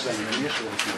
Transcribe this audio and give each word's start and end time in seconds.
никогда 0.00 0.18
не 0.18 0.24
вмешивался, 0.38 0.88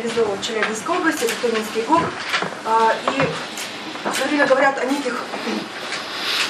реализовывать 0.00 0.40
в 0.40 0.46
Челябинской 0.46 0.96
области, 0.96 1.24
это 1.24 1.34
Томинский 1.42 1.82
ГОК. 1.82 2.02
А, 2.64 2.92
И 3.08 4.12
все 4.12 4.24
время 4.24 4.46
говорят 4.46 4.78
о 4.78 4.84
неких 4.86 5.24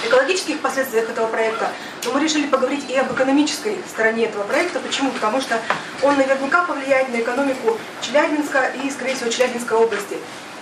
экологических 0.06 0.61
последствиях 0.61 1.11
этого 1.11 1.27
проекта, 1.27 1.71
но 2.05 2.12
мы 2.12 2.21
решили 2.21 2.47
поговорить 2.47 2.89
и 2.89 2.97
об 2.97 3.12
экономической 3.12 3.78
стороне 3.89 4.27
этого 4.27 4.44
проекта. 4.44 4.78
Почему? 4.81 5.10
Потому 5.10 5.41
что 5.41 5.60
он 6.03 6.16
наверняка 6.16 6.65
повлияет 6.65 7.10
на 7.10 7.21
экономику 7.21 7.78
Челябинска 8.00 8.72
и, 8.83 8.91
скорее 8.91 9.15
всего, 9.15 9.31
Челябинской 9.31 9.77
области. 9.77 10.19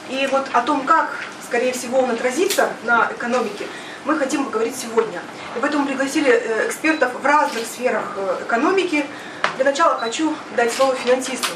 И 0.09 0.27
вот 0.33 0.49
о 0.53 0.63
том, 0.63 0.85
как, 0.85 1.25
скорее 1.47 1.73
всего, 1.73 1.99
он 2.01 2.11
отразится 2.11 2.71
на 2.85 3.11
экономике, 3.13 3.67
мы 4.05 4.17
хотим 4.17 4.47
поговорить 4.47 4.75
сегодня. 4.77 5.21
И 5.55 5.61
поэтому 5.61 5.87
пригласили 5.87 6.31
э, 6.31 6.67
экспертов 6.67 7.13
в 7.21 7.25
разных 7.25 7.67
сферах 7.67 8.15
э, 8.17 8.39
экономики. 8.47 9.05
Для 9.57 9.67
начала 9.67 9.99
хочу 9.99 10.35
дать 10.57 10.73
слово 10.73 10.95
финансисту. 10.97 11.51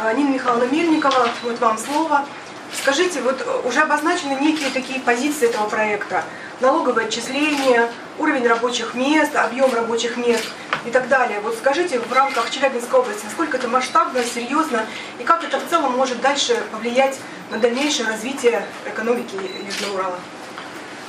А, 0.00 0.12
Нина 0.12 0.30
Михайловна 0.30 0.70
Мельникова, 0.70 1.28
вот 1.42 1.58
вам 1.58 1.76
слово. 1.76 2.24
Скажите, 2.72 3.20
вот 3.20 3.42
э, 3.44 3.60
уже 3.66 3.80
обозначены 3.80 4.38
некие 4.40 4.70
такие 4.70 5.00
позиции 5.00 5.48
этого 5.48 5.68
проекта. 5.68 6.22
Налоговое 6.60 7.06
отчисление, 7.06 7.90
уровень 8.16 8.46
рабочих 8.46 8.94
мест, 8.94 9.34
объем 9.34 9.74
рабочих 9.74 10.16
мест 10.16 10.44
и 10.86 10.90
так 10.90 11.08
далее. 11.08 11.40
Вот 11.40 11.56
скажите 11.56 11.98
в 11.98 12.12
рамках 12.12 12.48
Челябинской 12.50 13.00
области, 13.00 13.24
насколько 13.24 13.56
это 13.56 13.66
масштабно, 13.66 14.22
серьезно, 14.22 14.86
и 15.18 15.24
как 15.24 15.42
это 15.42 15.58
в 15.58 15.68
целом 15.68 15.96
может 15.96 16.20
дальше 16.20 16.62
повлиять 16.70 17.18
на 17.50 17.58
дальнейшее 17.58 18.06
развитие 18.06 18.64
экономики 18.86 19.34
Южного 19.66 19.94
Урала? 19.94 20.18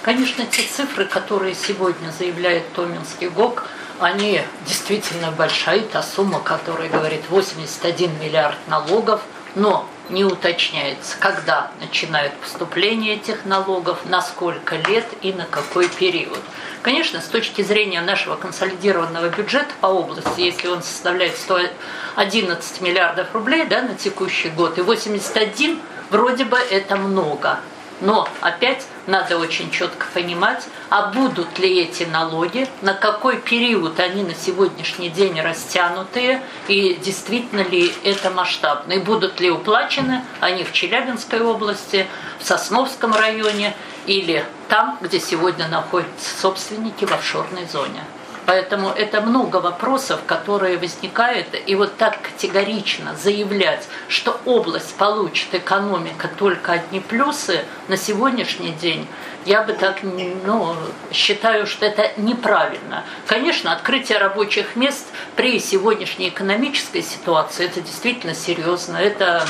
Конечно, 0.02 0.48
те 0.48 0.64
цифры, 0.64 1.06
которые 1.06 1.54
сегодня 1.54 2.12
заявляет 2.18 2.74
Томинский 2.74 3.30
ГОК, 3.30 3.68
они 4.00 4.42
действительно 4.66 5.32
большая. 5.32 5.82
Та 5.82 6.02
сумма, 6.02 6.40
которая 6.40 6.90
говорит 6.90 7.22
81 7.30 8.20
миллиард 8.20 8.58
налогов, 8.68 9.22
но 9.56 9.88
не 10.10 10.24
уточняется, 10.24 11.16
когда 11.20 11.72
начинают 11.80 12.34
поступление 12.34 13.16
этих 13.16 13.46
налогов, 13.46 14.00
на 14.06 14.22
сколько 14.22 14.76
лет 14.76 15.06
и 15.22 15.34
на 15.34 15.46
какой 15.46 15.88
период. 15.88 16.40
Конечно, 16.82 17.22
с 17.22 17.26
точки 17.26 17.62
зрения 17.62 18.02
нашего 18.02 18.36
консолидированного 18.36 19.30
бюджета 19.30 19.72
по 19.82 19.88
области, 19.88 20.42
если 20.42 20.68
он 20.68 20.82
составляет 20.82 21.38
111 21.38 22.82
миллиардов 22.82 23.28
рублей 23.34 23.66
да, 23.66 23.82
на 23.82 23.96
текущий 23.96 24.50
год, 24.50 24.78
и 24.78 24.82
81, 24.82 25.80
вроде 26.09 26.46
бы 26.46 26.58
это 26.58 26.96
много. 26.96 27.59
Но 28.02 28.28
опять 28.42 28.86
надо 29.09 29.38
очень 29.38 29.72
четко 29.72 30.06
понимать, 30.14 30.66
а 30.90 31.12
будут 31.12 31.59
ли 31.59 31.81
эти 31.81 32.03
налоги, 32.03 32.68
на 32.81 32.94
какой 32.94 33.38
период 33.38 34.00
они 34.00 34.24
на 34.24 34.36
сегодняшний 34.36 35.09
день 35.09 35.40
растянутые, 35.42 36.42
и 36.68 36.96
действительно 36.96 37.62
ли 37.62 37.92
это 38.03 38.30
масштабно, 38.30 38.94
и 38.94 39.00
будут 39.00 39.40
ли 39.40 39.50
уплачены 39.50 40.24
они 40.40 40.64
в 40.64 40.72
Челябинской 40.72 41.42
области, 41.42 42.08
в 42.40 42.46
Сосновском 42.46 43.14
районе 43.14 43.75
или 44.06 44.46
там, 44.68 44.97
где 45.02 45.20
сегодня 45.20 45.68
находятся 45.68 46.40
собственники 46.40 47.06
в 47.06 47.12
офшорной 47.12 47.68
зоне. 47.68 48.03
Поэтому 48.50 48.90
это 48.90 49.22
много 49.22 49.58
вопросов, 49.58 50.22
которые 50.26 50.80
возникают, 50.80 51.50
и 51.68 51.76
вот 51.76 51.98
так 51.98 52.20
категорично 52.20 53.16
заявлять, 53.16 53.88
что 54.08 54.42
область 54.44 54.96
получит 54.96 55.54
экономика 55.54 56.28
только 56.36 56.72
одни 56.72 57.00
плюсы 57.00 57.64
на 57.90 57.96
сегодняшний 57.96 58.72
день, 58.72 59.08
я 59.46 59.62
бы 59.62 59.73
так, 59.73 60.00
ну, 60.02 60.76
считаю, 61.12 61.68
что 61.68 61.85
это 61.85 62.12
неправильно. 62.20 63.03
Конечно, 63.28 63.72
открытие 63.72 64.18
рабочих 64.18 64.76
мест 64.76 65.06
при 65.35 65.59
сегодняшней 65.59 66.29
экономической 66.29 67.03
ситуации, 67.03 67.66
это 67.66 67.82
действительно 67.82 68.34
серьезно, 68.34 68.97
это 68.97 69.46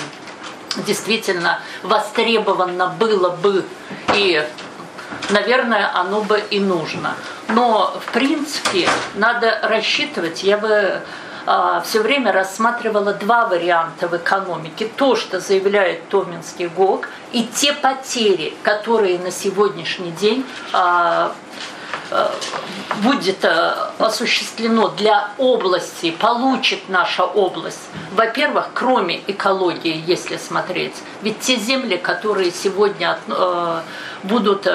действительно 0.86 1.62
востребовано 1.84 2.88
было 3.00 3.30
бы 3.30 3.64
и 4.14 4.46
наверное, 5.30 5.90
оно 5.94 6.22
бы 6.22 6.42
и 6.50 6.60
нужно. 6.60 7.16
Но, 7.50 8.00
в 8.06 8.12
принципе, 8.12 8.88
надо 9.16 9.60
рассчитывать, 9.64 10.44
я 10.44 10.58
бы 10.58 11.02
а, 11.46 11.82
все 11.82 12.02
время 12.02 12.32
рассматривала 12.32 13.14
два 13.14 13.48
варианта 13.48 14.08
в 14.08 14.16
экономике. 14.16 14.90
То, 14.96 15.16
что 15.16 15.40
заявляет 15.40 16.08
Томинский 16.10 16.68
ГОК, 16.68 17.10
и 17.32 17.44
те 17.46 17.74
потери, 17.74 18.54
которые 18.64 19.18
на 19.20 19.32
сегодняшний 19.32 20.12
день 20.12 20.46
а, 20.74 21.32
будет 23.04 23.44
э, 23.46 23.74
осуществлено 24.00 24.90
для 24.90 25.32
области, 25.38 26.12
получит 26.12 26.90
наша 26.90 27.24
область, 27.24 27.80
во-первых, 28.14 28.70
кроме 28.74 29.22
экологии, 29.28 30.04
если 30.06 30.38
смотреть, 30.38 30.96
ведь 31.22 31.40
те 31.40 31.58
земли, 31.58 31.98
которые 31.98 32.52
сегодня 32.52 33.20
э, 33.28 33.82
будут 34.24 34.68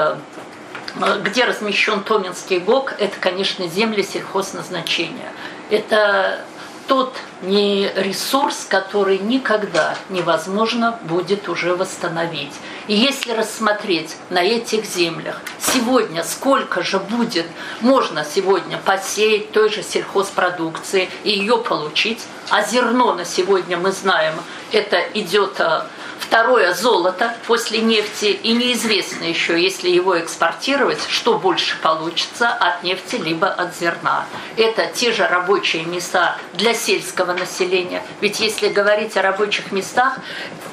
где 1.24 1.44
размещен 1.44 2.04
Томинский 2.04 2.60
ГОК, 2.60 2.94
это, 3.00 3.16
конечно, 3.18 3.66
земли 3.66 4.04
сельхозназначения. 4.04 5.32
Это 5.68 6.44
тот 6.86 7.14
не 7.42 7.90
ресурс, 7.96 8.66
который 8.68 9.18
никогда 9.18 9.96
невозможно 10.08 10.98
будет 11.02 11.48
уже 11.48 11.74
восстановить. 11.74 12.52
И 12.86 12.94
если 12.94 13.32
рассмотреть 13.32 14.16
на 14.28 14.42
этих 14.42 14.84
землях, 14.84 15.40
сегодня 15.58 16.22
сколько 16.22 16.82
же 16.82 16.98
будет, 16.98 17.46
можно 17.80 18.24
сегодня 18.24 18.78
посеять 18.78 19.52
той 19.52 19.70
же 19.70 19.82
сельхозпродукции 19.82 21.08
и 21.24 21.30
ее 21.30 21.58
получить, 21.58 22.22
а 22.50 22.62
зерно 22.62 23.14
на 23.14 23.24
сегодня 23.24 23.78
мы 23.78 23.90
знаем, 23.90 24.34
это 24.70 25.00
идет 25.14 25.60
а, 25.60 25.86
Второе– 26.18 26.74
золото 26.74 27.34
после 27.46 27.80
нефти. 27.80 28.26
И 28.26 28.52
неизвестно 28.52 29.24
еще, 29.24 29.60
если 29.60 29.88
его 29.88 30.18
экспортировать, 30.18 31.00
что 31.08 31.38
больше 31.38 31.80
получится 31.80 32.48
от 32.48 32.82
нефти 32.82 33.16
либо 33.16 33.48
от 33.48 33.76
зерна. 33.76 34.26
Это 34.56 34.86
те 34.86 35.12
же 35.12 35.26
рабочие 35.26 35.84
места 35.84 36.36
для 36.52 36.74
сельского 36.74 37.32
населения. 37.32 38.02
Ведь 38.20 38.40
если 38.40 38.68
говорить 38.68 39.16
о 39.16 39.22
рабочих 39.22 39.72
местах, 39.72 40.18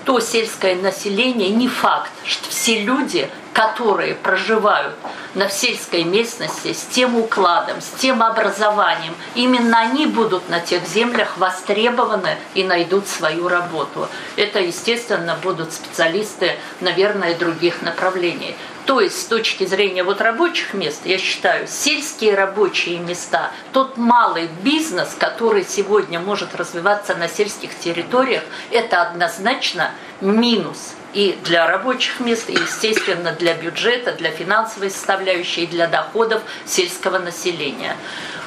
то 0.05 0.19
сельское 0.19 0.75
население 0.75 1.49
не 1.49 1.67
факт, 1.67 2.11
что 2.25 2.49
все 2.49 2.81
люди 2.81 3.29
которые 3.53 4.15
проживают 4.15 4.95
на 5.33 5.49
сельской 5.49 6.03
местности 6.03 6.73
с 6.73 6.83
тем 6.85 7.15
укладом, 7.17 7.81
с 7.81 7.99
тем 7.99 8.23
образованием, 8.23 9.15
именно 9.35 9.79
они 9.79 10.05
будут 10.05 10.49
на 10.49 10.59
тех 10.59 10.85
землях 10.87 11.37
востребованы 11.37 12.37
и 12.53 12.63
найдут 12.63 13.07
свою 13.07 13.47
работу. 13.47 14.07
Это, 14.35 14.59
естественно, 14.59 15.37
будут 15.41 15.73
специалисты, 15.73 16.57
наверное, 16.79 17.35
других 17.35 17.81
направлений. 17.81 18.55
То 18.85 18.99
есть 18.99 19.21
с 19.21 19.25
точки 19.25 19.65
зрения 19.65 20.03
вот 20.03 20.21
рабочих 20.21 20.73
мест, 20.73 21.01
я 21.05 21.17
считаю, 21.17 21.67
сельские 21.67 22.35
рабочие 22.35 22.99
места, 22.99 23.51
тот 23.73 23.97
малый 23.97 24.49
бизнес, 24.63 25.15
который 25.17 25.63
сегодня 25.63 26.19
может 26.19 26.55
развиваться 26.55 27.15
на 27.15 27.27
сельских 27.27 27.77
территориях, 27.77 28.43
это 28.71 29.01
однозначно 29.03 29.91
минус 30.19 30.93
и 31.13 31.37
для 31.43 31.67
рабочих 31.67 32.19
мест, 32.19 32.49
и, 32.49 32.53
естественно, 32.53 33.33
для 33.33 33.53
бюджета, 33.53 34.13
для 34.13 34.31
финансовой 34.31 34.89
составляющей, 34.89 35.67
для 35.67 35.87
доходов 35.87 36.41
сельского 36.65 37.19
населения. 37.19 37.95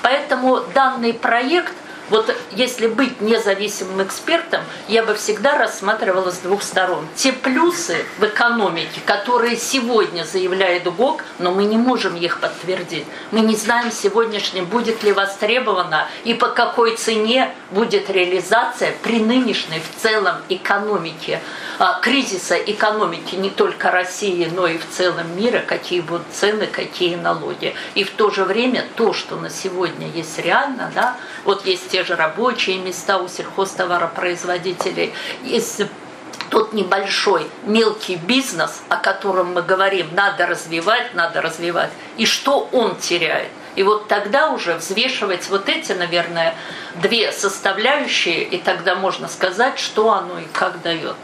Поэтому 0.02 0.60
данный 0.74 1.12
проект 1.12 1.74
вот 2.10 2.34
если 2.52 2.86
быть 2.86 3.20
независимым 3.20 4.02
экспертом, 4.02 4.60
я 4.88 5.02
бы 5.02 5.14
всегда 5.14 5.56
рассматривала 5.56 6.30
с 6.30 6.38
двух 6.38 6.62
сторон. 6.62 7.06
Те 7.16 7.32
плюсы 7.32 8.04
в 8.18 8.24
экономике, 8.24 9.00
которые 9.04 9.56
сегодня 9.56 10.24
заявляет 10.24 10.84
ГОК, 10.84 11.24
но 11.38 11.52
мы 11.52 11.64
не 11.64 11.76
можем 11.76 12.16
их 12.16 12.40
подтвердить. 12.40 13.06
Мы 13.30 13.40
не 13.40 13.56
знаем 13.56 13.90
сегодняшнем, 13.90 14.66
будет 14.66 15.02
ли 15.02 15.12
востребовано 15.12 16.08
и 16.24 16.34
по 16.34 16.48
какой 16.48 16.96
цене 16.96 17.54
будет 17.70 18.10
реализация 18.10 18.94
при 19.02 19.20
нынешней 19.20 19.80
в 19.80 20.02
целом 20.02 20.36
экономике, 20.48 21.40
а, 21.78 21.98
кризиса 22.00 22.56
экономики 22.56 23.34
не 23.34 23.50
только 23.50 23.90
России, 23.90 24.48
но 24.54 24.66
и 24.66 24.78
в 24.78 24.88
целом 24.90 25.36
мира, 25.36 25.62
какие 25.66 26.00
будут 26.00 26.26
цены, 26.32 26.66
какие 26.66 27.16
налоги. 27.16 27.74
И 27.94 28.04
в 28.04 28.10
то 28.10 28.30
же 28.30 28.44
время 28.44 28.84
то, 28.96 29.12
что 29.12 29.36
на 29.36 29.50
сегодня 29.50 30.08
есть 30.08 30.38
реально, 30.38 30.92
да, 30.94 31.16
вот 31.44 31.66
есть 31.66 31.90
те 31.90 32.04
же 32.04 32.16
рабочие 32.16 32.78
места 32.78 33.18
у 33.18 33.28
сельхозтоваропроизводителей, 33.28 35.12
есть 35.42 35.82
тот 36.50 36.72
небольшой 36.72 37.50
мелкий 37.64 38.16
бизнес, 38.16 38.82
о 38.88 38.96
котором 38.96 39.54
мы 39.54 39.62
говорим, 39.62 40.14
надо 40.14 40.46
развивать, 40.46 41.14
надо 41.14 41.42
развивать, 41.42 41.90
и 42.16 42.26
что 42.26 42.68
он 42.72 42.96
теряет. 42.96 43.48
И 43.76 43.82
вот 43.82 44.06
тогда 44.06 44.50
уже 44.50 44.74
взвешивать 44.74 45.48
вот 45.48 45.68
эти, 45.68 45.92
наверное, 45.92 46.54
две 46.96 47.32
составляющие, 47.32 48.44
и 48.44 48.58
тогда 48.58 48.94
можно 48.94 49.28
сказать, 49.28 49.78
что 49.78 50.12
оно 50.12 50.38
и 50.38 50.44
как 50.52 50.80
дает. 50.82 51.16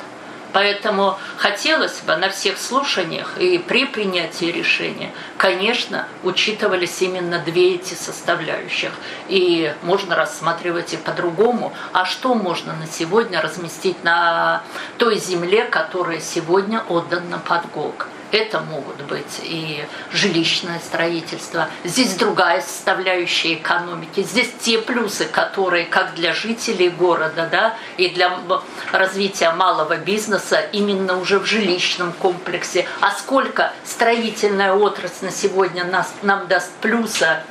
Поэтому 0.53 1.19
хотелось 1.37 2.01
бы 2.01 2.17
на 2.17 2.29
всех 2.29 2.59
слушаниях 2.59 3.39
и 3.39 3.59
при 3.59 3.87
принятии 3.87 4.47
решения, 4.47 5.13
конечно, 5.37 6.07
учитывались 6.23 7.01
именно 7.03 7.39
две 7.39 7.75
эти 7.75 7.95
составляющих. 7.95 8.93
И 9.29 9.73
можно 9.83 10.17
рассматривать 10.17 10.95
и 10.95 10.97
по-другому. 10.97 11.73
А 11.93 12.05
что 12.05 12.35
можно 12.35 12.75
на 12.75 12.87
сегодня 12.87 13.41
разместить 13.41 14.03
на 14.05 14.63
той 14.99 15.19
земле, 15.19 15.65
которая 15.65 16.21
сегодня 16.21 16.83
отдана 16.89 17.39
под 17.39 17.71
ГОК? 17.71 18.09
Это 18.33 18.61
могут 18.61 19.03
быть 19.03 19.41
и 19.43 19.85
жилищное 20.13 20.79
строительство. 20.79 21.69
Здесь 21.85 22.15
другая 22.15 22.61
составляющая 22.61 23.55
экономики. 23.55 24.23
Здесь 24.23 24.51
те 24.61 24.79
плюсы, 24.79 25.25
которые 25.25 25.85
как 25.85 26.15
для 26.15 26.33
жителей 26.33 26.91
города, 26.91 27.49
да, 27.51 27.77
и 27.97 28.09
для 28.09 28.39
развития 28.93 29.51
малого 29.51 29.97
бизнеса 29.97 30.61
именно 30.73 31.19
уже 31.19 31.39
в 31.39 31.47
жилищном 31.47 32.13
комплексе. 32.13 32.87
А 33.01 33.11
сколько 33.13 33.73
строительная 33.85 34.75
отрасль 34.75 35.27
на 35.27 35.31
сегодня 35.33 35.85
нас, 35.85 36.13
нам 36.23 36.47
даст 36.47 36.71
плюса 36.81 37.43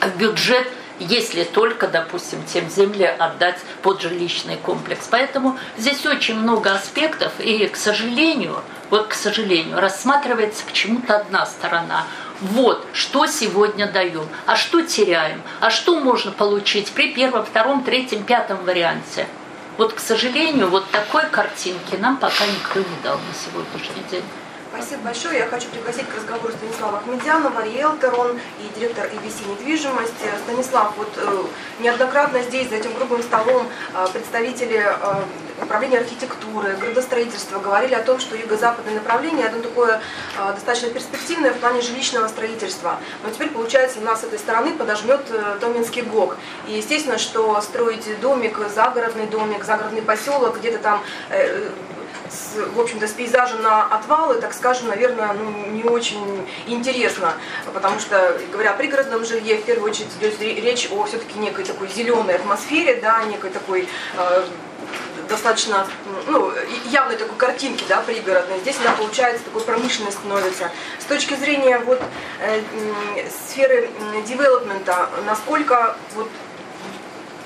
в 0.00 0.16
бюджет– 0.18 0.68
если 1.02 1.44
только, 1.44 1.88
допустим, 1.88 2.42
тем 2.44 2.68
земли 2.68 3.04
отдать 3.04 3.58
под 3.82 4.00
жилищный 4.00 4.56
комплекс. 4.56 5.08
Поэтому 5.10 5.58
здесь 5.76 6.04
очень 6.06 6.38
много 6.38 6.72
аспектов, 6.72 7.32
и, 7.38 7.66
к 7.66 7.76
сожалению, 7.76 8.62
вот, 8.90 9.08
к 9.08 9.14
сожалению, 9.14 9.80
рассматривается 9.80 10.64
почему-то 10.64 11.16
одна 11.16 11.46
сторона. 11.46 12.06
Вот, 12.40 12.86
что 12.92 13.26
сегодня 13.26 13.90
даем, 13.90 14.26
а 14.46 14.56
что 14.56 14.82
теряем, 14.82 15.42
а 15.60 15.70
что 15.70 16.00
можно 16.00 16.32
получить 16.32 16.90
при 16.90 17.12
первом, 17.12 17.44
втором, 17.44 17.84
третьем, 17.84 18.24
пятом 18.24 18.64
варианте. 18.64 19.26
Вот, 19.78 19.94
к 19.94 20.00
сожалению, 20.00 20.68
вот 20.68 20.90
такой 20.90 21.24
картинки 21.26 21.96
нам 21.96 22.16
пока 22.16 22.44
никто 22.46 22.80
не 22.80 22.96
дал 23.02 23.16
на 23.16 23.34
сегодняшний 23.34 24.02
день. 24.10 24.24
Спасибо 24.74 25.02
большое. 25.02 25.40
Я 25.40 25.46
хочу 25.48 25.68
пригласить 25.68 26.08
к 26.08 26.16
разговору 26.16 26.50
Станислава 26.50 26.98
Ахмедянова, 26.98 27.62
риэлтор 27.62 28.18
он 28.18 28.38
и 28.58 28.78
директор 28.78 29.04
EBC 29.04 29.50
недвижимость. 29.50 30.14
Станислав, 30.44 30.94
вот 30.96 31.12
э, 31.16 31.42
неоднократно 31.80 32.40
здесь, 32.40 32.70
за 32.70 32.76
этим 32.76 32.94
круглым 32.94 33.22
столом, 33.22 33.68
э, 33.94 34.06
представители 34.14 34.78
э, 34.78 35.62
управления 35.62 35.98
архитектуры, 35.98 36.74
градостроительства 36.80 37.58
говорили 37.58 37.92
о 37.92 38.02
том, 38.02 38.18
что 38.18 38.34
юго-западное 38.34 38.94
направление 38.94 39.48
оно 39.48 39.60
такое 39.60 40.00
достаточно 40.38 40.88
перспективное 40.88 41.52
в 41.52 41.58
плане 41.58 41.82
жилищного 41.82 42.26
строительства. 42.28 42.98
Но 43.22 43.30
теперь, 43.30 43.50
получается, 43.50 44.00
нас 44.00 44.22
с 44.22 44.24
этой 44.24 44.38
стороны 44.38 44.72
подожмет 44.72 45.20
Томинский 45.60 46.02
ГОК. 46.02 46.38
И 46.66 46.72
естественно, 46.72 47.18
что 47.18 47.60
строить 47.60 48.08
домик, 48.20 48.58
загородный 48.74 49.26
домик, 49.26 49.64
загородный 49.64 50.02
поселок, 50.02 50.58
где-то 50.58 50.78
там 50.78 51.02
с, 52.32 52.56
в 52.74 52.80
общем-то, 52.80 53.06
с 53.06 53.12
пейзажем 53.12 53.62
на 53.62 53.84
отвалы, 53.84 54.40
так 54.40 54.54
скажем, 54.54 54.88
наверное, 54.88 55.32
ну, 55.34 55.50
не 55.70 55.84
очень 55.84 56.46
интересно, 56.66 57.34
потому 57.72 58.00
что, 58.00 58.40
говоря 58.50 58.70
о 58.70 58.74
пригородном 58.74 59.24
жилье, 59.24 59.58
в 59.58 59.64
первую 59.64 59.90
очередь 59.90 60.10
идет 60.20 60.40
речь 60.40 60.88
о 60.90 61.04
все-таки 61.04 61.38
некой 61.38 61.64
такой 61.64 61.88
зеленой 61.88 62.36
атмосфере, 62.36 62.96
да, 62.96 63.22
некой 63.24 63.50
такой 63.50 63.88
э, 64.16 64.44
достаточно 65.28 65.86
ну, 66.26 66.52
явной 66.86 67.16
такой 67.16 67.36
картинки 67.36 67.84
да, 67.88 68.00
пригородной. 68.00 68.60
Здесь 68.60 68.76
она 68.80 68.92
получается 68.92 69.44
такой 69.44 69.62
промышленной 69.62 70.12
становится. 70.12 70.70
С 70.98 71.04
точки 71.04 71.34
зрения 71.34 71.78
вот, 71.78 72.00
э, 72.40 72.62
сферы 73.46 73.90
девелопмента, 74.26 75.08
насколько 75.26 75.96
вот, 76.14 76.28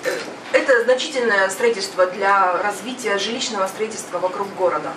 э, 0.05 0.19
это 0.57 0.85
значительное 0.85 1.51
строительство 1.51 2.07
для 2.07 2.57
развития 2.63 3.19
жилищного 3.19 3.67
строительства 3.67 4.19
вокруг 4.19 4.49
города. 4.55 4.93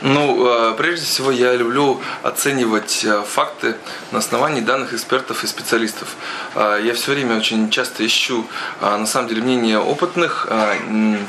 Ну, 0.00 0.46
э, 0.46 0.74
прежде 0.76 1.04
всего, 1.06 1.32
я 1.32 1.54
люблю 1.54 2.00
оценивать 2.22 3.04
э, 3.04 3.22
факты 3.22 3.74
на 4.12 4.18
основании 4.18 4.60
данных 4.60 4.94
экспертов 4.94 5.42
и 5.42 5.48
специалистов. 5.48 6.14
Э, 6.54 6.80
я 6.84 6.94
все 6.94 7.12
время 7.12 7.36
очень 7.36 7.68
часто 7.70 8.06
ищу, 8.06 8.46
на 8.80 9.06
самом 9.06 9.28
деле, 9.28 9.42
мнение 9.42 9.78
опытных, 9.78 10.46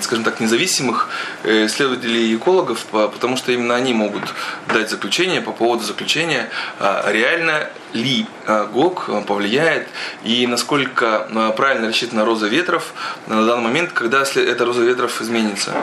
скажем 0.01 0.23
так, 0.23 0.39
независимых 0.39 1.09
исследователей 1.43 2.31
и 2.31 2.35
экологов, 2.35 2.85
потому 2.91 3.37
что 3.37 3.51
именно 3.51 3.75
они 3.75 3.93
могут 3.93 4.23
дать 4.67 4.89
заключение 4.89 5.41
по 5.41 5.51
поводу 5.51 5.83
заключения, 5.83 6.49
реально 6.79 7.69
ли 7.93 8.27
ГОК 8.47 9.25
повлияет 9.25 9.87
и 10.23 10.45
насколько 10.47 11.53
правильно 11.57 11.87
рассчитана 11.87 12.25
роза 12.25 12.47
ветров 12.47 12.93
на 13.27 13.45
данный 13.45 13.63
момент, 13.63 13.91
когда 13.93 14.23
эта 14.23 14.65
роза 14.65 14.83
ветров 14.83 15.21
изменится 15.21 15.73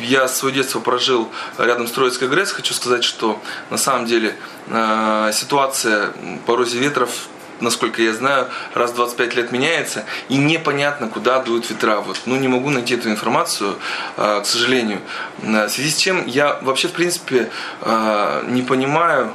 я 0.00 0.28
свое 0.28 0.54
детство 0.54 0.80
прожил 0.80 1.28
рядом 1.58 1.86
с 1.86 1.92
Троицкой 1.92 2.28
ГРЭС. 2.28 2.52
Хочу 2.52 2.74
сказать, 2.74 3.04
что 3.04 3.40
на 3.70 3.78
самом 3.78 4.06
деле 4.06 4.36
э, 4.68 5.30
ситуация 5.32 6.12
по 6.46 6.56
розе 6.56 6.78
ветров 6.78 7.10
насколько 7.58 8.02
я 8.02 8.12
знаю, 8.12 8.48
раз 8.74 8.90
в 8.90 8.96
25 8.96 9.34
лет 9.34 9.50
меняется, 9.50 10.04
и 10.28 10.36
непонятно, 10.36 11.08
куда 11.08 11.40
дуют 11.40 11.70
ветра. 11.70 12.00
Вот, 12.02 12.20
ну, 12.26 12.36
не 12.36 12.48
могу 12.48 12.68
найти 12.68 12.94
эту 12.96 13.08
информацию, 13.08 13.76
э, 14.18 14.40
к 14.42 14.46
сожалению. 14.46 15.00
В 15.38 15.68
связи 15.70 15.90
с 15.90 15.96
чем 15.96 16.26
я 16.26 16.58
вообще, 16.60 16.88
в 16.88 16.92
принципе, 16.92 17.50
э, 17.80 18.42
не 18.48 18.60
понимаю 18.60 19.32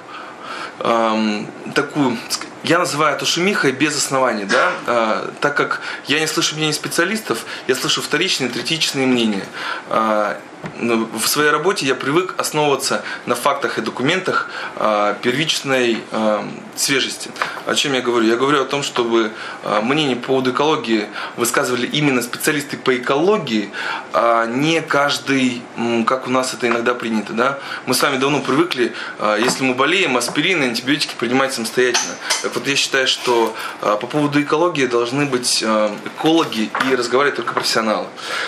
эм, 0.83 1.47
такую, 1.73 2.17
я 2.63 2.79
называю 2.79 3.15
это 3.15 3.25
шумихой 3.25 3.71
без 3.71 3.97
оснований, 3.97 4.45
да, 4.45 4.71
а, 4.87 5.33
так 5.39 5.55
как 5.55 5.81
я 6.07 6.19
не 6.19 6.27
слышу 6.27 6.55
мнений 6.55 6.73
специалистов, 6.73 7.45
я 7.67 7.75
слышу 7.75 8.01
вторичные, 8.01 8.49
третичные 8.49 9.07
мнения. 9.07 9.45
А, 9.89 10.37
в 10.81 11.27
своей 11.27 11.49
работе 11.49 11.85
я 11.85 11.95
привык 11.95 12.35
основываться 12.37 13.03
на 13.25 13.35
фактах 13.35 13.77
и 13.77 13.81
документах 13.81 14.49
а, 14.75 15.13
первичной 15.21 15.99
а, 16.11 16.47
свежести. 16.75 17.31
О 17.65 17.75
чем 17.75 17.93
я 17.93 18.01
говорю? 18.01 18.27
Я 18.27 18.35
говорю 18.35 18.61
о 18.61 18.65
том, 18.65 18.83
чтобы 18.83 19.31
а, 19.63 19.81
мнение 19.81 20.15
по 20.15 20.27
поводу 20.27 20.51
экологии 20.51 21.07
высказывали 21.37 21.87
именно 21.87 22.21
специалисты 22.21 22.77
по 22.77 22.95
экологии, 22.95 23.71
а 24.13 24.45
не 24.45 24.81
каждый, 24.81 25.61
как 26.05 26.27
у 26.27 26.31
нас 26.31 26.53
это 26.53 26.67
иногда 26.67 26.93
принято. 26.93 27.33
Да? 27.33 27.59
Мы 27.85 27.93
с 27.93 28.01
вами 28.01 28.17
давно 28.17 28.39
привыкли, 28.39 28.93
если 29.39 29.63
мы 29.63 29.73
болеем, 29.73 30.17
аспирин 30.17 30.63
и 30.63 30.67
антибиотики 30.67 31.13
принимать 31.17 31.53
самостоятельно. 31.53 32.15
Так 32.41 32.55
вот 32.55 32.67
я 32.67 32.75
считаю, 32.75 33.07
что 33.07 33.55
по 33.81 34.07
поводу 34.07 34.41
экологии 34.41 34.85
должны 34.85 35.25
быть 35.25 35.63
экологи 35.63 36.69
и 36.89 36.95
разговаривать 36.95 37.35
только 37.37 37.53
профессионалы. 37.53 38.07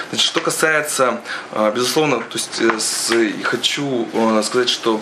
Значит, 0.09 0.25
что 0.25 0.39
касается, 0.41 1.21
безусловно, 1.75 2.02
безусловно, 2.03 2.17
то 2.17 2.37
есть 2.37 2.61
э, 2.61 2.79
с, 2.79 3.43
хочу 3.43 4.07
э, 4.13 4.43
сказать, 4.43 4.69
что 4.69 5.01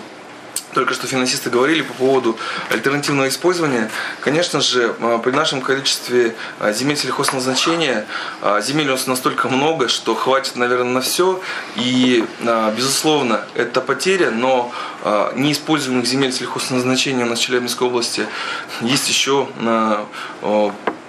только 0.72 0.94
что 0.94 1.06
финансисты 1.06 1.50
говорили 1.50 1.82
по 1.82 1.92
поводу 1.92 2.38
альтернативного 2.70 3.28
использования. 3.28 3.90
Конечно 4.20 4.60
же, 4.60 4.94
э, 4.98 5.20
при 5.22 5.32
нашем 5.32 5.60
количестве 5.60 6.34
земель 6.72 6.96
сельхозназначения, 6.96 8.06
земель 8.60 8.88
у 8.88 8.92
нас 8.92 9.06
настолько 9.06 9.48
много, 9.48 9.88
что 9.88 10.14
хватит, 10.14 10.56
наверное, 10.56 10.92
на 10.92 11.00
все. 11.00 11.40
И, 11.76 12.24
безусловно, 12.76 13.44
это 13.54 13.80
потеря, 13.80 14.30
но 14.30 14.72
неиспользуемых 15.34 16.06
земель 16.06 16.32
сельхозназначения 16.32 17.26
у 17.26 17.28
нас 17.28 17.38
в 17.38 17.42
Челябинской 17.42 17.86
области 17.86 18.26
есть 18.80 19.08
еще 19.08 19.48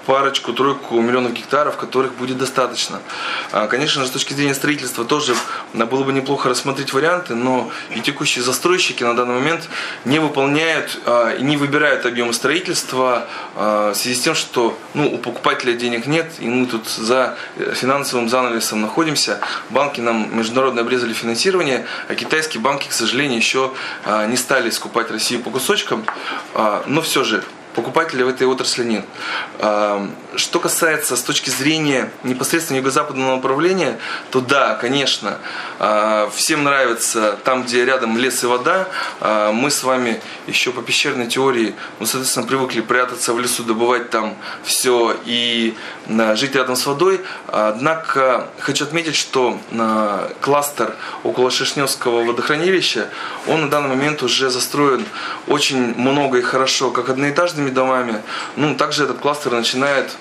парочку-тройку 0.06 1.00
миллионов 1.00 1.34
гектаров, 1.34 1.78
которых 1.78 2.14
будет 2.16 2.38
достаточно. 2.38 3.02
А, 3.52 3.68
конечно 3.68 4.06
с 4.06 4.10
точки 4.10 4.34
зрения 4.34 4.54
строительства 4.54 5.06
тоже 5.06 5.36
было 5.74 6.04
бы 6.04 6.14
неплохо 6.14 6.50
рассмотреть 6.50 6.94
варианты, 6.94 7.36
но 7.36 7.72
и 7.96 8.02
текущие 8.02 8.44
застройщики 8.44 9.04
на 9.04 9.16
данный 9.16 9.36
момент 9.36 9.70
не 10.06 10.20
выполняют 10.20 11.00
а, 11.06 11.32
и 11.32 11.44
не 11.44 11.58
выбирают 11.58 12.06
объемы 12.06 12.34
строительства 12.34 13.28
а, 13.56 13.94
в 13.94 13.96
связи 13.96 14.16
с 14.16 14.22
тем, 14.22 14.36
что 14.36 14.78
ну, 14.94 15.14
у 15.14 15.18
покупателя 15.18 15.74
денег 15.74 16.06
нет, 16.06 16.34
и 16.40 16.48
мы 16.48 16.66
тут 16.66 16.88
за 16.88 17.38
финансовым 17.76 18.30
занавесом 18.30 18.82
находимся. 18.82 19.40
Банки 19.70 20.02
нам 20.02 20.36
международно 20.38 20.82
обрезали 20.82 21.14
финансирование, 21.14 21.86
а 22.08 22.16
китайские 22.16 22.62
банки, 22.62 22.88
к 22.88 22.94
сожалению, 22.94 23.38
еще 23.38 23.72
не 24.28 24.38
стали 24.38 24.70
скупать 24.70 25.12
Россию 25.12 25.42
по 25.42 25.50
кусочкам. 25.50 26.06
Но 26.88 27.02
все 27.02 27.24
же 27.24 27.44
покупателей 27.76 28.24
в 28.24 28.30
этой 28.30 28.48
отрасли 28.48 28.84
нет. 28.84 29.06
Что 30.36 30.60
касается 30.60 31.16
с 31.16 31.22
точки 31.22 31.50
зрения 31.50 32.12
непосредственно 32.24 32.78
юго-западного 32.78 33.36
направления, 33.36 34.00
то 34.32 34.42
да, 34.42 34.76
конечно, 34.76 35.38
а, 35.80 36.30
всем 36.34 36.64
нравится 36.64 37.38
там, 37.44 37.64
где 37.64 37.86
рядом 37.86 38.18
лес 38.18 38.44
и 38.44 38.48
вода. 38.48 38.88
А, 39.20 39.52
мы 39.52 39.70
с 39.70 39.84
вами 39.84 40.22
еще 40.48 40.72
по 40.72 40.82
пещерной 40.82 41.28
теории, 41.28 41.76
ну, 42.00 42.06
соответственно, 42.06 42.48
привыкли 42.48 42.82
прятаться 42.82 43.34
в 43.34 43.40
лесу, 43.40 43.64
добывать 43.64 44.10
там 44.10 44.36
все 44.64 45.16
и 45.26 45.76
жить 46.36 46.56
рядом 46.56 46.76
с 46.76 46.86
водой. 46.86 47.22
Однако 47.48 48.50
хочу 48.60 48.86
отметить, 48.86 49.16
что 49.16 49.60
кластер 50.42 50.96
около 51.24 51.52
Шишневского 51.52 52.24
водохранилища, 52.24 53.10
он 53.48 53.62
на 53.62 53.70
данный 53.70 53.90
момент 53.90 54.24
уже 54.24 54.50
застроен 54.50 55.06
очень 55.48 55.96
много 55.96 56.40
и 56.40 56.42
хорошо, 56.42 56.92
как 56.92 57.10
одноэтажными 57.10 57.63
домами. 57.70 58.22
Ну, 58.56 58.76
также 58.76 59.04
этот 59.04 59.20
кластер 59.20 59.52
начинает 59.52 60.12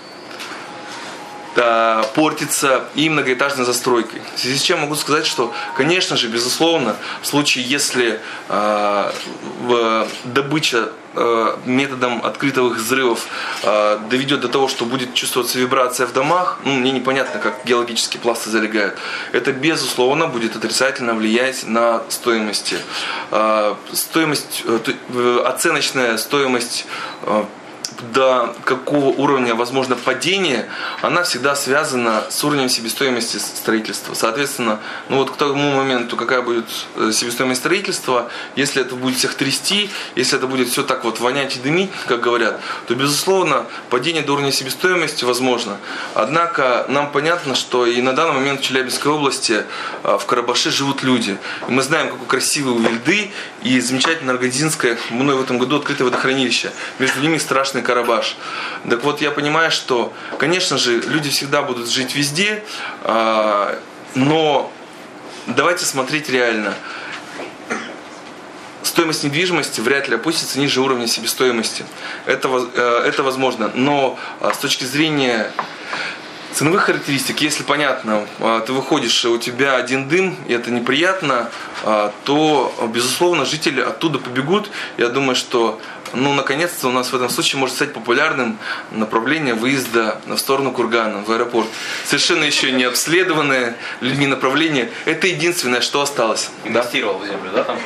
э, 1.57 2.03
портится 2.15 2.85
и 2.95 3.09
многоэтажной 3.09 3.65
застройкой. 3.65 4.23
В 4.35 4.39
связи 4.39 4.59
с 4.59 4.63
чем 4.63 4.81
могу 4.81 4.95
сказать, 4.95 5.27
что, 5.27 5.53
конечно 5.77 6.17
же, 6.17 6.29
безусловно, 6.29 6.97
в 7.23 7.27
случае, 7.27 7.65
если 7.65 8.21
э, 8.49 9.13
в, 9.61 10.09
добыча 10.25 10.91
э, 11.15 11.57
методом 11.67 12.25
открытых 12.25 12.77
взрывов 12.77 13.27
э, 13.63 13.99
доведет 14.11 14.41
до 14.41 14.49
того, 14.49 14.69
что 14.69 14.85
будет 14.85 15.15
чувствоваться 15.15 15.59
вибрация 15.59 16.07
в 16.07 16.13
домах, 16.13 16.59
ну, 16.65 16.73
мне 16.73 16.91
непонятно, 16.91 17.41
как 17.41 17.65
геологические 17.65 18.21
пласты 18.21 18.51
залегают, 18.51 18.97
это, 19.33 19.53
безусловно, 19.53 20.27
будет 20.27 20.57
отрицательно 20.57 21.15
влиять 21.15 21.65
на 21.67 22.03
стоимости. 22.09 22.77
Э, 23.31 23.75
стоимость, 23.93 24.65
э, 24.65 25.43
оценочная 25.45 26.17
стоимость 26.17 26.87
э, 27.23 27.45
до 28.13 28.55
какого 28.65 29.07
уровня 29.07 29.55
возможно 29.55 29.97
падение, 29.97 30.69
она 31.01 31.23
всегда 31.23 31.55
связана 31.55 32.25
с 32.29 32.43
уровнем 32.45 32.69
себестоимости 32.69 33.37
строительства. 33.37 34.15
Соответственно, 34.15 34.81
ну 35.09 35.19
вот 35.19 35.31
к 35.31 35.37
тому 35.37 35.77
моменту, 35.77 36.17
какая 36.17 36.43
будет 36.43 36.67
э, 36.97 37.13
себестоимость 37.13 37.61
строительства, 37.61 38.31
если 38.57 38.83
это 38.83 38.95
будет 38.97 39.17
всех 39.17 39.35
трясти, 39.35 39.91
если 40.17 40.39
это 40.39 40.47
будет 40.47 40.69
все 40.69 40.83
так 40.83 41.05
вот 41.05 41.21
вонять 41.21 41.57
и 41.57 41.61
дымить, 41.61 41.91
как 42.07 42.21
говорят, 42.21 42.61
то, 42.87 42.95
безусловно, 42.95 43.67
падение 43.91 44.23
до 44.23 44.33
уровня 44.33 44.53
себестоимости 44.53 45.25
возможно. 45.25 45.77
Однако 46.15 46.87
нам 46.89 47.11
понятно, 47.11 47.55
что 47.55 47.87
и 47.87 48.01
на 48.03 48.13
данный 48.13 48.35
момент 48.35 48.61
в 48.61 48.65
Челябинской 48.65 49.13
области, 49.13 49.65
э, 50.03 50.19
в 50.19 50.27
Карабаше 50.27 50.71
живут 50.71 51.03
люди. 51.03 51.37
И 51.69 51.71
мы 51.71 51.83
знаем, 51.83 52.11
какой 52.11 52.27
красивый 52.27 52.75
у 52.75 52.79
Вильды 52.79 53.31
и 53.63 53.81
замечательно 53.81 54.33
Аргадинское, 54.33 54.99
мной 55.11 55.37
в 55.37 55.43
этом 55.43 55.59
году 55.59 55.77
открытое 55.77 56.05
водохранилище. 56.05 56.73
Между 56.99 57.21
ними 57.21 57.39
страшный 57.39 57.83
Карабаш. 57.83 58.37
Так 58.89 59.03
вот, 59.05 59.21
я 59.21 59.31
понимаю, 59.31 59.71
что, 59.71 60.13
конечно 60.39 60.79
же, 60.79 61.01
люди 61.01 61.31
всегда 61.31 61.63
будут 61.63 61.89
жить 61.89 62.15
везде, 62.15 62.63
а, 63.03 63.79
но 64.15 64.73
давайте 65.47 65.85
смотреть 65.85 66.29
реально. 66.29 66.75
Стоимость 68.83 69.23
недвижимости 69.23 69.81
вряд 69.81 70.09
ли 70.09 70.17
опустится 70.17 70.59
ниже 70.59 70.81
уровня 70.81 71.07
себестоимости. 71.07 71.85
Это, 72.27 72.49
э, 72.75 73.05
это 73.07 73.23
возможно. 73.23 73.71
Но 73.75 74.19
а, 74.41 74.53
с 74.53 74.59
точки 74.59 74.85
зрения 74.85 75.51
ценовых 76.55 76.83
характеристик, 76.83 77.41
если 77.41 77.63
понятно, 77.63 78.27
а, 78.41 78.61
ты 78.61 78.73
выходишь, 78.73 79.25
у 79.25 79.39
тебя 79.39 79.77
один 79.77 80.09
дым, 80.09 80.37
и 80.47 80.53
это 80.53 80.71
неприятно, 80.71 81.51
то, 82.25 82.73
безусловно, 82.95 83.45
жители 83.45 83.81
оттуда 83.81 84.19
побегут. 84.19 84.71
Я 84.99 85.09
думаю, 85.09 85.35
что 85.35 85.81
ну, 86.15 86.33
наконец-то 86.35 86.89
у 86.89 86.93
нас 86.93 87.13
в 87.13 87.17
этом 87.17 87.31
случае 87.31 87.61
может 87.61 87.77
стать 87.77 87.93
популярным 87.93 88.59
направление 88.91 89.55
выезда 89.55 90.21
в 90.27 90.37
сторону 90.37 90.73
Кургана, 90.73 91.23
в 91.23 91.31
аэропорт. 91.31 91.69
Совершенно 92.05 92.45
еще 92.45 92.73
не 92.73 92.85
обследованное 92.85 93.77
людьми 94.01 94.27
направление. 94.27 94.91
Это 95.05 95.27
единственное, 95.27 95.81
что 95.81 96.03
осталось. 96.03 96.51
Инвестировал 96.65 97.19
да? 97.19 97.25
в 97.25 97.29
землю, 97.29 97.51
да? 97.55 97.65
Там 97.65 97.79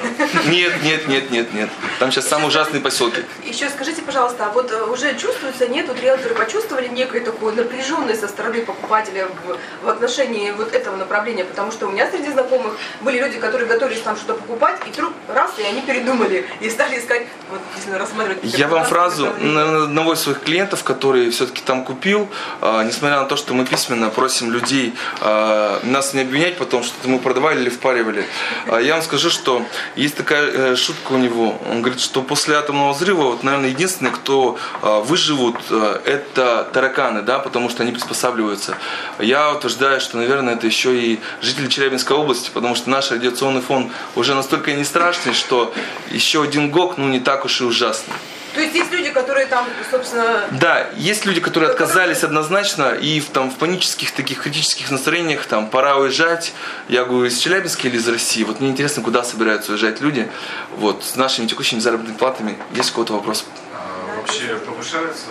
нет, 0.50 0.82
нет, 0.82 1.08
нет, 1.08 1.30
нет, 1.30 1.52
нет. 1.54 1.70
Там 1.98 2.10
сейчас 2.10 2.28
самые 2.28 2.48
ужасные 2.48 2.80
поселки. 2.80 3.22
Еще 3.44 3.68
скажите, 3.70 4.02
пожалуйста, 4.02 4.46
а 4.46 4.50
вот 4.50 4.70
э, 4.72 4.82
уже 4.84 5.16
чувствуется, 5.16 5.68
нет, 5.68 5.86
вот 5.88 6.00
риэлторы 6.00 6.34
почувствовали 6.34 6.88
некую 6.88 7.22
такую 7.22 7.54
напряженность 7.54 8.20
со 8.20 8.28
стороны 8.28 8.62
покупателя 8.62 9.28
в, 9.28 9.84
в 9.84 9.88
отношении 9.88 10.50
вот 10.50 10.74
этого 10.74 10.96
направления? 10.96 11.44
Потому 11.44 11.70
что 11.70 11.86
у 11.86 11.90
меня 11.90 12.10
среди 12.10 12.30
знакомых 12.30 12.76
были 13.00 13.20
люди, 13.20 13.38
которые 13.38 13.68
готовились 13.68 14.00
там 14.00 14.16
что-то 14.16 14.34
покупать, 14.34 14.80
и 14.86 14.90
вдруг 14.90 15.12
раз, 15.28 15.52
и 15.58 15.62
они 15.62 15.82
передумали, 15.82 16.46
и 16.60 16.70
стали 16.70 16.98
искать, 16.98 17.26
вот, 17.50 17.60
действительно, 17.74 17.98
я 18.42 18.68
вам 18.68 18.84
фразу 18.84 19.28
одного 19.28 20.14
из 20.14 20.20
своих 20.20 20.40
клиентов, 20.40 20.84
который 20.84 21.30
все-таки 21.30 21.62
там 21.62 21.84
купил, 21.84 22.28
а, 22.60 22.82
несмотря 22.84 23.20
на 23.20 23.26
то, 23.26 23.36
что 23.36 23.54
мы 23.54 23.64
письменно 23.64 24.10
просим 24.10 24.52
людей 24.52 24.94
а, 25.20 25.80
нас 25.82 26.14
не 26.14 26.22
обвинять 26.22 26.56
потом, 26.56 26.82
что 26.82 27.08
мы 27.08 27.18
продавали 27.18 27.60
или 27.60 27.68
впаривали, 27.68 28.26
а, 28.66 28.78
я 28.78 28.94
вам 28.94 29.02
скажу, 29.02 29.30
что 29.30 29.64
есть 29.96 30.16
такая 30.16 30.46
э, 30.46 30.76
шутка 30.76 31.12
у 31.12 31.18
него. 31.18 31.58
Он 31.70 31.82
говорит, 31.82 32.00
что 32.00 32.22
после 32.22 32.56
атомного 32.56 32.92
взрыва, 32.92 33.22
вот, 33.22 33.42
наверное, 33.42 33.70
единственные, 33.70 34.12
кто 34.12 34.58
выживут, 34.82 35.56
это 35.70 36.68
тараканы, 36.72 37.22
да, 37.22 37.38
потому 37.38 37.68
что 37.68 37.82
они 37.82 37.92
приспосабливаются. 37.92 38.76
Я 39.18 39.52
утверждаю, 39.52 40.00
что, 40.00 40.16
наверное, 40.16 40.54
это 40.54 40.66
еще 40.66 40.96
и 40.96 41.20
жители 41.40 41.68
Челябинской 41.68 42.16
области, 42.16 42.50
потому 42.52 42.74
что 42.74 42.90
наш 42.90 43.10
радиационный 43.10 43.60
фон 43.60 43.90
уже 44.14 44.34
настолько 44.34 44.72
не 44.72 44.84
страшный, 44.84 45.34
что 45.34 45.72
еще 46.10 46.42
один 46.42 46.70
ГОК, 46.70 46.98
ну, 46.98 47.08
не 47.08 47.20
так 47.20 47.44
уж 47.44 47.60
и 47.60 47.64
ужасный. 47.64 48.05
То 48.54 48.62
есть 48.62 48.74
есть 48.74 48.90
люди, 48.90 49.10
которые 49.10 49.46
там, 49.46 49.66
собственно, 49.90 50.48
Да, 50.52 50.88
есть 50.96 51.26
люди, 51.26 51.40
которые 51.40 51.70
отказались 51.70 52.24
однозначно 52.24 52.94
и 52.94 53.20
в, 53.20 53.28
там, 53.28 53.50
в 53.50 53.56
панических 53.56 54.12
таких 54.12 54.40
критических 54.42 54.90
настроениях, 54.90 55.44
там, 55.44 55.68
пора 55.68 55.96
уезжать. 55.96 56.54
Я 56.88 57.04
говорю, 57.04 57.26
из 57.26 57.36
Челябинска 57.38 57.88
или 57.88 57.96
из 57.98 58.08
России. 58.08 58.44
Вот 58.44 58.60
мне 58.60 58.70
интересно, 58.70 59.02
куда 59.02 59.24
собираются 59.24 59.72
уезжать 59.72 60.00
люди. 60.00 60.30
Вот, 60.76 61.04
с 61.04 61.16
нашими 61.16 61.46
текущими 61.46 61.80
заработными 61.80 62.16
платами. 62.16 62.56
Есть 62.72 62.92
у 62.92 62.94
кого-то 62.94 63.12
вопрос? 63.12 63.44
А 63.74 64.16
вообще 64.16 64.56
повышается 64.56 65.26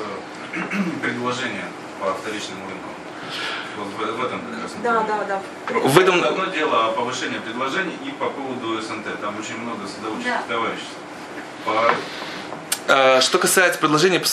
предложение 1.02 1.66
по 2.00 2.14
вторичному 2.14 2.62
рынку? 2.70 2.90
Вот 3.78 3.88
в, 3.88 4.20
в 4.22 4.24
этом 4.24 4.40
как 4.40 4.62
раз. 4.64 4.72
да, 4.84 5.00
да, 5.02 5.24
да. 5.26 5.80
В 5.80 5.98
этом... 6.00 6.24
Одно 6.24 6.46
дело 6.46 6.92
повышение 6.92 7.42
предложений 7.42 7.98
и 8.06 8.12
по 8.12 8.30
поводу 8.30 8.80
СНТ. 8.82 9.20
Там 9.20 9.36
очень 9.40 9.58
много 9.58 9.88
садоводческих 9.88 10.32
Да. 10.32 10.44
товариществ. 10.48 10.94
По 11.66 11.92
Что 12.88 13.40
касается 13.40 13.80
предложений 13.80 14.20
по 14.20 14.26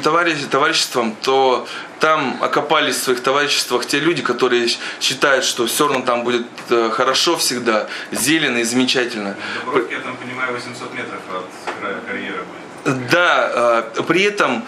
товарищ- 0.00 0.48
товариществам, 0.50 1.14
то 1.22 1.66
там 2.00 2.38
окопались 2.40 2.96
в 2.96 3.02
своих 3.04 3.22
товариществах 3.22 3.86
те 3.86 4.00
люди, 4.00 4.20
которые 4.20 4.68
считают, 5.00 5.44
что 5.44 5.66
все 5.66 5.86
равно 5.86 6.04
там 6.04 6.24
будет 6.24 6.46
э, 6.70 6.90
хорошо 6.92 7.36
всегда, 7.36 7.86
зелено 8.10 8.58
и 8.58 8.64
замечательно. 8.64 9.36
в 9.62 9.64
Дубровке, 9.66 9.94
я 9.94 10.00
там 10.00 10.16
понимаю, 10.16 10.52
800 10.54 10.92
метров 10.92 11.20
от 11.30 11.74
края 11.80 11.96
карьера 12.06 12.38
будет. 12.84 13.10
Да, 13.10 13.84
э, 13.96 14.02
при 14.02 14.22
этом, 14.24 14.64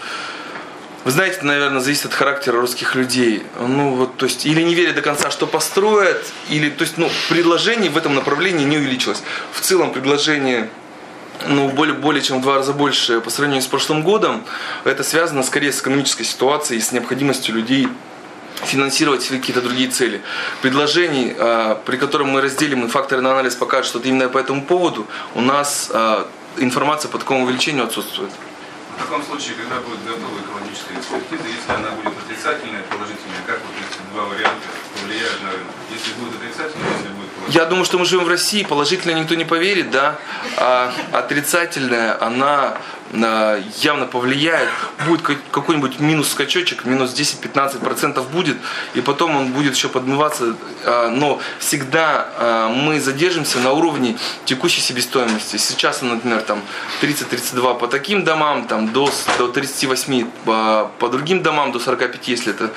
вы 1.03 1.11
знаете, 1.11 1.39
наверное, 1.41 1.81
зависит 1.81 2.05
от 2.05 2.13
характера 2.13 2.61
русских 2.61 2.95
людей. 2.95 3.43
Ну 3.59 3.95
вот, 3.95 4.17
то 4.17 4.25
есть, 4.25 4.45
или 4.45 4.61
не 4.61 4.73
верят 4.73 4.95
до 4.95 5.01
конца, 5.01 5.31
что 5.31 5.47
построят, 5.47 6.25
или, 6.49 6.69
то 6.69 6.83
есть, 6.83 6.97
ну, 6.97 7.09
предложений 7.29 7.89
в 7.89 7.97
этом 7.97 8.15
направлении 8.15 8.63
не 8.63 8.77
увеличилось. 8.77 9.21
В 9.51 9.59
целом 9.59 9.91
предложение 9.91 10.69
ну, 11.45 11.69
более, 11.69 11.95
более 11.95 12.21
чем 12.21 12.39
в 12.39 12.41
два 12.41 12.55
раза 12.55 12.73
больше 12.73 13.21
по 13.21 13.29
сравнению 13.29 13.61
с 13.61 13.67
прошлым 13.67 14.03
годом. 14.03 14.43
Это 14.83 15.03
связано 15.03 15.43
скорее 15.43 15.71
с 15.71 15.81
экономической 15.81 16.23
ситуацией, 16.23 16.81
с 16.81 16.91
необходимостью 16.91 17.55
людей 17.55 17.87
финансировать 18.65 19.27
какие-то 19.27 19.61
другие 19.61 19.89
цели. 19.89 20.21
Предложений, 20.61 21.35
а, 21.37 21.75
при 21.85 21.97
котором 21.97 22.29
мы 22.29 22.41
разделим 22.41 22.85
и 22.85 22.91
на 22.91 23.31
анализ 23.31 23.55
покажут, 23.55 23.87
что 23.87 23.99
именно 23.99 24.29
по 24.29 24.39
этому 24.39 24.63
поводу, 24.63 25.05
у 25.35 25.41
нас 25.41 25.89
а, 25.93 26.27
информация 26.57 27.09
по 27.09 27.19
такому 27.19 27.45
увеличению 27.45 27.83
отсутствует. 27.83 28.31
В 28.97 28.99
таком 28.99 29.23
случае, 29.23 29.53
когда 29.61 29.79
будет 29.81 30.01
готова 30.03 30.41
экологическая 30.41 30.97
экспертиза, 30.97 31.45
если 31.45 31.69
она 31.71 31.91
будет 31.91 32.17
отрицательная, 32.17 32.81
положительная, 32.89 33.45
как 33.45 33.61
вот 33.61 33.77
эти 33.77 33.99
два 34.11 34.25
варианта 34.25 34.67
повлияют 34.99 35.37
на 35.43 35.51
рынок? 35.51 35.73
Если 35.93 36.13
будет 36.17 36.33
отрицательная, 36.41 36.89
если? 36.97 37.16
Я 37.49 37.65
думаю, 37.65 37.85
что 37.85 37.97
мы 37.97 38.05
живем 38.05 38.25
в 38.25 38.27
России, 38.27 38.63
положительно 38.63 39.13
никто 39.17 39.33
не 39.35 39.45
поверит, 39.45 39.89
да, 39.89 40.19
а 40.57 40.91
отрицательная, 41.13 42.21
она 42.21 42.77
а, 43.13 43.63
явно 43.77 44.05
повлияет, 44.05 44.67
будет 45.05 45.21
ка- 45.21 45.37
какой-нибудь 45.51 45.99
минус 45.99 46.29
скачочек, 46.31 46.83
минус 46.83 47.13
10-15% 47.13 48.21
будет, 48.29 48.57
и 48.95 49.01
потом 49.01 49.37
он 49.37 49.53
будет 49.53 49.75
еще 49.75 49.87
подмываться, 49.87 50.57
а, 50.83 51.09
но 51.09 51.39
всегда 51.59 52.27
а, 52.37 52.69
мы 52.69 52.99
задержимся 52.99 53.59
на 53.59 53.71
уровне 53.71 54.17
текущей 54.43 54.81
себестоимости. 54.81 55.55
Сейчас, 55.55 56.01
например, 56.01 56.41
там 56.41 56.61
30-32 57.01 57.79
по 57.79 57.87
таким 57.87 58.25
домам, 58.25 58.67
там 58.67 58.91
до, 58.91 59.09
до 59.37 59.47
38 59.47 60.29
по, 60.43 60.91
по 60.99 61.07
другим 61.07 61.41
домам, 61.41 61.71
до 61.71 61.79
45, 61.79 62.27
если 62.27 62.53
это 62.53 62.73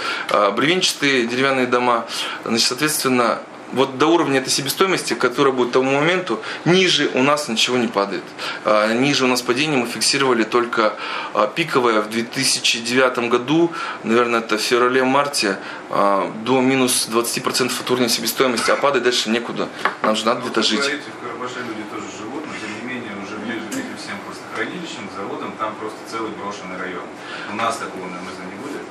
бревенчатые 0.53 1.27
деревянные 1.27 1.67
дома, 1.67 2.07
значит, 2.45 2.69
соответственно, 2.69 3.41
вот 3.73 3.99
до 3.99 4.07
уровня 4.07 4.41
этой 4.41 4.51
себестоимости, 4.51 5.15
которая 5.15 5.53
будет 5.53 5.71
к 5.71 5.73
тому 5.73 5.93
моменту, 5.93 6.41
ниже 6.65 7.11
у 7.15 7.23
нас 7.23 7.49
ничего 7.49 7.77
не 7.77 7.89
падает. 7.89 8.25
А, 8.65 8.93
Ниже 8.93 9.25
у 9.25 9.29
нас 9.29 9.43
падение 9.43 9.79
мы 9.79 9.87
фиксировали 9.87 10.43
только 10.43 10.95
а, 11.35 11.47
пиковое 11.47 12.01
в 12.01 12.11
2009 12.11 13.31
году, 13.31 13.73
наверное, 14.05 14.41
это 14.41 14.59
в 14.59 14.61
феврале-марте, 14.61 15.59
а, 15.91 16.31
до 16.45 16.61
минус 16.61 17.09
20% 17.11 17.73
от 17.81 17.91
уровня 17.91 18.09
себестоимости, 18.09 18.71
а 18.71 18.77
падать 18.77 19.03
дальше 19.03 19.31
некуда. 19.31 19.69
Нам 20.03 20.17
же 20.17 20.27
надо 20.27 20.41
где-то 20.43 20.61
Вы 20.61 20.67
жить. 20.67 20.81
говорите, 20.81 21.05
в 21.19 21.25
Карабаше 21.25 21.59
люди 21.61 21.83
тоже 21.93 22.07
живут, 22.19 22.45
но 22.47 22.53
тем 22.61 22.71
не 22.89 22.95
менее 22.95 23.13
уже 23.25 23.37
ближе 23.39 23.61
к 23.67 23.99
всем 24.01 24.19
просто 24.27 24.43
хранилищам, 24.55 25.09
заводам, 25.17 25.53
там 25.59 25.75
просто 25.77 25.99
целый 26.11 26.31
брошенный 26.33 26.77
район. 26.79 27.05
У 27.53 27.57
нас 27.57 27.77
такого, 27.77 28.07
на 28.07 28.19
мой 28.21 28.33
взгляд, 28.33 28.49
не 28.51 28.59
будет. 28.63 28.83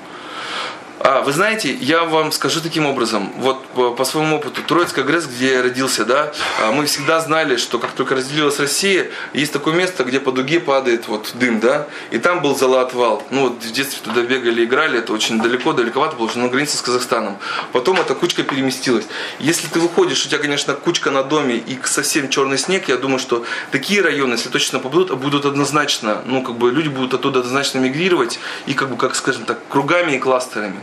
А, 1.02 1.22
вы 1.22 1.32
знаете, 1.32 1.74
я 1.74 2.04
вам 2.04 2.34
скажу 2.34 2.60
таким 2.60 2.86
образом, 2.86 3.32
вот 3.38 3.66
по, 3.68 3.92
по 3.92 4.04
своему 4.04 4.36
опыту, 4.36 4.62
Троицкая 4.62 5.06
ГРЭС, 5.06 5.28
где 5.28 5.54
я 5.54 5.62
родился, 5.62 6.04
да, 6.04 6.34
а, 6.62 6.74
мы 6.74 6.88
всегда 6.88 7.22
знали, 7.22 7.56
что 7.56 7.80
как 7.80 7.92
только 7.92 8.16
разделилась 8.16 8.60
Россия, 8.60 9.10
есть 9.32 9.54
такое 9.54 9.74
место, 9.74 10.04
где 10.04 10.20
по 10.20 10.34
дуге 10.34 10.60
падает 10.60 11.08
вот 11.08 11.32
дым, 11.36 11.62
да, 11.62 11.88
и 12.12 12.20
там 12.20 12.42
был 12.42 12.54
зала-отвал. 12.54 13.24
Ну 13.30 13.44
вот 13.44 13.64
в 13.64 13.72
детстве 13.72 14.02
туда 14.04 14.24
бегали, 14.24 14.66
играли, 14.66 15.00
это 15.00 15.14
очень 15.14 15.42
далеко, 15.42 15.72
далековато, 15.72 16.12
потому 16.12 16.30
что 16.30 16.40
на 16.40 16.50
границе 16.50 16.76
с 16.76 16.82
Казахстаном. 16.82 17.38
Потом 17.72 18.02
эта 18.02 18.14
кучка 18.14 18.44
переместилась. 18.44 19.06
Если 19.40 19.68
ты 19.68 19.80
выходишь, 19.80 20.26
у 20.26 20.28
тебя, 20.28 20.40
конечно, 20.40 20.74
кучка 20.74 21.12
на 21.12 21.24
доме 21.24 21.56
и 21.56 21.80
совсем 21.86 22.28
черный 22.28 22.58
снег, 22.58 22.90
я 22.90 22.98
думаю, 22.98 23.20
что 23.20 23.46
такие 23.72 24.02
районы, 24.02 24.34
если 24.34 24.50
точно 24.50 24.80
попадут, 24.80 25.18
будут 25.18 25.46
однозначно, 25.46 26.24
ну 26.26 26.44
как 26.44 26.56
бы 26.56 26.72
люди 26.72 26.90
будут 26.90 27.14
оттуда 27.14 27.40
однозначно 27.40 27.80
мигрировать 27.80 28.38
и 28.66 28.74
как 28.74 28.90
бы, 28.90 28.98
как 28.98 29.16
скажем 29.16 29.46
так, 29.46 29.60
кругами 29.70 30.18
и 30.18 30.20
кластерами. 30.20 30.82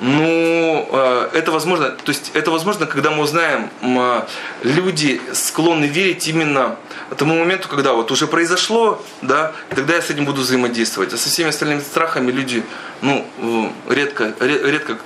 Ну, 0.00 0.88
э, 0.90 1.28
это 1.34 1.52
возможно, 1.52 1.90
то 1.90 2.10
есть 2.10 2.32
это 2.34 2.50
возможно, 2.50 2.86
когда 2.86 3.10
мы 3.10 3.22
узнаем, 3.22 3.70
э, 3.82 4.22
люди 4.64 5.20
склонны 5.32 5.84
верить 5.84 6.26
именно 6.26 6.76
тому 7.16 7.38
моменту, 7.38 7.68
когда 7.68 7.92
вот 7.92 8.10
уже 8.10 8.26
произошло, 8.26 9.00
да, 9.22 9.52
тогда 9.70 9.94
я 9.94 10.02
с 10.02 10.10
этим 10.10 10.24
буду 10.24 10.40
взаимодействовать. 10.40 11.12
А 11.12 11.16
со 11.16 11.28
всеми 11.28 11.50
остальными 11.50 11.80
страхами 11.80 12.32
люди, 12.32 12.64
ну, 13.02 13.24
э, 13.38 13.94
редко, 13.94 14.34
ре- 14.40 14.70
редко 14.72 14.96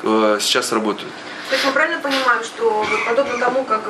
сейчас 0.41 0.73
работают. 0.73 1.13
То 1.51 1.55
есть 1.55 1.65
мы 1.67 1.73
правильно 1.73 2.01
понимаем, 2.01 2.43
что 2.45 2.87
подобно 3.07 3.39
тому, 3.39 3.65
как 3.65 3.81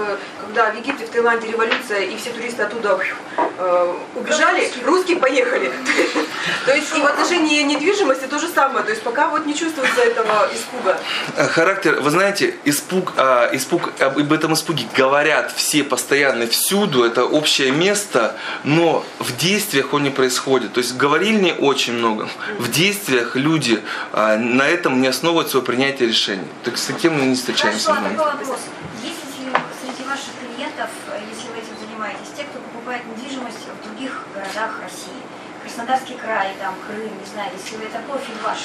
когда 0.48 0.70
в 0.70 0.76
Египте, 0.76 1.04
в 1.04 1.11
Таиланде 1.11 1.48
революция, 1.48 2.00
и 2.00 2.16
все 2.16 2.30
туристы 2.30 2.62
оттуда 2.62 2.98
э, 3.37 3.94
убежали, 4.14 4.70
русские 4.84 5.18
поехали. 5.18 5.70
То 6.64 6.74
есть 6.74 6.96
и 6.96 7.00
в 7.00 7.06
отношении 7.06 7.62
недвижимости 7.62 8.24
то 8.24 8.38
же 8.38 8.48
самое. 8.48 8.84
То 8.84 8.90
есть 8.90 9.02
пока 9.02 9.28
вот 9.28 9.46
не 9.46 9.54
чувствуется 9.54 10.00
этого 10.00 10.48
испуга. 10.54 10.98
Э, 11.37 11.46
Характер, 11.46 12.00
вы 12.00 12.11
знаете, 12.11 12.54
испуг, 12.64 13.12
а, 13.16 13.50
испуг, 13.52 13.90
об 14.00 14.18
об 14.18 14.32
этом 14.32 14.54
испуге 14.54 14.87
говорят 14.96 15.52
все 15.52 15.84
постоянно 15.84 16.46
всюду, 16.46 17.04
это 17.04 17.24
общее 17.24 17.70
место, 17.70 18.37
но 18.64 19.04
в 19.18 19.37
действиях 19.37 19.92
он 19.92 20.02
не 20.02 20.11
происходит. 20.11 20.72
То 20.72 20.78
есть 20.80 20.96
говорильни 20.96 21.54
очень 21.58 21.92
много, 21.94 22.28
в 22.58 22.70
действиях 22.70 23.37
люди 23.37 23.82
а, 24.12 24.37
на 24.37 24.66
этом 24.66 25.00
не 25.00 25.08
основывают 25.08 25.50
свое 25.50 25.64
принятие 25.64 26.08
решений. 26.08 26.46
Так 26.64 26.76
с 26.78 26.87
таким 26.87 27.18
мы 27.18 27.26
не 27.26 27.34
встречаемся. 27.37 27.92
Хорошо, 27.92 28.06
а 28.06 28.11
такой 28.11 28.32
вопрос. 28.32 28.61
Есть 29.02 29.16
ли 29.24 29.30
среди- 29.37 29.56
среди 29.80 30.08
ваших 30.08 30.32
клиентов, 30.40 30.90
э, 31.11 31.20
если 31.32 31.48
вы 31.52 31.58
этим 31.58 31.74
занимаетесь, 31.80 32.28
те, 32.37 32.44
кто 32.44 32.58
покупает 32.58 33.02
недвижимость 33.16 33.58
в 33.80 33.88
других 33.88 34.22
городах 34.48 34.80
России? 34.82 35.22
Краснодарский 35.62 36.14
край, 36.14 36.54
там, 36.61 36.74
Крым, 36.87 37.11
не 37.20 37.30
знаю, 37.30 37.50
если 37.52 37.84
это 37.84 37.98
профиль 38.08 38.34
ваш. 38.42 38.58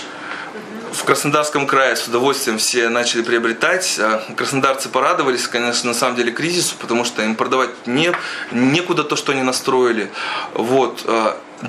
В 0.93 1.03
Краснодарском 1.03 1.67
крае 1.67 1.95
с 1.95 2.07
удовольствием 2.07 2.57
все 2.57 2.87
начали 2.89 3.23
приобретать. 3.23 3.97
А 3.99 4.23
Краснодарцы 4.37 4.89
порадовались, 4.89 5.47
конечно, 5.47 5.89
на 5.89 5.95
самом 5.95 6.15
деле 6.15 6.31
кризису, 6.31 6.75
потому 6.79 7.03
что 7.03 7.21
им 7.23 7.35
продавать 7.35 7.71
не, 7.87 8.11
некуда 8.51 9.03
то, 9.03 9.15
что 9.15 9.31
они 9.31 9.41
настроили. 9.41 10.11
Вот. 10.53 11.03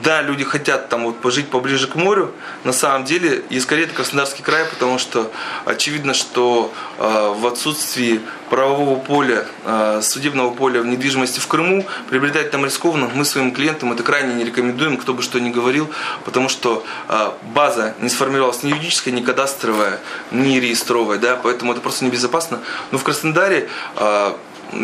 Да, 0.03 0.23
люди 0.23 0.43
хотят 0.43 0.89
там 0.89 1.05
вот 1.05 1.21
пожить 1.21 1.49
поближе 1.49 1.87
к 1.87 1.95
морю. 1.95 2.33
На 2.65 2.73
самом 2.73 3.05
деле, 3.05 3.45
и 3.49 3.61
скорее 3.61 3.85
это 3.85 3.95
Краснодарский 3.95 4.43
край, 4.43 4.65
потому 4.65 4.99
что 4.99 5.31
очевидно, 5.67 6.15
что 6.15 6.73
а, 6.99 7.33
в 7.33 7.47
отсутствии 7.47 8.21
правового 8.51 8.99
поля, 8.99 9.47
а, 9.65 10.03
судебного 10.03 10.53
поля 10.53 10.81
в 10.81 10.87
недвижимости 10.87 11.39
в 11.39 11.47
Крыму, 11.47 11.87
приобретать 12.11 12.51
там 12.51 12.65
рискованно. 12.65 13.09
Мы 13.15 13.25
своим 13.25 13.53
клиентам 13.53 13.93
это 13.93 14.03
крайне 14.03 14.35
не 14.35 14.45
рекомендуем, 14.45 14.97
кто 14.97 15.15
бы 15.15 15.23
что 15.23 15.39
ни 15.39 15.51
говорил, 15.51 15.89
потому 16.25 16.49
что 16.49 16.85
а, 17.07 17.39
база 17.55 17.95
не 18.01 18.09
сформировалась 18.09 18.65
ни 18.65 18.71
юридическая, 18.71 19.15
ни 19.15 19.23
кадастровая, 19.23 20.01
ни 20.33 20.59
реестровая, 20.59 21.19
да, 21.19 21.39
поэтому 21.41 21.71
это 21.71 21.81
просто 21.81 22.05
небезопасно. 22.05 22.59
Но 22.91 22.99
в 22.99 23.05
Краснодаре 23.05 23.69
а, 23.95 24.37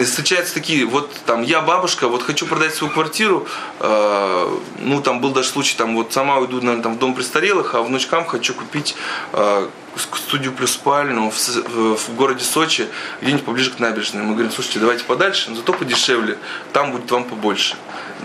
встречаются 0.05 0.55
такие, 0.55 0.85
вот 0.87 1.11
там 1.26 1.42
я 1.42 1.61
бабушка, 1.61 2.09
вот 2.09 2.22
хочу 2.22 2.46
продать 2.46 2.74
свою 2.74 2.92
квартиру, 2.92 3.46
э, 3.81 4.59
ну 4.79 5.00
там 5.03 5.20
был 5.20 5.31
даже 5.33 5.48
случай, 5.48 5.76
там 5.76 5.94
вот 5.96 6.12
сама 6.12 6.38
уйду, 6.38 6.57
наверное, 6.61 6.83
там 6.83 6.94
в 6.94 6.98
дом 6.98 7.14
престарелых, 7.14 7.74
а 7.74 7.83
внучкам 7.83 8.24
хочу 8.24 8.55
купить 8.55 8.94
э, 9.33 9.68
студию 10.14 10.53
плюс 10.53 10.72
спальню 10.72 11.31
в, 11.31 11.35
в- 11.37 11.96
в 11.96 12.14
городе 12.14 12.44
Сочи, 12.44 12.87
где-нибудь 13.20 13.44
поближе 13.44 13.70
к 13.70 13.79
набережной. 13.79 14.22
Мы 14.22 14.33
говорим, 14.35 14.53
слушайте, 14.53 14.79
давайте 14.79 15.05
подальше, 15.05 15.50
но 15.50 15.57
зато 15.57 15.72
подешевле, 15.72 16.38
там 16.72 16.92
будет 16.92 17.11
вам 17.11 17.24
побольше. 17.24 17.76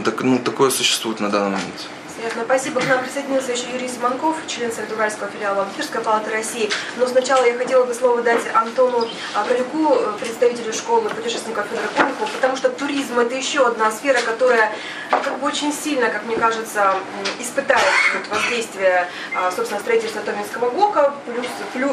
Так, 0.04 0.22
ну, 0.24 0.40
такое 0.40 0.70
существует 0.70 1.20
на 1.20 1.30
данный 1.30 1.52
момент. 1.52 1.88
Понятно. 2.26 2.46
Спасибо. 2.46 2.82
К 2.82 2.88
нам 2.88 3.04
присоединился 3.04 3.52
еще 3.52 3.70
Юрий 3.72 3.88
Симонков, 3.88 4.36
член 4.48 4.72
Совета 4.72 4.96
Уральского 4.96 5.30
филиала 5.30 5.66
Бутырской 5.66 6.02
палаты 6.02 6.32
России. 6.32 6.72
Но 6.98 7.06
сначала 7.06 7.46
я 7.46 7.56
хотела 7.56 7.86
бы 7.86 7.94
слово 7.94 8.24
дать 8.24 8.42
Антону 8.52 9.08
Калюку, 9.48 9.96
представителю 10.20 10.74
школы 10.74 11.08
путешественников 11.10 11.68
Федора 11.68 11.88
Конку, 11.96 12.28
потому 12.34 12.58
что 12.58 12.70
туризм– 12.70 13.20
это 13.20 13.36
еще 13.36 13.68
одна 13.68 13.92
сфера, 13.92 14.20
которая 14.22 14.72
как 15.12 15.38
бы 15.38 15.46
очень 15.46 15.72
сильно, 15.72 16.10
как 16.10 16.26
мне 16.26 16.36
кажется, 16.36 16.96
испытает 17.40 17.86
вот, 18.16 18.28
воздействие, 18.36 19.08
а, 19.36 19.52
собственно, 19.52 19.80
строительства 19.80 20.22
Томинского 20.22 20.72
блока. 20.72 21.14
Плюс, 21.26 21.46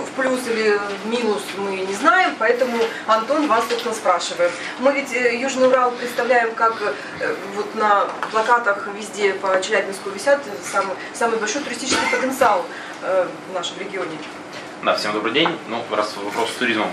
в 0.06 0.10
плюс 0.16 0.40
или 0.46 0.78
в 1.04 1.08
минус 1.08 1.42
мы 1.58 1.72
не 1.76 1.94
знаем, 1.94 2.36
поэтому, 2.38 2.78
Антон, 3.06 3.48
вас, 3.48 3.64
собственно, 3.68 3.94
спрашиваем. 3.94 4.50
Мы 4.78 4.92
ведь 4.92 5.12
э, 5.12 5.36
Южный 5.36 5.68
Урал 5.68 5.90
представляем 5.90 6.54
как 6.54 6.74
э, 7.20 7.34
вот 7.54 7.74
на 7.74 8.06
плакатах 8.30 8.88
везде 8.96 9.34
по 9.34 9.60
Челябинскую 9.60 10.14
50 10.22 10.40
самый, 10.64 10.96
самый 11.14 11.38
большой 11.38 11.62
туристический 11.62 12.08
потенциал 12.10 12.64
э, 13.02 13.26
в 13.50 13.54
нашем 13.54 13.78
регионе. 13.78 14.16
Да, 14.84 14.94
всем 14.94 15.12
добрый 15.12 15.32
день. 15.32 15.48
Ну, 15.68 15.82
раз 15.90 16.16
вопрос 16.16 16.50
с 16.50 16.54
туризмом 16.54 16.90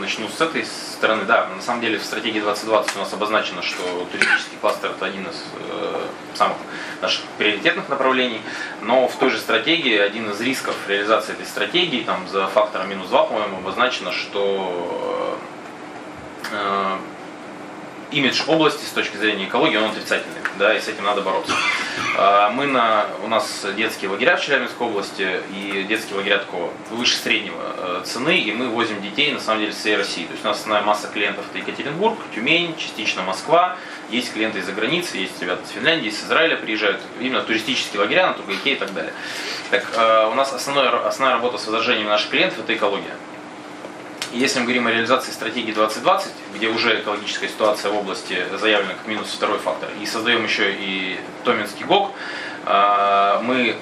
начну 0.00 0.28
с 0.28 0.40
этой 0.40 0.64
стороны. 0.64 1.24
Да, 1.24 1.48
на 1.54 1.62
самом 1.62 1.80
деле 1.80 1.98
в 1.98 2.04
стратегии 2.04 2.40
2020 2.40 2.96
у 2.96 2.98
нас 2.98 3.12
обозначено, 3.12 3.62
что 3.62 3.82
туристический 4.10 4.58
кластер 4.60 4.90
это 4.90 5.06
один 5.06 5.22
из 5.22 5.44
э, 5.70 6.06
самых 6.34 6.56
наших 7.00 7.24
приоритетных 7.38 7.88
направлений, 7.88 8.40
но 8.82 9.06
в 9.06 9.14
той 9.16 9.30
же 9.30 9.38
стратегии 9.38 9.96
один 9.96 10.30
из 10.30 10.40
рисков 10.40 10.74
реализации 10.88 11.34
этой 11.34 11.46
стратегии, 11.46 12.02
там 12.02 12.26
за 12.28 12.48
фактором 12.48 12.90
минус 12.90 13.08
2, 13.08 13.26
по-моему, 13.26 13.58
обозначено, 13.58 14.10
что 14.10 15.38
э, 16.50 16.96
имидж 18.10 18.42
области 18.46 18.84
с 18.84 18.90
точки 18.90 19.16
зрения 19.16 19.46
экологии, 19.46 19.76
он 19.76 19.90
отрицательный, 19.90 20.40
да, 20.58 20.74
и 20.74 20.80
с 20.80 20.88
этим 20.88 21.04
надо 21.04 21.22
бороться. 21.22 21.52
А, 22.16 22.50
мы 22.50 22.66
на, 22.66 23.06
у 23.22 23.28
нас 23.28 23.66
детские 23.76 24.10
лагеря 24.10 24.36
в 24.36 24.42
Челябинской 24.42 24.86
области, 24.86 25.40
и 25.52 25.84
детские 25.88 26.16
лагеря 26.16 26.38
такого 26.38 26.72
выше 26.90 27.16
среднего 27.16 27.60
э, 27.76 28.02
цены, 28.04 28.38
и 28.38 28.52
мы 28.52 28.68
возим 28.68 29.02
детей, 29.02 29.32
на 29.32 29.40
самом 29.40 29.60
деле, 29.60 29.72
с 29.72 29.76
всей 29.76 29.96
России. 29.96 30.24
То 30.24 30.32
есть 30.32 30.44
у 30.44 30.48
нас 30.48 30.58
основная 30.58 30.82
масса 30.82 31.08
клиентов 31.08 31.44
это 31.50 31.58
Екатеринбург, 31.58 32.18
Тюмень, 32.34 32.76
частично 32.76 33.22
Москва, 33.22 33.76
есть 34.10 34.32
клиенты 34.32 34.60
из-за 34.60 34.72
границы, 34.72 35.18
есть 35.18 35.40
ребята 35.42 35.62
из 35.64 35.70
Финляндии, 35.70 36.08
из 36.08 36.22
Израиля 36.22 36.56
приезжают, 36.56 37.00
именно 37.20 37.42
туристические 37.42 38.00
лагеря 38.00 38.28
на 38.28 38.34
Тугайке 38.34 38.72
и 38.72 38.76
так 38.76 38.94
далее. 38.94 39.12
Так, 39.70 39.84
э, 39.94 40.28
у 40.30 40.34
нас 40.34 40.52
основная, 40.52 40.90
основная 41.06 41.36
работа 41.36 41.58
с 41.58 41.66
возражением 41.66 42.08
наших 42.08 42.30
клиентов 42.30 42.60
это 42.60 42.74
экология. 42.74 43.14
Если 44.32 44.58
мы 44.58 44.64
говорим 44.64 44.86
о 44.86 44.90
реализации 44.90 45.30
стратегии 45.30 45.72
2020, 45.72 46.32
где 46.54 46.68
уже 46.68 47.00
экологическая 47.00 47.48
ситуация 47.48 47.90
в 47.90 47.96
области 47.96 48.44
заявлена 48.58 48.94
как 48.94 49.06
минус 49.06 49.28
второй 49.32 49.58
фактор, 49.58 49.88
и 50.02 50.06
создаем 50.06 50.44
еще 50.44 50.72
и 50.72 51.18
Томинский 51.44 51.84
ГОК, 51.84 52.12
а, 52.64 53.40
мы 53.42 53.70
э, 53.70 53.74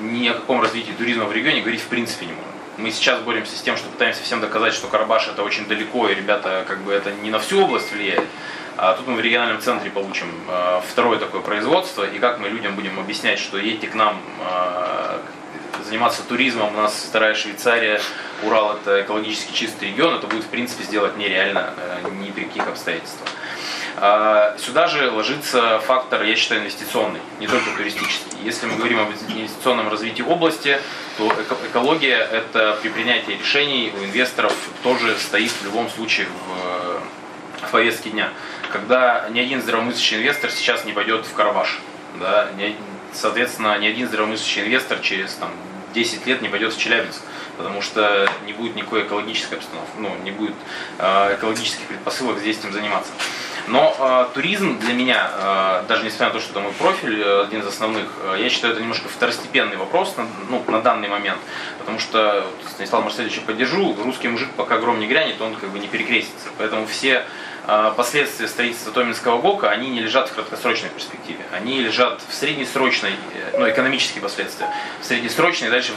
ни 0.00 0.28
о 0.28 0.34
каком 0.34 0.62
развитии 0.62 0.92
туризма 0.92 1.24
в 1.24 1.32
регионе 1.32 1.60
говорить 1.60 1.80
в 1.80 1.88
принципе 1.88 2.26
не 2.26 2.32
можем. 2.32 2.50
Мы 2.76 2.90
сейчас 2.92 3.20
боремся 3.20 3.56
с 3.56 3.62
тем, 3.62 3.76
что 3.76 3.88
пытаемся 3.88 4.22
всем 4.22 4.40
доказать, 4.40 4.74
что 4.74 4.86
Карабаш 4.86 5.28
это 5.28 5.42
очень 5.42 5.66
далеко, 5.66 6.08
и 6.08 6.14
ребята, 6.14 6.64
как 6.66 6.82
бы 6.82 6.92
это 6.92 7.12
не 7.12 7.30
на 7.30 7.40
всю 7.40 7.62
область 7.62 7.92
влияет. 7.92 8.24
А 8.76 8.94
тут 8.94 9.06
мы 9.06 9.16
в 9.16 9.20
региональном 9.20 9.60
центре 9.60 9.90
получим 9.90 10.28
э, 10.48 10.80
второе 10.88 11.18
такое 11.18 11.40
производство, 11.40 12.04
и 12.04 12.18
как 12.20 12.38
мы 12.38 12.48
людям 12.48 12.76
будем 12.76 12.98
объяснять, 12.98 13.40
что 13.40 13.58
едьте 13.58 13.88
к 13.88 13.94
нам 13.94 14.20
э, 14.40 15.18
заниматься 15.84 16.22
туризмом. 16.22 16.74
У 16.74 16.80
нас 16.80 17.06
вторая 17.08 17.34
Швейцария, 17.34 18.00
Урал 18.42 18.76
это 18.76 19.02
экологически 19.02 19.52
чистый 19.52 19.90
регион, 19.90 20.14
это 20.14 20.26
будет 20.26 20.44
в 20.44 20.48
принципе 20.48 20.84
сделать 20.84 21.16
нереально 21.16 21.74
э, 21.76 22.08
ни 22.20 22.30
при 22.30 22.44
каких 22.44 22.66
обстоятельствах. 22.66 23.28
А, 23.96 24.56
сюда 24.58 24.88
же 24.88 25.10
ложится 25.10 25.78
фактор, 25.80 26.24
я 26.24 26.34
считаю, 26.34 26.62
инвестиционный, 26.62 27.20
не 27.38 27.46
только 27.46 27.70
туристический. 27.76 28.38
Если 28.42 28.66
мы 28.66 28.76
говорим 28.76 29.00
об 29.00 29.10
инвестиционном 29.10 29.88
развитии 29.88 30.22
области, 30.22 30.80
то 31.16 31.32
экология– 31.70 32.16
это 32.32 32.76
при 32.82 32.88
принятии 32.88 33.32
решений 33.32 33.92
у 33.96 34.04
инвесторов 34.04 34.52
тоже 34.82 35.16
стоит 35.18 35.50
в 35.52 35.64
любом 35.64 35.88
случае 35.88 36.26
в, 36.26 37.70
повестке 37.70 38.10
дня. 38.10 38.30
Когда 38.70 39.26
ни 39.30 39.40
один 39.40 39.60
здравомыслящий 39.60 40.18
инвестор 40.18 40.50
сейчас 40.50 40.84
не 40.84 40.92
пойдет 40.92 41.26
в 41.26 41.32
Карабаш, 41.32 41.80
да, 42.20 42.48
соответственно, 43.12 43.76
ни 43.78 43.86
один 43.86 44.06
здравомыслящий 44.06 44.62
инвестор 44.62 44.98
через 44.98 45.34
там, 45.34 45.50
10 45.94 46.26
лет 46.26 46.42
не 46.42 46.48
пойдет 46.48 46.74
в 46.74 46.78
Челябинск, 46.78 47.22
потому 47.56 47.80
что 47.80 48.28
не 48.46 48.52
будет 48.52 48.74
никакой 48.74 49.02
экологической 49.02 49.54
обстановки, 49.54 49.92
ну, 49.98 50.10
не 50.24 50.30
будет 50.30 50.54
э, 50.98 51.36
экологических 51.36 51.86
предпосылок 51.86 52.38
здесь 52.38 52.58
этим 52.58 52.72
заниматься. 52.72 53.12
Но 53.66 53.96
э, 53.98 54.34
туризм 54.34 54.78
для 54.78 54.92
меня, 54.92 55.30
э, 55.32 55.84
даже 55.88 56.04
несмотря 56.04 56.26
на 56.26 56.32
то, 56.34 56.40
что 56.40 56.50
это 56.50 56.60
мой 56.60 56.72
профиль, 56.72 57.22
э, 57.22 57.44
один 57.44 57.60
из 57.60 57.66
основных, 57.66 58.06
э, 58.22 58.36
я 58.40 58.50
считаю, 58.50 58.74
это 58.74 58.82
немножко 58.82 59.08
второстепенный 59.08 59.76
вопрос 59.76 60.16
на, 60.16 60.26
ну, 60.50 60.62
на 60.66 60.82
данный 60.82 61.08
момент. 61.08 61.38
Потому 61.78 61.98
что 61.98 62.46
Станислава 62.68 63.04
Марселевича 63.04 63.40
поддержу, 63.40 63.96
русский 64.04 64.28
мужик 64.28 64.50
пока 64.56 64.78
гром 64.78 65.00
не 65.00 65.06
грянет, 65.06 65.40
он 65.40 65.54
как 65.54 65.70
бы 65.70 65.78
не 65.78 65.86
перекрестится. 65.86 66.48
Поэтому 66.58 66.86
все 66.86 67.24
последствия 67.96 68.46
строительства 68.46 68.92
Томинского 68.92 69.40
ГОКа, 69.40 69.70
они 69.70 69.88
не 69.88 70.00
лежат 70.00 70.28
в 70.28 70.34
краткосрочной 70.34 70.90
перспективе. 70.90 71.40
Они 71.52 71.80
лежат 71.80 72.20
в 72.28 72.34
среднесрочной, 72.34 73.12
э, 73.12 73.58
ну, 73.58 73.68
экономические 73.68 74.22
последствия, 74.22 74.68
в 75.00 75.04
среднесрочной, 75.04 75.70
дальше 75.70 75.92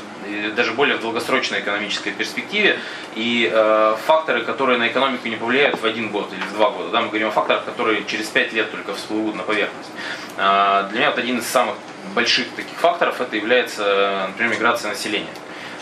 даже 0.55 0.71
более 0.73 0.97
в 0.97 1.01
долгосрочной 1.01 1.59
экономической 1.59 2.11
перспективе. 2.11 2.79
И 3.15 3.49
э, 3.51 3.95
факторы, 4.05 4.43
которые 4.43 4.77
на 4.79 4.87
экономику 4.87 5.27
не 5.27 5.35
повлияют 5.35 5.81
в 5.81 5.85
один 5.85 6.09
год 6.09 6.31
или 6.31 6.41
в 6.41 6.53
два 6.53 6.69
года. 6.69 6.89
Да, 6.89 7.01
мы 7.01 7.07
говорим 7.09 7.27
о 7.27 7.31
факторах, 7.31 7.65
которые 7.65 8.05
через 8.05 8.27
пять 8.27 8.53
лет 8.53 8.71
только 8.71 8.93
всплывут 8.93 9.35
на 9.35 9.43
поверхность. 9.43 9.89
Э, 10.37 10.87
для 10.89 10.99
меня 10.99 11.09
это 11.09 11.21
один 11.21 11.39
из 11.39 11.47
самых 11.47 11.75
больших 12.15 12.49
таких 12.55 12.77
факторов, 12.77 13.19
это 13.19 13.35
является, 13.35 14.27
например, 14.29 14.55
миграция 14.55 14.89
населения. 14.89 15.33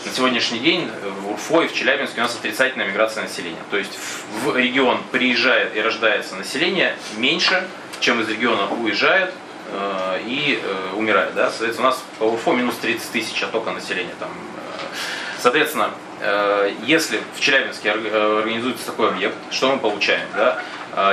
На 0.06 0.12
сегодняшний 0.12 0.60
день 0.60 0.88
в 1.20 1.30
Урфо 1.32 1.62
и 1.62 1.66
в 1.66 1.74
Челябинске 1.74 2.20
у 2.20 2.22
нас 2.22 2.36
отрицательная 2.36 2.86
миграция 2.86 3.24
населения. 3.24 3.58
То 3.72 3.76
есть 3.76 3.98
в 4.44 4.56
регион 4.56 5.00
приезжает 5.10 5.74
и 5.74 5.80
рождается 5.80 6.36
население 6.36 6.94
меньше, 7.16 7.66
чем 7.98 8.20
из 8.20 8.28
региона 8.28 8.68
уезжает 8.68 9.34
э, 9.72 10.20
и 10.24 10.60
э, 10.62 10.94
умирает. 10.94 11.34
Да? 11.34 11.50
Соответственно, 11.50 11.88
у 11.88 11.90
нас 11.90 12.04
по 12.20 12.24
Урфо 12.24 12.52
минус 12.52 12.76
30 12.76 13.10
тысяч 13.10 13.42
оттока 13.42 13.72
населения. 13.72 14.14
Там, 14.20 14.28
э, 14.30 14.96
соответственно, 15.40 15.90
если 16.84 17.20
в 17.34 17.40
Челябинске 17.40 17.90
организуется 17.90 18.86
такой 18.86 19.08
объект, 19.08 19.36
что 19.50 19.72
мы 19.72 19.78
получаем? 19.78 20.26
Да? 20.34 20.62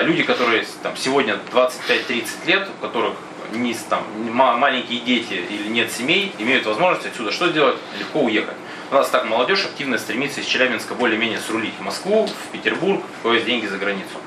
Люди, 0.03 0.23
которые 0.23 0.65
там, 0.81 0.95
сегодня 0.95 1.39
25-30 1.51 2.25
лет, 2.45 2.69
у 2.69 2.81
которых 2.81 3.15
не, 3.51 3.75
там, 3.89 4.03
маленькие 4.31 5.01
дети 5.01 5.33
или 5.33 5.67
нет 5.67 5.91
семей, 5.91 6.33
имеют 6.39 6.65
возможность 6.65 7.07
отсюда 7.07 7.31
что 7.31 7.49
сделать? 7.49 7.75
Легко 7.99 8.21
уехать. 8.21 8.55
У 8.93 8.95
нас 8.95 9.09
так 9.09 9.25
молодежь 9.25 9.65
активно 9.65 9.97
стремится 9.97 10.41
из 10.41 10.45
Челябинска 10.45 10.93
более-менее 10.93 11.39
срулить 11.39 11.73
в 11.79 11.81
Москву, 11.81 12.27
в 12.27 12.51
Петербург, 12.51 13.01
повезть 13.23 13.45
деньги 13.45 13.65
за 13.65 13.79
границу. 13.79 14.19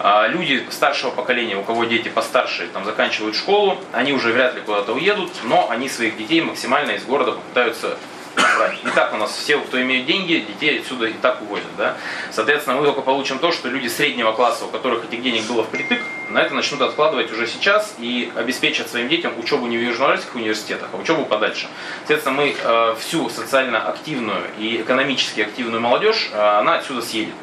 А 0.00 0.26
люди 0.26 0.66
старшего 0.70 1.12
поколения, 1.12 1.56
у 1.56 1.62
кого 1.62 1.84
дети 1.84 2.08
постарше, 2.08 2.66
там 2.72 2.84
заканчивают 2.84 3.36
школу, 3.36 3.78
они 3.92 4.12
уже 4.12 4.32
вряд 4.32 4.56
ли 4.56 4.62
куда-то 4.62 4.94
уедут, 4.94 5.30
но 5.44 5.70
они 5.70 5.88
своих 5.88 6.16
детей 6.16 6.40
максимально 6.40 6.90
из 6.90 7.04
города 7.04 7.32
попытаются 7.32 7.98
брать. 8.34 8.78
И 8.84 8.88
так 8.94 9.12
у 9.12 9.16
нас 9.16 9.36
все, 9.36 9.58
кто 9.58 9.80
имеет 9.80 10.06
деньги, 10.06 10.44
детей 10.46 10.80
отсюда 10.80 11.06
и 11.06 11.12
так 11.12 11.40
увозят. 11.42 11.66
Да? 11.76 11.96
Соответственно, 12.30 12.76
мы 12.76 12.84
только 12.84 13.00
получим 13.00 13.38
то, 13.38 13.52
что 13.52 13.68
люди 13.68 13.88
среднего 13.88 14.32
класса, 14.32 14.66
у 14.66 14.68
которых 14.68 15.04
этих 15.04 15.22
денег 15.22 15.44
было 15.46 15.64
впритык, 15.64 16.00
на 16.28 16.38
это 16.38 16.54
начнут 16.54 16.80
откладывать 16.80 17.32
уже 17.32 17.46
сейчас 17.46 17.94
и 17.98 18.30
обеспечат 18.36 18.88
своим 18.88 19.08
детям 19.08 19.32
учебу 19.38 19.66
не 19.66 19.76
в 19.76 19.82
южноуральских 19.82 20.34
университетах, 20.34 20.88
а 20.92 20.96
учебу 20.96 21.24
подальше. 21.24 21.66
Соответственно, 21.98 22.36
мы 22.36 22.54
э, 22.56 22.94
всю 23.00 23.28
социально 23.30 23.88
активную 23.88 24.42
и 24.58 24.80
экономически 24.80 25.40
активную 25.40 25.80
молодежь, 25.80 26.30
э, 26.32 26.38
она 26.38 26.76
отсюда 26.76 27.02
съедет 27.02 27.34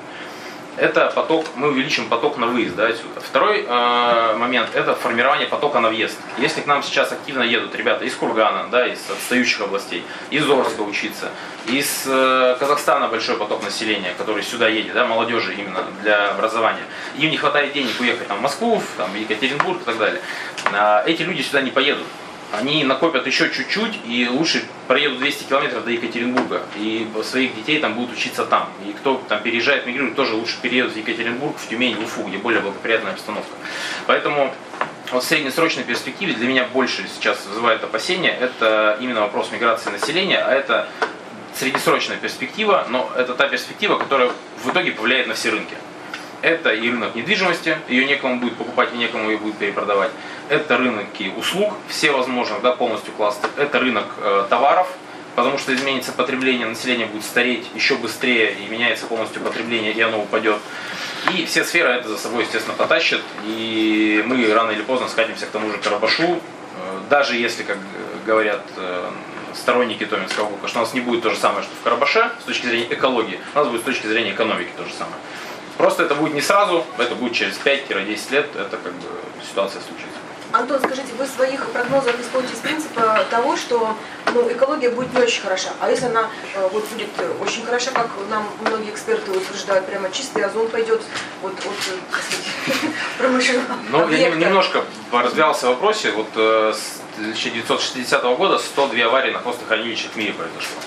это 0.77 1.11
поток, 1.13 1.45
мы 1.55 1.69
увеличим 1.69 2.07
поток 2.07 2.37
на 2.37 2.47
выезд 2.47 2.75
да, 2.75 2.87
отсюда. 2.87 3.19
Второй 3.19 3.65
э, 3.67 4.35
момент– 4.37 4.69
это 4.73 4.95
формирование 4.95 5.47
потока 5.47 5.79
на 5.79 5.89
въезд. 5.89 6.17
Если 6.37 6.61
к 6.61 6.67
нам 6.67 6.83
сейчас 6.83 7.11
активно 7.11 7.41
едут 7.41 7.75
ребята 7.75 8.05
из 8.05 8.15
Кургана, 8.15 8.67
да, 8.69 8.87
из 8.87 8.99
отстающих 9.09 9.61
областей, 9.61 10.03
из 10.29 10.49
Орска 10.49 10.81
учиться, 10.81 11.31
из 11.67 12.03
э, 12.05 12.55
Казахстана 12.59 13.07
большой 13.07 13.37
поток 13.37 13.63
населения, 13.63 14.13
который 14.17 14.43
сюда 14.43 14.67
едет, 14.67 14.93
да, 14.93 15.05
молодежи 15.05 15.53
именно 15.53 15.83
для 16.01 16.29
образования, 16.29 16.83
им 17.17 17.31
не 17.31 17.37
хватает 17.37 17.73
денег 17.73 17.99
уехать 17.99 18.27
там, 18.27 18.37
в 18.37 18.41
Москву, 18.41 18.81
там, 18.97 19.15
Екатеринбург 19.15 19.81
и 19.81 19.85
так 19.85 19.97
далее, 19.97 20.21
э, 20.71 21.03
эти 21.07 21.23
люди 21.23 21.41
сюда 21.41 21.61
не 21.61 21.71
поедут 21.71 22.05
они 22.51 22.83
накопят 22.83 23.27
еще 23.27 23.51
чуть-чуть 23.51 23.99
и 24.05 24.27
лучше 24.29 24.63
проедут 24.87 25.19
200 25.19 25.43
километров 25.43 25.83
до 25.83 25.91
Екатеринбурга 25.91 26.61
и 26.77 27.07
своих 27.23 27.55
детей 27.55 27.79
там 27.79 27.93
будут 27.93 28.13
учиться 28.15 28.45
там. 28.45 28.69
И 28.87 28.93
кто 28.93 29.21
там 29.27 29.41
переезжает, 29.41 29.85
мигрирует, 29.85 30.15
тоже 30.15 30.33
лучше 30.33 30.57
переедут 30.61 30.93
в 30.93 30.97
Екатеринбург, 30.97 31.57
в 31.57 31.67
Тюмень, 31.67 31.95
в 31.95 32.03
Уфу, 32.03 32.23
где 32.23 32.37
более 32.37 32.61
благоприятная 32.61 33.11
обстановка. 33.11 33.51
Поэтому 34.05 34.53
вот 35.11 35.23
в 35.23 35.27
среднесрочной 35.27 35.83
перспективе 35.83 36.33
для 36.33 36.47
меня 36.47 36.65
больше 36.65 37.05
сейчас 37.13 37.45
вызывает 37.45 37.83
опасения, 37.83 38.31
это 38.31 38.97
именно 39.01 39.21
вопрос 39.21 39.51
миграции 39.51 39.89
населения, 39.89 40.39
а 40.39 40.51
это 40.51 40.87
среднесрочная 41.53 42.17
перспектива, 42.17 42.85
но 42.89 43.09
это 43.15 43.33
та 43.33 43.47
перспектива, 43.47 43.97
которая 43.97 44.31
в 44.63 44.69
итоге 44.69 44.91
повлияет 44.91 45.27
на 45.27 45.33
все 45.33 45.49
рынки. 45.49 45.75
Это 46.41 46.73
и 46.73 46.89
рынок 46.89 47.15
недвижимости, 47.15 47.77
ее 47.87 48.05
некому 48.05 48.39
будет 48.39 48.55
покупать 48.55 48.89
и 48.93 48.97
некому 48.97 49.29
ее 49.29 49.37
будет 49.37 49.57
перепродавать. 49.57 50.11
это 50.49 50.77
рынки 50.77 51.33
услуг, 51.35 51.73
все 51.87 52.11
возможных, 52.11 52.61
да, 52.61 52.71
полностью 52.71 53.13
кластеры, 53.13 53.51
это 53.57 53.79
рынок 53.79 54.05
э, 54.19 54.45
товаров, 54.49 54.87
потому 55.35 55.57
что 55.57 55.73
изменится 55.73 56.11
потребление, 56.11 56.67
население 56.67 57.07
будет 57.07 57.25
стареть 57.25 57.67
еще 57.75 57.95
быстрее 57.95 58.53
и 58.53 58.67
меняется 58.69 59.07
полностью 59.07 59.41
потребление, 59.41 59.91
и 59.93 60.01
оно 60.01 60.21
упадет. 60.21 60.57
И 61.33 61.45
все 61.45 61.63
сферы 61.63 61.89
это 61.89 62.09
за 62.09 62.17
собой, 62.17 62.43
естественно, 62.43 62.75
потащат, 62.77 63.21
и 63.45 64.23
мы 64.25 64.51
рано 64.53 64.71
или 64.71 64.81
поздно 64.81 65.07
скатимся 65.07 65.47
к 65.47 65.49
тому 65.49 65.69
же 65.71 65.77
Карабашу, 65.79 66.23
э, 66.23 66.39
даже 67.09 67.35
если, 67.35 67.63
как 67.63 67.77
говорят 68.25 68.61
э, 68.77 69.09
сторонники 69.53 70.05
Томинского 70.05 70.49
ГУКа, 70.49 70.67
что 70.67 70.79
у 70.79 70.81
нас 70.81 70.93
не 70.93 71.01
будет 71.01 71.23
то 71.23 71.29
же 71.29 71.37
самое, 71.37 71.63
что 71.63 71.71
в 71.75 71.83
Карабаше, 71.83 72.31
с 72.41 72.43
точки 72.43 72.67
зрения 72.67 72.87
экологии, 72.93 73.39
у 73.53 73.57
нас 73.57 73.67
будет 73.67 73.81
с 73.81 73.85
точки 73.85 74.07
зрения 74.07 74.31
экономики 74.31 74.69
то 74.77 74.85
же 74.85 74.93
самое. 74.93 75.17
Просто 75.77 76.03
это 76.03 76.15
будет 76.15 76.33
не 76.33 76.41
сразу, 76.41 76.85
это 76.97 77.15
будет 77.15 77.33
через 77.33 77.57
5-10 77.57 78.31
лет, 78.31 78.47
это 78.55 78.77
как 78.77 78.93
бы 78.93 79.07
ситуация 79.47 79.81
случится. 79.81 80.17
Антон, 80.53 80.79
скажите, 80.79 81.13
вы 81.17 81.25
в 81.25 81.29
своих 81.29 81.65
прогнозах 81.71 82.15
исходите 82.19 82.53
из 82.53 82.59
принципа 82.59 83.25
того, 83.29 83.57
что 83.57 83.95
ну, 84.33 84.49
экология 84.49 84.89
будет 84.89 85.13
не 85.13 85.21
очень 85.21 85.41
хороша. 85.41 85.69
А 85.81 85.89
если 85.89 86.05
она 86.05 86.29
э, 86.55 86.69
вот, 86.71 86.85
будет 86.85 87.09
очень 87.41 87.65
хороша, 87.65 87.91
как 87.91 88.07
нам 88.29 88.47
многие 88.61 88.91
эксперты 88.91 89.31
утверждают, 89.31 89.85
прямо 89.85 90.09
чистый 90.09 90.43
озон 90.43 90.69
пойдет 90.69 91.01
вот, 91.41 91.51
от 91.51 92.73
промышленного 93.17 93.77
Ну, 93.89 94.09
я 94.09 94.29
немножко 94.29 94.83
развивался 95.11 95.67
в 95.67 95.69
вопросе. 95.71 96.11
Вот 96.11 96.29
э, 96.35 96.73
с 96.73 97.01
1960 97.17 98.23
года 98.37 98.57
102 98.57 99.05
аварии 99.05 99.31
на 99.31 99.39
хвостохранилищах 99.39 100.11
в 100.11 100.15
мире 100.15 100.33
произошло. 100.33 100.77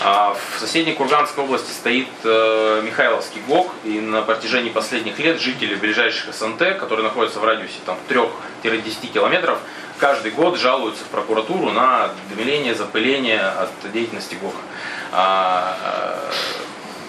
А 0.00 0.34
в 0.34 0.60
соседней 0.60 0.92
Курганской 0.92 1.42
области 1.42 1.72
стоит 1.72 2.08
э, 2.22 2.82
Михайловский 2.84 3.40
ГОК, 3.48 3.72
и 3.84 3.98
на 3.98 4.22
протяжении 4.22 4.70
последних 4.70 5.18
лет 5.18 5.40
жители 5.40 5.74
ближайших 5.74 6.32
СНТ, 6.32 6.78
которые 6.78 7.02
находятся 7.02 7.40
в 7.40 7.44
радиусе 7.44 7.78
там, 7.84 7.98
3-10 8.08 9.08
километров, 9.12 9.58
каждый 9.98 10.30
год 10.30 10.56
жалуются 10.56 11.04
в 11.04 11.08
прокуратуру 11.08 11.70
на 11.70 12.10
домиление, 12.30 12.76
запыление 12.76 13.40
от 13.40 13.70
деятельности 13.92 14.36
ГОКа. 14.36 14.58
А, 15.10 15.76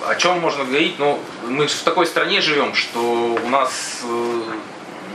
о 0.08 0.16
чем 0.16 0.40
можно 0.40 0.64
говорить? 0.64 0.98
Ну, 0.98 1.20
мы 1.48 1.68
в 1.68 1.84
такой 1.84 2.08
стране 2.08 2.42
живем, 2.42 2.74
что 2.74 3.00
у 3.00 3.50
нас 3.50 4.02
э, 4.04 4.42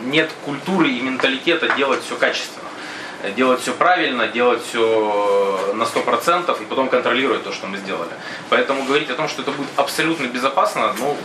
нет 0.05 0.31
культуры 0.45 0.91
и 0.91 1.01
менталитета 1.01 1.71
делать 1.71 2.05
все 2.05 2.15
качественно 2.15 2.64
делать 3.33 3.61
все 3.61 3.73
правильно, 3.73 4.29
делать 4.29 4.63
все 4.65 5.73
на 5.75 5.85
100% 5.85 6.63
и 6.63 6.65
потом 6.67 6.89
контролировать 6.89 7.45
то, 7.45 7.53
что 7.53 7.67
мы 7.67 7.79
сделали. 7.79 8.11
Поэтому 8.51 8.85
говорить 8.85 9.11
о 9.11 9.15
том, 9.15 9.29
что 9.29 9.43
это 9.43 9.51
будет 9.51 9.69
абсолютно 9.77 10.27
безопасно, 10.27 10.95
ну, 10.99 11.17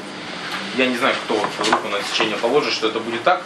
я 0.77 0.87
не 0.87 0.97
знаю, 0.97 1.15
кто 1.25 1.35
руку 1.35 1.87
на 1.89 2.01
сечение 2.03 2.37
положит, 2.37 2.73
что 2.73 2.87
это 2.87 2.99
будет 2.99 3.23
так, 3.23 3.41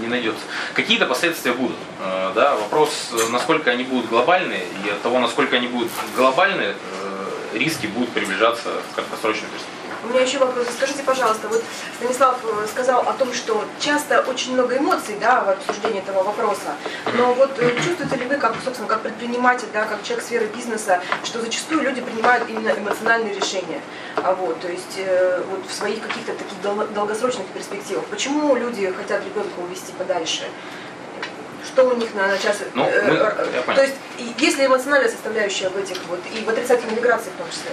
не 0.00 0.06
найдется. 0.06 0.42
Какие-то 0.74 1.06
последствия 1.06 1.52
будут. 1.52 1.76
Э, 2.00 2.32
да? 2.34 2.56
Вопрос, 2.56 3.12
насколько 3.30 3.70
они 3.70 3.84
будут 3.84 4.08
глобальные, 4.08 4.64
и 4.84 4.90
от 4.90 5.02
того, 5.02 5.18
насколько 5.18 5.56
они 5.56 5.68
будут 5.68 5.90
глобальные, 6.14 6.74
э, 6.74 7.58
риски 7.58 7.86
будут 7.86 8.10
приближаться 8.10 8.68
в 8.90 8.94
краткосрочной 8.94 9.48
перспективе. 9.48 9.75
У 10.06 10.08
меня 10.10 10.20
еще 10.20 10.38
вопрос. 10.38 10.68
Скажите, 10.76 11.02
пожалуйста, 11.02 11.48
вот 11.48 11.64
Станислав 11.96 12.38
э, 12.44 12.66
сказал 12.68 13.00
о 13.00 13.12
том, 13.14 13.32
что 13.32 13.64
часто 13.80 14.20
очень 14.20 14.52
много 14.52 14.78
эмоций 14.78 15.16
да, 15.20 15.42
в 15.42 15.48
обсуждении 15.48 15.98
этого 15.98 16.22
вопроса. 16.22 16.76
Но 17.18 17.34
вот 17.34 17.58
э, 17.58 17.74
чувствуете 17.84 18.14
ли 18.14 18.26
вы, 18.26 18.36
как, 18.36 18.54
собственно, 18.64 18.86
как 18.86 19.00
предприниматель, 19.00 19.66
да, 19.72 19.84
как 19.84 20.04
человек 20.04 20.24
сферы 20.24 20.46
бизнеса, 20.46 21.02
что 21.24 21.40
зачастую 21.40 21.82
люди 21.82 22.00
принимают 22.00 22.48
именно 22.48 22.68
эмоциональные 22.68 23.34
решения? 23.34 23.80
А 24.14 24.32
вот, 24.34 24.60
то 24.60 24.68
есть 24.68 24.96
э, 24.96 25.42
вот 25.50 25.66
в 25.68 25.74
своих 25.74 26.00
каких-то 26.00 26.34
таких 26.34 26.60
долгосрочных 26.94 27.46
перспективах. 27.48 28.04
Почему 28.04 28.54
люди 28.54 28.92
хотят 28.92 29.24
ребенка 29.24 29.58
увести 29.58 29.92
подальше? 29.98 30.44
что 31.64 31.88
у 31.88 31.96
них 31.96 32.14
на, 32.14 32.28
на 32.28 32.38
час. 32.38 32.58
Ну, 32.74 32.84
мы, 32.84 32.88
э, 32.88 33.74
то 33.74 33.82
есть, 33.82 33.96
есть 34.38 34.56
ли 34.56 34.66
эмоциональная 34.66 35.10
составляющая 35.10 35.68
в 35.68 35.76
этих 35.76 35.98
вот, 36.08 36.20
и 36.32 36.44
в 36.44 36.48
отрицательной 36.48 36.94
миграции 36.94 37.30
в 37.30 37.38
том 37.38 37.50
числе? 37.50 37.72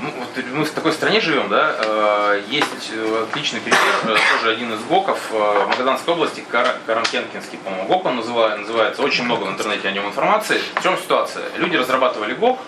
Ну, 0.00 0.10
вот 0.18 0.44
мы 0.52 0.64
в 0.64 0.70
такой 0.70 0.92
стране 0.92 1.20
живем, 1.20 1.48
да, 1.48 1.76
э, 1.78 2.42
есть 2.48 2.90
э, 2.92 3.26
отличный 3.28 3.60
пример, 3.60 3.78
э, 4.04 4.16
тоже 4.32 4.52
один 4.52 4.72
из 4.72 4.80
ГОКов 4.84 5.30
Магаданской 5.68 6.14
области, 6.14 6.44
Кар 6.48 6.76
Каранкенкинский, 6.86 7.58
по-моему, 7.58 7.88
ГОК 7.88 8.06
он 8.06 8.16
называется, 8.16 9.02
очень 9.02 9.24
много 9.24 9.44
в 9.44 9.50
интернете 9.50 9.88
о 9.88 9.92
нем 9.92 10.06
информации. 10.06 10.60
В 10.74 10.82
чем 10.82 10.96
ситуация? 10.96 11.44
Люди 11.56 11.76
разрабатывали 11.76 12.34
ГОК, 12.34 12.58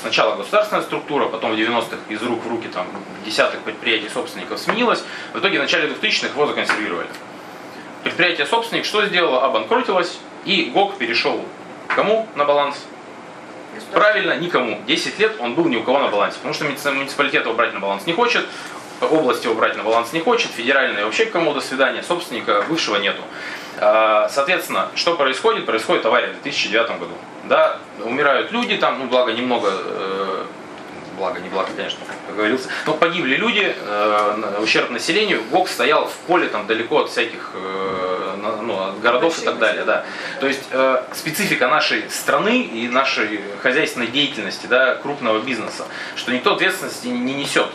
сначала 0.00 0.36
государственная 0.36 0.82
структура, 0.82 1.26
потом 1.26 1.52
в 1.52 1.58
90-х 1.58 1.96
из 2.08 2.22
рук 2.22 2.44
в 2.44 2.48
руки 2.48 2.68
там 2.68 2.86
десятых 3.24 3.60
предприятий 3.60 4.08
собственников 4.08 4.58
сменилась, 4.58 5.02
в 5.32 5.38
итоге 5.38 5.58
в 5.58 5.62
начале 5.62 5.88
2000-х 5.88 6.28
его 6.28 6.46
законсервировали. 6.46 7.08
Предприятие 8.02 8.46
собственник 8.46 8.84
что 8.84 9.04
сделало? 9.06 9.44
Обанкротилось, 9.44 10.18
и 10.44 10.70
ГОК 10.74 10.96
перешел 10.98 11.40
кому 11.88 12.28
на 12.34 12.44
баланс? 12.44 12.76
Правильно, 13.92 14.36
никому. 14.36 14.80
10 14.86 15.18
лет 15.18 15.36
он 15.40 15.54
был 15.54 15.66
ни 15.66 15.76
у 15.76 15.82
кого 15.82 15.98
на 16.00 16.08
балансе. 16.08 16.36
Потому 16.36 16.54
что 16.54 16.64
муниципалитет 16.64 17.44
его 17.44 17.54
брать 17.54 17.72
на 17.72 17.80
баланс 17.80 18.06
не 18.06 18.12
хочет, 18.12 18.46
область 19.00 19.44
его 19.44 19.54
брать 19.54 19.76
на 19.76 19.82
баланс 19.82 20.12
не 20.12 20.20
хочет, 20.20 20.50
федеральная 20.50 21.04
вообще 21.04 21.26
кому 21.26 21.54
до 21.54 21.60
свидания, 21.60 22.02
собственника 22.02 22.64
бывшего 22.68 22.96
нету. 22.96 23.22
А, 23.78 24.28
соответственно, 24.28 24.88
что 24.94 25.16
происходит? 25.16 25.66
Происходит 25.66 26.06
авария 26.06 26.28
в 26.28 26.42
2009 26.42 26.98
году. 26.98 27.14
Да, 27.44 27.78
умирают 28.04 28.52
люди, 28.52 28.76
там, 28.76 28.98
ну, 28.98 29.06
благо 29.06 29.32
немного 29.32 29.70
э, 29.72 30.44
благо, 31.16 31.40
не 31.40 31.48
благо, 31.48 31.68
конечно, 31.76 31.98
говорился. 32.34 32.68
Но 32.86 32.94
погибли 32.94 33.36
люди, 33.36 33.74
э, 33.78 34.58
ущерб 34.62 34.90
населению. 34.90 35.42
ГОК 35.50 35.68
стоял 35.68 36.06
в 36.06 36.14
поле 36.26 36.48
там 36.48 36.66
далеко 36.66 37.00
от 37.00 37.10
всяких 37.10 37.50
э, 37.54 38.36
ну, 38.62 38.88
от 38.88 39.00
городов 39.00 39.38
и 39.40 39.44
так 39.44 39.58
далее. 39.58 39.84
Да. 39.84 40.04
То 40.40 40.46
есть 40.46 40.64
э, 40.70 41.02
специфика 41.12 41.68
нашей 41.68 42.08
страны 42.10 42.62
и 42.62 42.88
нашей 42.88 43.40
хозяйственной 43.62 44.08
деятельности, 44.08 44.66
да, 44.66 44.96
крупного 44.96 45.40
бизнеса, 45.40 45.84
что 46.16 46.32
никто 46.32 46.54
ответственности 46.54 47.08
не 47.08 47.34
несет. 47.34 47.68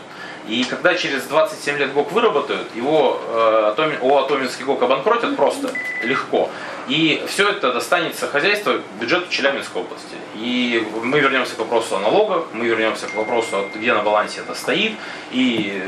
И 0.50 0.64
когда 0.64 0.96
через 0.96 1.22
27 1.26 1.78
лет 1.78 1.92
ГОК 1.92 2.10
выработают, 2.10 2.74
его 2.74 3.20
э, 3.24 3.98
о, 4.00 4.18
Атоминский 4.18 4.64
ГОК 4.64 4.82
обанкротят 4.82 5.36
просто, 5.36 5.72
легко. 6.02 6.50
И 6.88 7.22
все 7.28 7.50
это 7.50 7.72
достанется 7.72 8.26
хозяйству, 8.26 8.72
бюджету 9.00 9.30
Челябинской 9.30 9.82
области. 9.82 10.16
И 10.34 10.84
мы 11.04 11.20
вернемся 11.20 11.54
к 11.54 11.60
вопросу 11.60 11.94
о 11.94 12.00
налогах, 12.00 12.46
мы 12.52 12.66
вернемся 12.66 13.06
к 13.06 13.14
вопросу, 13.14 13.68
где 13.76 13.94
на 13.94 14.02
балансе 14.02 14.40
это 14.40 14.56
стоит, 14.56 14.94
и 15.30 15.80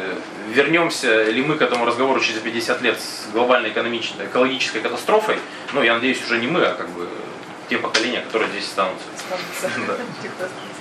вернемся 0.54 1.24
ли 1.24 1.42
мы 1.42 1.56
к 1.56 1.62
этому 1.62 1.84
разговору 1.84 2.20
через 2.20 2.38
50 2.40 2.82
лет 2.82 3.00
с 3.00 3.32
глобальной 3.32 3.70
экономической, 3.70 4.26
экологической 4.26 4.80
катастрофой, 4.80 5.38
ну, 5.72 5.82
я 5.82 5.94
надеюсь, 5.94 6.22
уже 6.22 6.38
не 6.38 6.46
мы, 6.46 6.64
а 6.64 6.74
как 6.74 6.88
бы 6.90 7.08
те 7.68 7.78
поколения, 7.78 8.20
которые 8.20 8.48
здесь 8.50 8.66
останутся. 8.66 9.06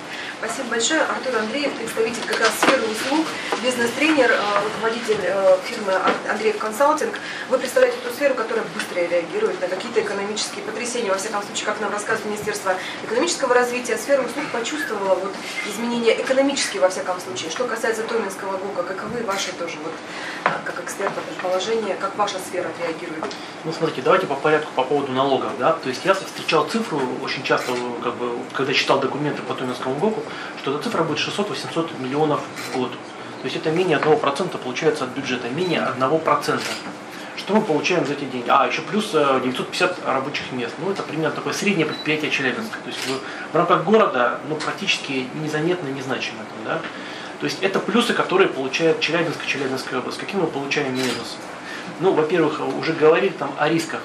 Спасибо 0.44 0.70
большое. 0.70 1.02
Артур 1.02 1.36
Андреев, 1.36 1.72
представитель 1.74 2.24
как 2.26 2.40
раз 2.40 2.50
сферы 2.60 2.82
услуг, 2.82 3.28
бизнес-тренер, 3.62 4.28
э, 4.32 4.64
руководитель 4.64 5.20
э, 5.22 5.56
фирмы 5.64 5.92
Андреев 6.28 6.58
Консалтинг. 6.58 7.14
Вы 7.48 7.58
представляете 7.58 7.98
ту 8.02 8.12
сферу, 8.12 8.34
которая 8.34 8.64
быстро 8.74 8.98
реагирует 8.98 9.60
на 9.60 9.68
какие-то 9.68 10.00
экономические 10.00 10.64
потрясения. 10.64 11.10
Во 11.12 11.16
всяком 11.16 11.44
случае, 11.44 11.66
как 11.66 11.80
нам 11.80 11.92
рассказывает 11.92 12.26
Министерство 12.26 12.74
экономического 13.04 13.54
развития, 13.54 13.96
сфера 13.96 14.20
услуг 14.20 14.46
почувствовала 14.52 15.14
вот 15.14 15.32
изменения 15.68 16.20
экономические 16.20 16.82
во 16.82 16.88
всяком 16.88 17.20
случае. 17.20 17.48
Что 17.52 17.62
касается 17.62 18.02
Томинского 18.02 18.56
ГУКа, 18.56 18.82
каковы 18.82 19.22
ваши 19.22 19.52
тоже, 19.52 19.76
вот, 19.84 19.92
э, 20.46 20.48
как 20.64 20.82
эксперта, 20.82 21.20
предположения, 21.20 21.94
как 21.94 22.16
ваша 22.16 22.38
сфера 22.40 22.68
реагирует? 22.80 23.32
Ну, 23.62 23.72
смотрите, 23.72 24.02
давайте 24.02 24.26
по 24.26 24.34
порядку 24.34 24.72
по 24.74 24.82
поводу 24.82 25.12
налогов. 25.12 25.52
Да? 25.60 25.74
То 25.74 25.88
есть 25.88 26.04
я 26.04 26.14
встречал 26.14 26.66
цифру 26.66 27.00
очень 27.22 27.44
часто, 27.44 27.72
как 28.02 28.16
бы, 28.16 28.36
когда 28.54 28.74
читал 28.74 28.98
документы 28.98 29.40
по 29.42 29.54
Томинскому 29.54 29.94
ГОКу, 29.94 30.24
что 30.58 30.74
эта 30.74 30.84
цифра 30.84 31.02
будет 31.02 31.18
600-800 31.18 32.00
миллионов 32.00 32.40
в 32.56 32.76
год. 32.76 32.92
То 32.92 33.46
есть 33.46 33.56
это 33.56 33.70
менее 33.70 33.98
1% 33.98 34.58
получается 34.58 35.04
от 35.04 35.10
бюджета, 35.10 35.48
менее 35.48 35.86
1%. 35.98 36.60
Что 37.36 37.54
мы 37.54 37.62
получаем 37.62 38.06
за 38.06 38.12
эти 38.12 38.24
деньги? 38.24 38.46
А, 38.48 38.66
еще 38.66 38.82
плюс 38.82 39.10
950 39.10 39.98
э, 40.04 40.12
рабочих 40.12 40.52
мест. 40.52 40.74
Ну, 40.78 40.90
это 40.90 41.02
примерно 41.02 41.34
такое 41.34 41.52
среднее 41.52 41.86
предприятие 41.86 42.30
Челябинска. 42.30 42.78
То 42.78 42.88
есть 42.88 43.00
в, 43.52 43.56
рамках 43.56 43.84
города 43.84 44.38
ну, 44.48 44.54
практически 44.56 45.26
незаметно, 45.42 45.88
незначимо. 45.88 46.38
Да? 46.64 46.80
То 47.40 47.46
есть 47.46 47.62
это 47.62 47.80
плюсы, 47.80 48.12
которые 48.12 48.48
получает 48.48 49.00
Челябинск 49.00 49.42
и 49.44 49.48
Челябинская 49.48 49.98
область. 49.98 50.18
Какие 50.18 50.40
мы 50.40 50.46
получаем 50.46 50.94
минусы? 50.94 51.36
Ну, 51.98 52.12
во-первых, 52.12 52.60
уже 52.78 52.92
говорили 52.92 53.32
там 53.32 53.50
о 53.58 53.68
рисках. 53.68 54.00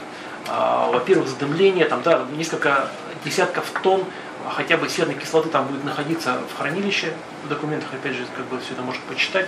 А, 0.48 0.90
во-первых, 0.92 1.28
задымление, 1.28 1.86
там, 1.86 2.02
да, 2.02 2.26
несколько 2.36 2.90
десятков 3.24 3.66
тонн 3.84 4.04
хотя 4.50 4.78
бы 4.78 4.90
серной 4.90 5.16
кислоты 5.16 5.50
там 5.50 5.68
будет 5.68 5.84
находиться 5.84 6.38
в 6.54 6.58
хранилище, 6.58 7.14
в 7.44 7.50
документах, 7.50 7.94
опять 7.94 8.14
же, 8.14 8.26
как 8.36 8.46
бы 8.46 8.60
все 8.60 8.74
это 8.74 8.82
можно 8.82 9.02
почитать. 9.08 9.48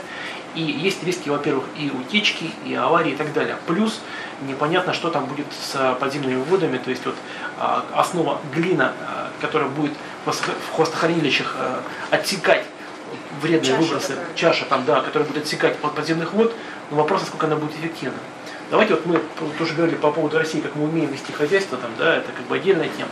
И 0.55 0.61
есть 0.61 1.03
риски, 1.03 1.29
во-первых, 1.29 1.65
и 1.77 1.91
утечки, 1.91 2.51
и 2.65 2.73
аварии 2.73 3.11
и 3.11 3.15
так 3.15 3.33
далее. 3.33 3.57
Плюс 3.67 4.01
непонятно, 4.41 4.93
что 4.93 5.09
там 5.09 5.25
будет 5.25 5.47
с 5.51 5.95
подземными 5.99 6.41
водами, 6.43 6.77
то 6.77 6.89
есть 6.89 7.05
вот 7.05 7.15
а, 7.59 7.85
основа 7.93 8.39
глина, 8.53 8.93
а, 9.01 9.29
которая 9.41 9.69
будет 9.69 9.93
в 10.25 10.75
хвостохранилищах 10.75 11.55
отсекать 12.11 12.65
вредные 13.41 13.71
чаша 13.71 13.81
выбросы, 13.81 14.07
такая. 14.09 14.35
чаша 14.35 14.65
там, 14.65 14.85
да, 14.85 15.01
которая 15.01 15.27
будет 15.27 15.43
отсекать 15.43 15.77
под 15.77 15.95
подземных 15.95 16.33
вод, 16.33 16.53
но 16.91 16.97
вопрос, 16.97 17.21
насколько 17.21 17.47
она 17.47 17.55
будет 17.55 17.71
эффективна. 17.77 18.17
Давайте 18.69 18.93
вот 18.93 19.05
мы 19.05 19.19
тоже 19.57 19.73
говорили 19.73 19.95
по 19.95 20.11
поводу 20.11 20.37
России, 20.37 20.61
как 20.61 20.75
мы 20.75 20.83
умеем 20.83 21.11
вести 21.11 21.31
хозяйство, 21.31 21.77
там, 21.77 21.89
да, 21.97 22.17
это 22.17 22.31
как 22.31 22.45
бы 22.45 22.55
отдельная 22.55 22.89
тема. 22.89 23.09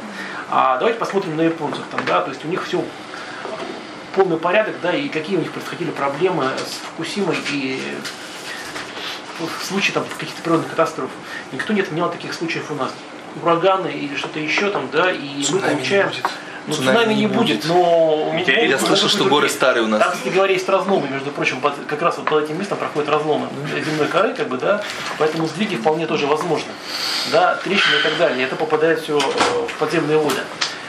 А 0.49 0.77
давайте 0.77 0.99
посмотрим 0.99 1.35
на 1.35 1.41
японцев, 1.41 1.83
там, 1.89 2.01
да, 2.05 2.21
то 2.21 2.29
есть 2.29 2.45
у 2.45 2.47
них 2.47 2.63
все 2.63 2.83
полный 4.13 4.37
порядок, 4.37 4.75
да, 4.81 4.93
и 4.93 5.09
какие 5.09 5.37
у 5.37 5.39
них 5.39 5.51
происходили 5.51 5.89
проблемы 5.89 6.51
с 6.57 6.85
Фукусимой 6.87 7.37
и 7.51 7.81
в 9.39 9.65
случае 9.65 9.93
там 9.93 10.05
каких-то 10.17 10.41
природных 10.41 10.69
катастроф. 10.69 11.09
Никто 11.51 11.73
не 11.73 11.81
отменял 11.81 12.11
таких 12.11 12.33
случаев 12.33 12.71
у 12.71 12.75
нас. 12.75 12.91
Ураганы 13.41 13.89
или 13.89 14.15
что-то 14.15 14.39
еще 14.39 14.71
там, 14.71 14.89
да, 14.91 15.11
и 15.11 15.43
Цунами 15.43 15.65
мы 15.65 15.75
получаем... 15.75 16.09
не 16.09 16.15
будет. 16.15 16.31
Ну, 16.67 16.73
цунами, 16.73 17.13
не 17.13 17.27
будет, 17.27 17.63
но... 17.65 18.31
Метеорит. 18.33 18.69
Я 18.69 18.75
могут 18.75 18.87
слышал, 18.87 19.07
что 19.09 19.25
горы 19.25 19.47
старые 19.47 19.83
у 19.83 19.87
нас. 19.87 20.01
Там, 20.01 20.11
кстати 20.11 20.33
говоря, 20.33 20.53
есть 20.53 20.67
разломы, 20.67 21.07
между 21.07 21.31
прочим, 21.31 21.61
под- 21.61 21.85
как 21.87 22.01
раз 22.01 22.17
вот 22.17 22.25
под 22.25 22.43
этим 22.43 22.59
местом 22.59 22.77
проходят 22.77 23.09
разломы 23.09 23.47
земной 23.85 24.07
коры, 24.07 24.33
как 24.33 24.49
бы, 24.49 24.57
да, 24.57 24.83
поэтому 25.17 25.47
сдвиги 25.47 25.75
вполне 25.75 26.05
тоже 26.07 26.27
возможны, 26.27 26.69
да, 27.31 27.55
трещины 27.55 27.99
и 27.99 28.03
так 28.03 28.17
далее, 28.17 28.39
и 28.39 28.43
это 28.43 28.57
попадает 28.57 28.99
все 28.99 29.17
в 29.17 29.79
подземные 29.79 30.17
воды. 30.17 30.41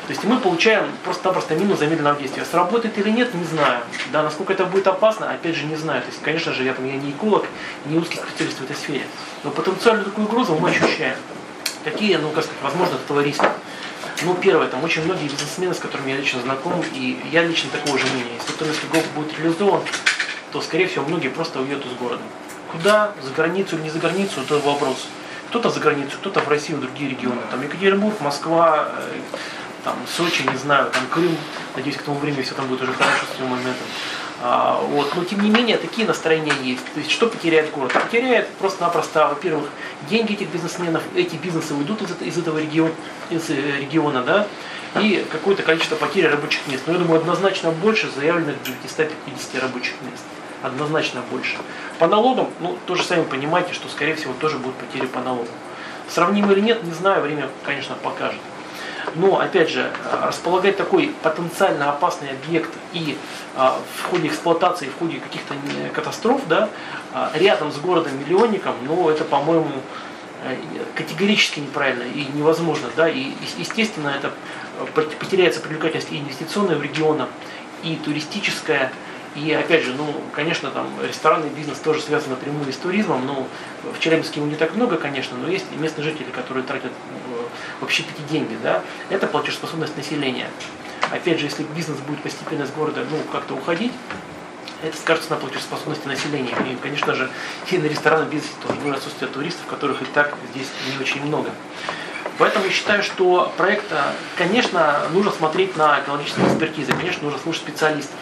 То 0.08 0.12
есть 0.12 0.24
мы 0.24 0.38
получаем 0.38 0.86
просто-напросто 1.04 1.54
минус 1.54 1.80
замедленного 1.80 2.18
действия. 2.18 2.42
Сработает 2.50 2.96
или 2.96 3.10
нет, 3.10 3.34
не 3.34 3.44
знаю. 3.44 3.80
Да, 4.10 4.22
насколько 4.22 4.54
это 4.54 4.64
будет 4.64 4.86
опасно, 4.86 5.30
опять 5.30 5.54
же, 5.54 5.66
не 5.66 5.76
знаю. 5.76 6.00
То 6.00 6.08
есть, 6.08 6.22
конечно 6.22 6.54
же, 6.54 6.64
я, 6.64 6.72
там, 6.72 6.86
я 6.86 6.94
не 6.94 7.10
эколог, 7.10 7.44
не 7.84 7.98
узкий 7.98 8.16
специалист 8.16 8.58
в 8.58 8.64
этой 8.64 8.74
сфере. 8.74 9.02
Но 9.44 9.50
потенциальную 9.50 10.06
такую 10.06 10.26
угрозу 10.26 10.54
мы 10.54 10.70
ощущаем. 10.70 11.14
Какие, 11.84 12.16
ну, 12.16 12.30
как 12.30 12.44
сказать, 12.44 12.62
возможно, 12.62 12.94
от 12.96 13.02
этого 13.02 13.20
риска? 13.20 13.52
Ну, 14.22 14.34
первое, 14.34 14.66
там 14.66 14.82
очень 14.82 15.04
многие 15.04 15.28
бизнесмены, 15.28 15.74
с 15.74 15.78
которыми 15.78 16.10
я 16.10 16.16
лично 16.16 16.40
знаком, 16.40 16.82
и 16.92 17.20
я 17.30 17.44
лично 17.44 17.70
такого 17.70 17.98
же 17.98 18.06
мнения. 18.06 18.32
Если 18.40 18.52
Томский 18.52 18.86
ГОП 18.88 19.04
будет 19.14 19.38
реализован, 19.38 19.82
то, 20.50 20.60
скорее 20.60 20.88
всего, 20.88 21.04
многие 21.04 21.28
просто 21.28 21.60
уедут 21.60 21.86
из 21.86 21.92
города. 21.92 22.22
Куда? 22.72 23.12
За 23.22 23.30
границу 23.30 23.76
или 23.76 23.84
не 23.84 23.90
за 23.90 23.98
границу, 23.98 24.40
это 24.40 24.58
вопрос. 24.58 25.06
Кто-то 25.50 25.70
за 25.70 25.80
границу, 25.80 26.16
кто-то 26.18 26.40
в 26.40 26.48
Россию, 26.48 26.78
в 26.78 26.80
другие 26.80 27.10
регионы. 27.10 27.40
Там 27.50 27.62
Екатеринбург, 27.62 28.20
Москва, 28.20 28.88
э, 28.96 29.20
там 29.84 29.96
Сочи, 30.16 30.42
не 30.42 30.58
знаю, 30.58 30.90
там 30.90 31.06
Крым. 31.06 31.36
Надеюсь, 31.76 31.96
к 31.96 32.02
тому 32.02 32.18
времени 32.18 32.42
все 32.42 32.54
там 32.54 32.66
будет 32.66 32.82
уже 32.82 32.92
хорошо 32.92 33.24
с 33.30 33.36
этим 33.36 33.46
моментом. 33.46 33.86
А, 34.40 34.80
вот. 34.90 35.14
Но 35.16 35.24
тем 35.24 35.40
не 35.40 35.50
менее, 35.50 35.76
такие 35.78 36.06
настроения 36.06 36.52
есть. 36.62 36.84
То 36.94 37.00
есть, 37.00 37.10
что 37.10 37.26
потеряет 37.26 37.70
город? 37.72 37.92
Потеряет 37.92 38.48
просто-напросто, 38.50 39.28
во-первых, 39.28 39.68
деньги 40.08 40.34
этих 40.34 40.48
бизнесменов, 40.48 41.02
эти 41.14 41.36
бизнесы 41.36 41.74
уйдут 41.74 42.02
из, 42.02 42.22
из 42.22 42.38
этого 42.38 42.58
региона, 42.58 42.92
из 43.30 43.50
э, 43.50 43.54
региона, 43.80 44.22
да, 44.22 44.46
и 45.00 45.26
какое-то 45.30 45.62
количество 45.62 45.96
потерь 45.96 46.28
рабочих 46.28 46.66
мест. 46.68 46.84
Но 46.86 46.92
я 46.92 46.98
думаю, 46.98 47.20
однозначно 47.20 47.72
больше 47.72 48.08
заявленных 48.10 48.62
950 48.62 49.62
рабочих 49.62 49.94
мест. 50.02 50.24
Однозначно 50.62 51.22
больше. 51.30 51.56
По 51.98 52.06
налогам, 52.06 52.48
ну, 52.60 52.76
тоже 52.86 53.02
сами 53.02 53.24
понимаете, 53.24 53.74
что, 53.74 53.88
скорее 53.88 54.14
всего, 54.14 54.32
тоже 54.40 54.58
будут 54.58 54.76
потери 54.76 55.06
по 55.06 55.20
налогам. 55.20 55.52
Сравнимо 56.08 56.52
или 56.52 56.60
нет, 56.60 56.82
не 56.84 56.92
знаю, 56.92 57.22
время, 57.22 57.48
конечно, 57.64 57.94
покажет. 58.02 58.40
Но, 59.14 59.38
опять 59.40 59.70
же, 59.70 59.80
э, 59.82 60.26
располагать 60.26 60.76
такой 60.76 61.14
потенциально 61.22 61.90
опасный 61.90 62.30
объект 62.30 62.70
и 62.92 63.16
а, 63.56 63.78
в 63.96 64.10
ходе 64.10 64.28
эксплуатации, 64.28 64.86
в 64.88 64.98
ходе 64.98 65.18
каких-то 65.18 65.54
не- 65.54 65.88
катастроф, 65.90 66.42
да, 66.48 66.68
рядом 67.34 67.72
с 67.72 67.76
городом-миллионником, 67.78 68.74
ну, 68.86 69.08
это, 69.08 69.24
по-моему, 69.24 69.72
э, 70.44 70.56
категорически 70.94 71.60
неправильно 71.60 72.04
и 72.04 72.26
невозможно, 72.34 72.88
да, 72.96 73.08
и, 73.08 73.18
ес- 73.18 73.56
естественно, 73.58 74.08
это 74.10 74.30
э, 74.80 74.86
пот- 74.94 75.16
потеряется 75.16 75.60
привлекательность 75.60 76.12
и 76.12 76.18
инвестиционная 76.18 76.76
в 76.76 76.82
региона, 76.82 77.28
и 77.82 77.96
туристическая, 77.96 78.92
и 79.38 79.52
опять 79.52 79.84
же, 79.84 79.94
ну, 79.94 80.14
конечно, 80.32 80.70
там 80.70 80.88
ресторанный 81.06 81.50
бизнес 81.50 81.78
тоже 81.78 82.00
связан 82.00 82.30
напрямую 82.30 82.72
с 82.72 82.76
туризмом, 82.76 83.26
но 83.26 83.46
в 83.92 84.00
Челябинске 84.00 84.40
его 84.40 84.48
не 84.48 84.56
так 84.56 84.74
много, 84.74 84.96
конечно, 84.96 85.36
но 85.36 85.48
есть 85.48 85.66
и 85.72 85.76
местные 85.76 86.04
жители, 86.04 86.30
которые 86.30 86.64
тратят 86.64 86.90
э, 86.90 87.46
в 87.80 87.84
общепите 87.84 88.20
деньги, 88.28 88.56
да, 88.62 88.82
это 89.10 89.26
платежеспособность 89.26 89.96
населения. 89.96 90.48
Опять 91.10 91.38
же, 91.38 91.46
если 91.46 91.62
бизнес 91.62 91.98
будет 91.98 92.22
постепенно 92.22 92.64
из 92.64 92.70
города, 92.70 93.04
ну, 93.10 93.18
как-то 93.32 93.54
уходить, 93.54 93.92
это 94.82 94.96
скажется 94.96 95.30
на 95.30 95.36
платежеспособности 95.36 96.06
населения. 96.06 96.54
И, 96.70 96.76
конечно 96.76 97.14
же, 97.14 97.30
и 97.70 97.78
на 97.78 97.86
ресторанном 97.86 98.28
бизнесе 98.28 98.54
тоже 98.66 98.78
будет 98.80 98.96
отсутствие 98.96 99.30
туристов, 99.30 99.66
которых 99.66 100.02
и 100.02 100.04
так 100.06 100.34
здесь 100.52 100.68
не 100.90 101.02
очень 101.02 101.24
много. 101.24 101.50
Поэтому 102.38 102.66
я 102.66 102.70
считаю, 102.70 103.02
что 103.02 103.52
проект, 103.56 103.92
а, 103.92 104.12
конечно, 104.36 105.02
нужно 105.12 105.32
смотреть 105.32 105.76
на 105.76 105.98
экологические 106.00 106.46
экспертизы, 106.46 106.92
конечно, 106.92 107.24
нужно 107.24 107.40
слушать 107.40 107.62
специалистов. 107.62 108.14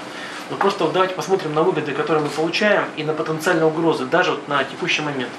Но 0.50 0.56
просто 0.56 0.84
вот 0.84 0.92
давайте 0.92 1.14
посмотрим 1.14 1.54
на 1.54 1.62
выгоды, 1.62 1.92
которые 1.92 2.22
мы 2.24 2.30
получаем, 2.30 2.84
и 2.96 3.02
на 3.02 3.12
потенциальные 3.12 3.66
угрозы, 3.66 4.06
даже 4.06 4.32
вот 4.32 4.46
на 4.48 4.62
текущий 4.64 5.02
момент. 5.02 5.30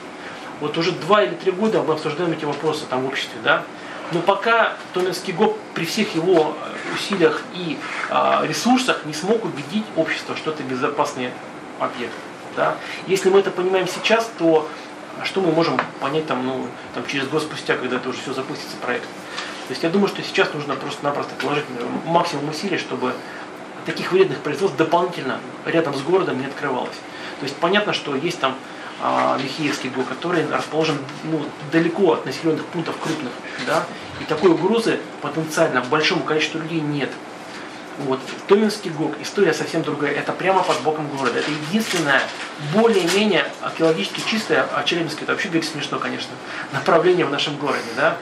Вот 0.59 0.77
уже 0.77 0.91
два 0.91 1.23
или 1.23 1.33
три 1.35 1.51
года 1.51 1.81
мы 1.81 1.93
обсуждаем 1.93 2.31
эти 2.31 2.45
вопросы 2.45 2.85
там 2.89 3.03
в 3.03 3.07
обществе, 3.07 3.39
да. 3.43 3.63
Но 4.11 4.21
пока 4.21 4.73
Томинский 4.93 5.33
ГОП 5.33 5.57
при 5.73 5.85
всех 5.85 6.15
его 6.15 6.55
э, 6.61 6.93
усилиях 6.95 7.43
и 7.53 7.77
а, 8.09 8.45
ресурсах 8.45 9.03
не 9.05 9.13
смог 9.13 9.43
убедить 9.43 9.83
общество, 9.97 10.35
что 10.37 10.51
это 10.51 10.63
безопасный 10.63 11.31
объект. 11.77 12.13
Да? 12.55 12.75
Если 13.05 13.29
мы 13.29 13.39
это 13.39 13.51
понимаем 13.51 13.85
сейчас, 13.87 14.31
то 14.39 14.67
а 15.19 15.25
что 15.25 15.41
мы 15.41 15.51
можем 15.51 15.79
понять 15.99 16.27
там, 16.27 16.45
ну, 16.45 16.67
там, 16.93 17.05
через 17.07 17.27
год 17.27 17.41
спустя, 17.41 17.75
когда 17.75 17.97
это 17.97 18.09
уже 18.09 18.19
все 18.19 18.33
запустится 18.33 18.77
проект? 18.77 19.03
То 19.67 19.71
есть 19.71 19.83
я 19.83 19.89
думаю, 19.89 20.07
что 20.07 20.21
сейчас 20.23 20.53
нужно 20.53 20.75
просто-напросто 20.75 21.33
положить 21.35 21.65
э, 21.77 21.85
максимум 22.05 22.49
усилий, 22.49 22.77
чтобы 22.77 23.13
таких 23.87 24.11
вредных 24.11 24.39
производств 24.39 24.77
дополнительно 24.77 25.39
рядом 25.65 25.95
с 25.95 26.01
городом 26.01 26.39
не 26.39 26.45
открывалось. 26.45 26.97
То 27.39 27.43
есть 27.43 27.55
понятно, 27.55 27.93
что 27.93 28.15
есть 28.15 28.39
там 28.39 28.53
а, 29.01 29.39
Михеевский 29.41 29.89
ГО, 29.89 30.03
который 30.03 30.45
расположен 30.47 30.97
ну, 31.23 31.41
далеко 31.71 32.13
от 32.13 32.25
населенных 32.25 32.65
пунктов 32.65 32.97
крупных, 32.99 33.31
да, 33.65 33.85
и 34.19 34.25
такой 34.25 34.51
угрозы 34.51 34.99
потенциально 35.21 35.81
большому 35.81 36.23
количеству 36.23 36.59
людей 36.59 36.81
нет. 36.81 37.09
Вот. 37.99 38.19
Томинский 38.47 38.91
ГОК, 38.91 39.13
история 39.21 39.53
совсем 39.53 39.81
другая. 39.81 40.11
Это 40.11 40.31
прямо 40.31 40.61
под 40.61 40.79
боком 40.81 41.07
города. 41.07 41.39
Это 41.39 41.49
единственное 41.49 42.21
более-менее 42.71 43.45
экологически 43.65 44.21
чистое, 44.29 44.67
а 44.71 44.83
Челябинск 44.83 45.23
это 45.23 45.31
вообще 45.31 45.47
говорить 45.47 45.67
смешно, 45.67 45.97
конечно, 45.97 46.29
направление 46.73 47.25
в 47.25 47.31
нашем 47.31 47.57
городе. 47.57 47.87
Да? 47.95 48.17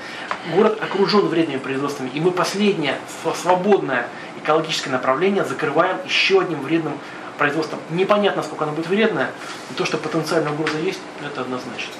Город 0.53 0.81
окружен 0.81 1.27
вредными 1.27 1.57
производствами, 1.57 2.09
и 2.13 2.21
мы 2.21 2.31
последнее 2.31 2.97
св- 3.21 3.35
свободное 3.37 4.07
экологическое 4.45 4.91
направление 4.91 5.43
закрываем 5.43 5.97
еще 6.05 6.39
одним 6.41 6.61
вредным 6.61 6.97
производством. 7.37 7.79
Непонятно, 7.89 8.43
сколько 8.43 8.63
оно 8.63 8.73
будет 8.73 8.87
вредное, 8.87 9.31
но 9.69 9.75
то, 9.75 9.85
что 9.85 9.97
потенциальная 9.97 10.51
угроза 10.53 10.77
есть, 10.77 10.99
это 11.25 11.41
однозначно. 11.41 11.91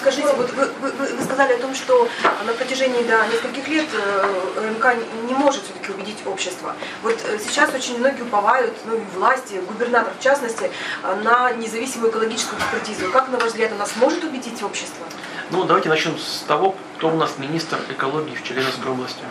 Скажите, 0.00 0.28
вот 0.32 0.52
вы, 0.52 0.64
вы- 0.80 0.92
вы- 0.92 1.24
сказали 1.24 1.54
о 1.54 1.58
том, 1.58 1.74
что 1.74 2.08
на 2.46 2.52
протяжении 2.52 3.02
да, 3.02 3.26
нескольких 3.26 3.66
лет 3.66 3.86
э, 3.92 4.94
не- 4.94 5.26
не 5.26 5.34
может 5.34 5.64
все-таки 5.64 5.90
убедить 5.90 6.18
общество. 6.24 6.72
Вот 7.02 7.18
э, 7.24 7.36
сейчас 7.40 7.74
очень 7.74 7.98
многие 7.98 8.22
уповают, 8.22 8.72
ну 8.86 8.94
и 8.96 9.00
власти, 9.16 9.60
губернатор 9.66 10.12
в 10.16 10.22
частности, 10.22 10.70
э, 11.02 11.14
на 11.24 11.50
независимую 11.50 12.12
экологическую 12.12 12.60
экспертизу. 12.60 13.10
Как, 13.10 13.28
на 13.28 13.38
ваш 13.38 13.48
взгляд, 13.48 13.72
она 13.72 13.86
сможет 13.86 14.22
убедить 14.22 14.62
общество? 14.62 15.04
Ну, 15.50 15.64
давайте 15.64 15.88
начнем 15.88 16.16
с 16.16 16.44
того, 16.46 16.76
кто 16.96 17.08
у 17.08 17.16
нас 17.16 17.32
министр 17.38 17.78
экологии 17.90 18.36
в 18.36 18.44
Челябинской 18.44 18.92
области. 18.92 19.24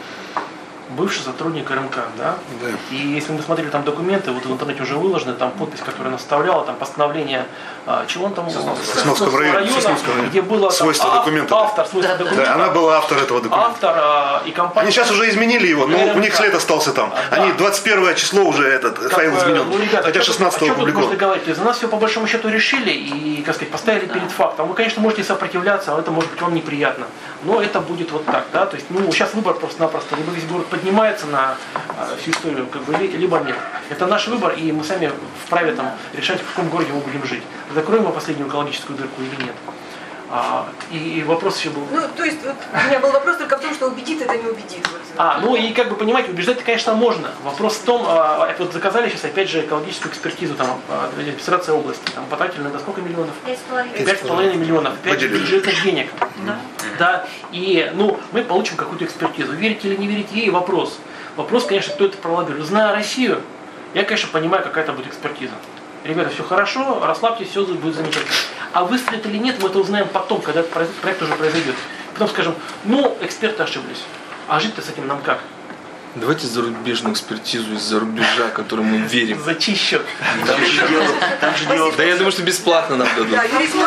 Бывший 0.89 1.21
сотрудник 1.23 1.69
РМК, 1.69 1.95
да? 2.17 2.35
Да. 2.61 2.67
И 2.91 2.95
если 2.95 3.33
мы 3.33 3.41
смотрели 3.41 3.69
там 3.69 3.83
документы, 3.83 4.31
вот 4.31 4.45
в 4.45 4.51
интернете 4.51 4.83
уже 4.83 4.95
выложены, 4.95 5.33
там 5.33 5.51
подпись, 5.51 5.81
которая 5.81 6.07
она 6.07 6.17
вставляла, 6.17 6.65
там 6.65 6.75
постановление, 6.77 7.45
а, 7.85 8.05
чего 8.07 8.25
он 8.25 8.33
там? 8.33 8.49
Сосновского 8.49 8.85
Сосновского 8.95 9.37
района, 9.39 9.67
Сосновского 9.69 10.13
района. 10.13 10.29
где 10.29 10.41
было 10.41 10.61
там 10.69 10.71
Свойства 10.71 11.09
ав- 11.09 11.15
документа. 11.25 11.55
автор, 11.57 11.85
свойства 11.87 12.15
документа, 12.15 12.45
Да, 12.45 12.53
она 12.55 12.69
была 12.69 12.97
автор 12.99 13.17
этого 13.17 13.41
документа. 13.41 13.67
автор 13.69 13.93
а, 13.97 14.43
и 14.45 14.51
компания. 14.51 14.83
Они 14.85 14.91
сейчас 14.93 15.11
уже 15.11 15.29
изменили 15.29 15.67
его, 15.67 15.87
но 15.87 15.97
у 16.13 16.19
них 16.19 16.33
след 16.33 16.55
остался 16.55 16.93
там. 16.93 17.11
Да. 17.31 17.35
Они 17.43 17.51
21 17.51 18.15
число 18.15 18.43
уже 18.45 18.65
этот 18.69 18.97
Как 18.97 19.11
файл 19.11 19.31
бы, 19.33 19.37
изменен. 19.39 19.65
Ну, 19.69 19.77
ребята, 19.77 20.03
Хотя 20.03 20.21
что 20.21 20.31
тут- 20.31 20.35
16 20.35 20.57
о 20.61 20.65
чем 20.65 20.67
тут 20.69 20.77
опубликован. 20.77 21.03
можно 21.09 21.19
говорить? 21.19 21.43
То 21.43 21.49
есть 21.49 21.59
за 21.59 21.65
нас 21.67 21.77
все 21.77 21.87
по 21.89 21.97
большому 21.97 22.27
счету 22.27 22.47
решили 22.47 22.91
и, 22.91 23.41
как 23.43 23.55
сказать, 23.55 23.71
поставили 23.71 24.05
перед 24.05 24.31
фактом. 24.31 24.67
Вы, 24.69 24.73
конечно, 24.73 25.01
можете 25.01 25.25
сопротивляться, 25.25 25.93
а 25.95 25.99
это 25.99 26.11
может 26.11 26.31
быть 26.31 26.41
вам 26.41 26.53
неприятно. 26.53 27.07
Но 27.43 27.61
это 27.61 27.81
будет 27.81 28.11
вот 28.11 28.25
так, 28.25 28.45
да. 28.53 28.65
То 28.65 28.75
есть, 28.77 28.87
ну, 28.89 29.11
сейчас 29.11 29.33
выбор 29.33 29.53
просто-напросто. 29.55 30.15
Либо 30.15 30.31
весь 30.31 30.45
город 30.45 30.67
поднимается 30.77 31.25
на 31.27 31.55
а, 31.97 32.15
всю 32.21 32.31
историю, 32.31 32.67
как 32.67 32.83
бы, 32.83 32.93
ли- 32.95 33.07
либо 33.17 33.39
нет. 33.39 33.55
Это 33.89 34.05
наш 34.05 34.27
выбор, 34.27 34.53
и 34.53 34.71
мы 34.71 34.83
сами 34.83 35.11
вправе 35.45 35.73
там 35.73 35.91
решать, 36.13 36.39
в 36.41 36.45
каком 36.53 36.69
городе 36.69 36.91
мы 36.93 36.99
будем 37.01 37.25
жить. 37.25 37.43
Закроем 37.73 38.03
мы 38.03 38.11
последнюю 38.11 38.47
экологическую 38.47 38.97
дырку 38.97 39.21
или 39.21 39.43
нет. 39.43 39.55
А, 40.29 40.67
и, 40.91 41.19
и 41.19 41.23
вопрос 41.23 41.57
еще 41.59 41.69
был. 41.69 41.83
Ну, 41.89 42.01
то 42.15 42.23
есть, 42.23 42.43
вот, 42.43 42.55
у 42.73 42.87
меня 42.87 42.99
был 42.99 43.11
вопрос 43.11 43.37
только 43.37 43.57
в 43.57 43.61
том, 43.61 43.73
что 43.73 43.87
убедит 43.87 44.21
это 44.21 44.35
не 44.35 44.49
убедит. 44.49 44.85
Вот. 44.91 45.01
А, 45.15 45.39
ну 45.39 45.55
и 45.55 45.71
как 45.71 45.89
бы 45.89 45.95
понимаете, 45.95 46.31
убеждать, 46.31 46.61
конечно, 46.63 46.93
можно. 46.93 47.31
Вопрос 47.43 47.75
в 47.75 47.83
том, 47.83 48.03
а, 48.05 48.53
вот 48.59 48.73
заказали 48.73 49.09
сейчас 49.09 49.23
опять 49.23 49.49
же 49.49 49.61
экологическую 49.61 50.11
экспертизу, 50.11 50.55
там, 50.55 50.81
а, 50.89 51.09
администрация 51.13 51.75
области, 51.75 52.03
там 52.13 52.25
потратили 52.25 52.61
на 52.61 52.67
это 52.67 52.79
сколько 52.79 53.01
миллионов? 53.01 53.33
Пять 53.45 53.59
с 53.59 54.27
половиной. 54.27 54.57
Миллионов, 54.57 54.97
пять 54.97 55.21
бюджетных 55.23 55.81
денег. 55.83 56.09
Да. 56.99 57.25
И, 57.51 57.89
ну, 57.93 58.19
мы 58.31 58.43
получим 58.43 58.75
какую-то 58.75 59.05
экспертизу. 59.05 59.53
Верите 59.53 59.87
или 59.87 59.95
не 59.95 60.07
верите 60.07 60.35
ей, 60.35 60.49
вопрос. 60.49 60.99
Вопрос, 61.37 61.65
конечно, 61.65 61.93
кто 61.93 62.05
это 62.05 62.17
пролоббирует. 62.17 62.65
Зная 62.65 62.93
Россию, 62.93 63.41
я, 63.93 64.03
конечно, 64.03 64.29
понимаю, 64.31 64.63
какая 64.63 64.83
это 64.83 64.93
будет 64.93 65.07
экспертиза. 65.07 65.53
Ребята, 66.03 66.29
все 66.29 66.43
хорошо, 66.43 67.03
расслабьтесь, 67.05 67.49
все 67.49 67.65
будет 67.65 67.95
замечательно. 67.95 68.31
А 68.73 68.83
выстрелит 68.83 69.25
или 69.25 69.37
нет, 69.37 69.57
мы 69.61 69.69
это 69.69 69.79
узнаем 69.79 70.07
потом, 70.07 70.41
когда 70.41 70.63
проект 70.63 71.21
уже 71.21 71.35
произойдет. 71.35 71.75
Потом 72.13 72.29
скажем, 72.29 72.55
ну, 72.85 73.17
эксперты 73.21 73.63
ошиблись. 73.63 74.03
А 74.47 74.59
жить-то 74.59 74.81
с 74.81 74.89
этим 74.89 75.07
нам 75.07 75.21
как? 75.21 75.39
Давайте 76.19 76.47
зарубежную 76.47 77.13
экспертизу 77.13 77.73
из-за 77.75 77.99
рубежа, 77.99 78.49
которому 78.49 78.97
мы 78.97 79.05
верим. 79.05 79.39
За 79.43 79.53
чей 79.53 79.75
счет? 79.75 80.01
Там 80.47 80.65
же 80.65 80.87
дело, 80.87 81.05
там 81.39 81.55
же 81.55 81.65
дело 81.67 81.91
Да 81.95 82.03
я 82.03 82.15
думаю, 82.15 82.31
что 82.31 82.41
бесплатно 82.41 82.95
нам 82.97 83.07
дадут. 83.15 83.31
Да, 83.31 83.43
я 83.43 83.49
хочу... 83.49 83.77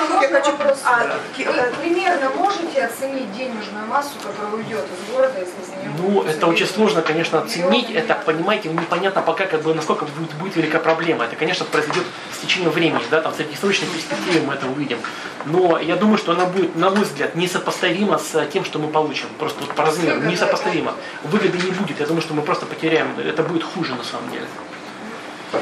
Вопрос. 0.53 0.79
А, 0.85 1.19
э, 1.39 1.73
примерно 1.81 2.31
можете 2.31 2.85
оценить 2.85 3.33
денежную 3.33 3.87
массу, 3.87 4.13
которая 4.23 4.55
уйдет 4.55 4.85
из 4.85 5.13
города, 5.13 5.35
если 5.39 5.53
за 5.65 5.77
нее 5.77 5.91
Ну, 5.99 6.23
это 6.23 6.47
очень 6.47 6.67
сложно, 6.67 7.03
конечно, 7.03 7.41
оценить. 7.41 7.91
Это, 7.91 8.15
понимаете, 8.15 8.69
непонятно 8.69 9.23
пока, 9.23 9.47
как 9.47 9.63
бы, 9.63 9.75
насколько 9.75 10.05
будет, 10.05 10.33
будет 10.35 10.57
велика 10.57 10.79
проблема. 10.79 11.25
Это, 11.25 11.37
конечно, 11.37 11.65
произойдет 11.65 12.05
с 12.33 12.39
течением 12.39 12.71
времени, 12.71 13.03
да, 13.11 13.21
там 13.21 13.33
в 13.33 13.37
среднесрочной 13.37 13.89
перспективе 13.89 14.41
мы 14.47 14.55
это 14.55 14.67
увидим. 14.67 14.99
Но 15.47 15.79
я 15.79 15.97
думаю, 15.97 16.19
что 16.19 16.33
она 16.33 16.47
будет, 16.47 16.77
на 16.77 16.91
мой 16.91 17.05
взгляд, 17.05 17.35
несопоставима 17.35 18.19
с 18.19 18.47
тем, 18.47 18.65
что 18.65 18.79
мы 18.79 18.89
получим. 18.89 19.27
Просто 19.39 19.61
вот 19.61 19.75
по 19.75 19.85
размеру, 19.85 20.21
несопоставима. 20.23 20.95
Выгоды 21.25 21.59
не 21.59 21.71
будет. 21.71 22.01
Я 22.01 22.07
думаю, 22.07 22.20
что 22.21 22.35
мы 22.35 22.43
просто 22.43 22.67
потеряем. 22.67 23.19
Это 23.19 23.43
будет 23.43 23.63
хуже 23.63 23.95
на 23.95 24.05
самом 24.05 24.31
деле. 24.31 24.47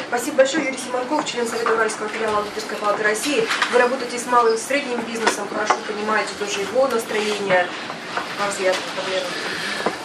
Спасибо 0.08 0.38
большое, 0.38 0.66
Юрий 0.66 0.76
Симонков, 0.76 1.24
член 1.24 1.46
Совета 1.46 1.72
Уральского 1.72 2.08
филиала 2.08 2.38
Аудиторской 2.38 2.76
палаты 2.76 3.02
России. 3.02 3.46
Вы 3.72 3.78
работаете 3.78 4.18
с 4.18 4.26
малым 4.26 4.54
и 4.54 4.58
средним 4.58 5.00
бизнесом, 5.00 5.48
хорошо 5.48 5.74
понимаете 5.86 6.30
тоже 6.38 6.60
его 6.60 6.86
настроение. 6.88 7.66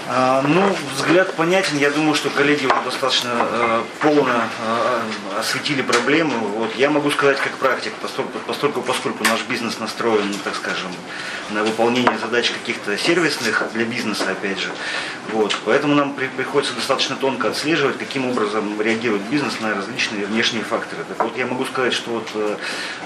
А, 0.05 0.41
Ну, 0.45 0.75
взгляд 0.95 1.33
понятен. 1.35 1.77
Я 1.77 1.89
думаю, 1.89 2.13
что 2.13 2.29
коллеги 2.29 2.65
уже 2.65 2.75
достаточно 2.83 3.31
э, 3.33 3.83
полно 4.01 4.33
э, 4.33 5.39
осветили 5.39 5.81
проблему. 5.81 6.33
Вот. 6.57 6.75
Я 6.75 6.89
могу 6.89 7.09
сказать 7.09 7.37
как 7.39 7.53
практик, 7.53 7.93
постольку, 8.01 8.37
постольку, 8.39 8.81
поскольку 8.81 9.23
наш 9.23 9.41
бизнес 9.43 9.79
настроен, 9.79 10.33
так 10.43 10.55
скажем, 10.55 10.91
на 11.51 11.63
выполнение 11.63 12.17
задач 12.19 12.51
каких-то 12.51 12.97
сервисных 12.97 13.63
для 13.73 13.85
бизнеса, 13.85 14.25
опять 14.29 14.59
же. 14.59 14.71
Вот. 15.31 15.55
Поэтому 15.63 15.95
нам 15.95 16.13
при- 16.13 16.27
приходится 16.27 16.75
достаточно 16.75 17.15
тонко 17.15 17.47
отслеживать, 17.49 17.97
каким 17.97 18.29
образом 18.29 18.79
реагирует 18.81 19.21
бизнес 19.23 19.61
на 19.61 19.73
различные 19.73 20.25
внешние 20.25 20.65
факторы. 20.65 21.05
Так 21.05 21.23
вот, 21.23 21.37
я 21.37 21.45
могу 21.45 21.63
сказать, 21.65 21.93
что 21.93 22.11
вот 22.11 22.27
э, 22.35 22.57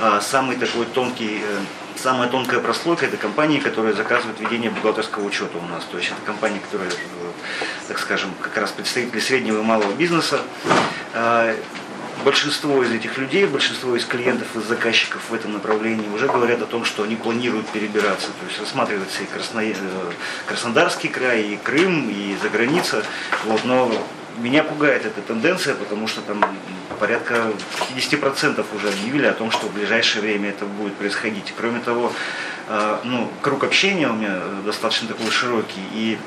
а, 0.01 0.19
самый 0.19 0.55
такой 0.55 0.85
тонкий 0.85 1.41
э, 1.43 1.59
Самая 1.97 2.29
тонкая 2.29 2.59
прослойка– 2.59 3.05
это 3.07 3.17
компании, 3.17 3.59
которые 3.59 3.95
заказывают 3.95 4.39
ведение 4.39 4.69
бухгалтерского 4.69 5.25
учета 5.25 5.57
у 5.57 5.67
нас. 5.67 5.83
То 5.85 5.97
есть 5.97 6.11
это 6.11 6.21
компании, 6.25 6.59
которые, 6.59 6.91
э, 6.91 6.95
так 7.87 7.99
скажем, 7.99 8.31
как 8.39 8.55
раз 8.57 8.71
представители 8.71 9.19
среднего 9.19 9.59
и 9.59 9.63
малого 9.63 9.91
бизнеса. 9.93 10.41
А, 11.13 11.55
Большинство 12.23 12.83
из 12.83 12.91
этих 12.91 13.17
людей, 13.17 13.45
большинство 13.45 13.95
из 13.95 14.03
клиентов, 14.03 14.47
из 14.55 14.63
заказчиков 14.63 15.21
в 15.29 15.33
этом 15.33 15.53
направлении 15.53 16.09
уже 16.09 16.27
говорят 16.27 16.61
о 16.61 16.65
том, 16.65 16.83
что 16.83 17.03
они 17.03 17.15
планируют 17.15 17.67
перебираться. 17.67 18.27
То 18.27 18.45
есть 18.47 18.59
рассматривается 18.59 19.21
и 19.23 19.25
Красно... 19.27 19.59
э, 19.59 19.73
Краснодарский 20.47 21.09
край, 21.09 21.43
и 21.43 21.57
Крым, 21.57 22.09
и 22.09 22.35
за 22.41 22.49
граница. 22.49 23.03
Вот, 23.45 23.63
но 23.65 23.91
меня 24.37 24.63
пугает 24.63 25.05
эта 25.05 25.21
тенденция, 25.21 25.75
потому 25.75 26.07
что 26.07 26.21
там 26.21 26.43
порядка 26.99 27.51
50% 27.95 28.65
уже 28.75 28.89
объявили 28.89 29.25
о 29.25 29.33
том, 29.33 29.51
что 29.51 29.67
в 29.67 29.73
ближайшее 29.73 30.21
время 30.21 30.49
это 30.49 30.65
будет 30.65 30.95
происходить. 30.95 31.53
Кроме 31.57 31.79
того, 31.79 32.11
э, 32.67 32.97
ну, 33.03 33.31
круг 33.41 33.63
общения 33.63 34.07
у 34.07 34.13
меня 34.13 34.39
достаточно 34.65 35.07
такой 35.07 35.29
широкий, 35.31 35.81
и 35.93 36.17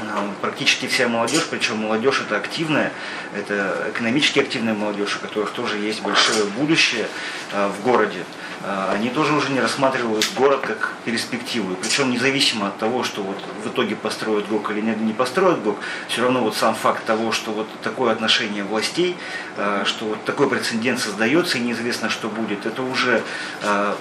э, 0.00 0.28
практически 0.40 0.86
вся 0.86 1.08
молодежь, 1.08 1.46
причем 1.50 1.78
молодежь 1.78 2.22
это 2.26 2.36
активная, 2.36 2.92
это 3.36 3.88
экономически 3.90 4.40
активная 4.40 4.74
молодежь, 4.74 5.16
у 5.16 5.20
которых 5.20 5.50
тоже 5.50 5.78
есть 5.78 6.02
большое 6.02 6.44
будущее 6.44 7.06
э, 7.52 7.68
в 7.68 7.82
городе. 7.82 8.24
Э, 8.64 8.92
Они 8.92 9.10
тоже 9.10 9.34
уже 9.34 9.50
не 9.50 9.60
рассматривают 9.60 10.26
город 10.36 10.60
как 10.66 10.92
перспективу. 11.04 11.72
И 11.72 11.76
Причем 11.76 12.10
независимо 12.10 12.68
от 12.68 12.78
того, 12.78 13.04
что 13.04 13.22
вот 13.22 13.36
в 13.64 13.68
итоге 13.68 13.96
построят 13.96 14.48
ГОК 14.48 14.70
или 14.70 14.80
не, 14.80 14.94
не 14.94 15.12
построят 15.12 15.62
ГОК, 15.62 15.76
все 16.08 16.22
равно 16.22 16.40
вот 16.40 16.56
сам 16.56 16.74
факт 16.74 17.04
того, 17.04 17.32
что 17.32 17.52
вот 17.52 17.66
такое 17.82 18.12
отношение 18.12 18.64
властей, 18.64 19.16
э, 19.56 19.82
что 19.86 20.06
вот 20.06 20.24
такой 20.24 20.48
прецедент 20.48 21.00
создается 21.00 21.58
и 21.58 21.60
неизвестно, 21.60 22.08
что 22.08 22.28
будет, 22.28 22.66
это 22.66 22.82
уже 22.82 23.22
э, 23.62 23.94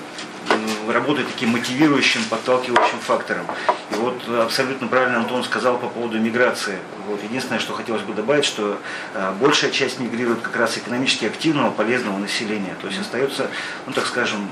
работает 0.91 1.27
таким 1.31 1.49
мотивирующим, 1.49 2.23
подталкивающим 2.29 2.99
фактором. 2.99 3.45
И 3.91 3.95
вот 3.95 4.21
абсолютно 4.39 4.87
правильно 4.87 5.17
Антон 5.17 5.43
сказал 5.43 5.77
по 5.77 5.87
поводу 5.87 6.19
миграции. 6.19 6.77
Вот 7.07 7.23
единственное, 7.23 7.59
что 7.59 7.73
хотелось 7.73 8.01
бы 8.03 8.13
добавить, 8.13 8.45
что 8.45 8.77
э, 9.13 9.33
большая 9.39 9.71
часть 9.71 9.99
мигрирует 9.99 10.41
как 10.41 10.55
раз 10.55 10.77
экономически 10.77 11.25
активного, 11.25 11.71
полезного 11.71 12.17
населения. 12.17 12.75
То 12.81 12.87
есть 12.87 12.99
остается, 12.99 13.47
ну 13.85 13.93
так 13.93 14.05
скажем, 14.05 14.47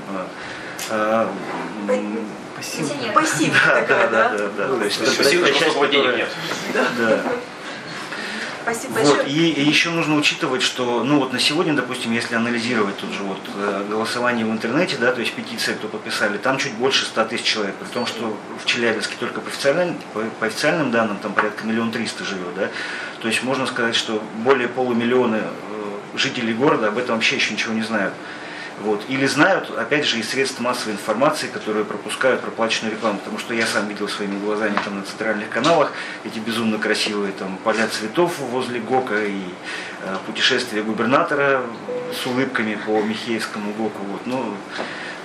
э, 0.90 1.28
э, 1.88 2.26
Пенсионеры. 2.60 3.12
Пассивная 3.14 3.86
да, 3.88 4.06
да, 4.06 4.08
да? 4.08 4.28
да, 4.28 4.48
да, 4.56 4.68
То 4.68 4.84
есть 4.84 5.00
это 5.00 5.52
часть, 5.52 5.74
которая- 5.74 6.16
нет. 6.16 6.28
Да. 6.74 7.22
Спасибо 8.72 8.92
Вот, 8.92 9.16
большое. 9.16 9.28
и, 9.28 9.52
и 9.52 9.68
еще 9.68 9.90
нужно 9.90 10.16
учитывать, 10.16 10.62
что, 10.62 11.02
ну 11.02 11.18
вот 11.18 11.32
на 11.32 11.40
сегодня, 11.40 11.74
допустим, 11.74 12.12
если 12.12 12.36
анализировать 12.36 12.96
тут 12.98 13.10
же 13.10 13.22
вот 13.24 13.38
э, 13.56 13.86
голосование 13.88 14.46
в 14.46 14.50
интернете, 14.50 14.96
да, 14.96 15.12
то 15.12 15.20
есть 15.20 15.32
петиция, 15.32 15.74
кто 15.74 15.88
подписали, 15.88 16.38
там 16.38 16.58
чуть 16.58 16.74
больше 16.74 17.04
100 17.04 17.24
тысяч 17.24 17.44
человек, 17.44 17.74
при 17.76 17.88
том, 17.88 18.06
что 18.06 18.36
в 18.62 18.66
Челябинске 18.66 19.16
только 19.18 19.40
по 19.40 19.48
официальным, 19.48 19.96
по, 20.14 20.20
по 20.38 20.46
официальным 20.46 20.90
данным 20.92 21.18
там 21.18 21.32
порядка 21.32 21.66
миллион 21.66 21.90
триста 21.90 22.24
живет, 22.24 22.54
да, 22.54 22.70
то 23.20 23.28
есть 23.28 23.42
можно 23.42 23.66
сказать, 23.66 23.96
что 23.96 24.22
более 24.44 24.68
полумиллиона 24.68 25.36
э, 25.36 26.16
жителей 26.16 26.54
города 26.54 26.88
об 26.88 26.98
этом 26.98 27.16
вообще 27.16 27.36
еще 27.36 27.54
ничего 27.54 27.74
не 27.74 27.82
знают. 27.82 28.14
Вот. 28.80 29.04
Или 29.08 29.26
знают, 29.26 29.70
опять 29.76 30.06
же, 30.06 30.18
из 30.18 30.30
средств 30.30 30.58
массовой 30.60 30.94
информации, 30.94 31.48
которые 31.48 31.84
пропускают 31.84 32.40
проплаченную 32.40 32.94
рекламу. 32.94 33.18
Потому 33.18 33.38
что 33.38 33.52
я 33.52 33.66
сам 33.66 33.88
видел 33.88 34.08
своими 34.08 34.38
глазами 34.38 34.76
там, 34.84 34.98
на 34.98 35.02
центральных 35.02 35.50
каналах 35.50 35.92
эти 36.24 36.38
безумно 36.38 36.78
красивые 36.78 37.32
там, 37.32 37.58
поля 37.58 37.86
цветов 37.88 38.38
возле 38.38 38.80
ГОКа 38.80 39.24
и 39.24 39.42
э, 40.02 40.16
путешествия 40.26 40.82
губернатора 40.82 41.62
с 42.12 42.26
улыбками 42.26 42.78
по 42.86 43.02
Михеевскому 43.02 43.72
ГОКу. 43.74 44.02
Вот. 44.10 44.22
Ну, 44.26 44.54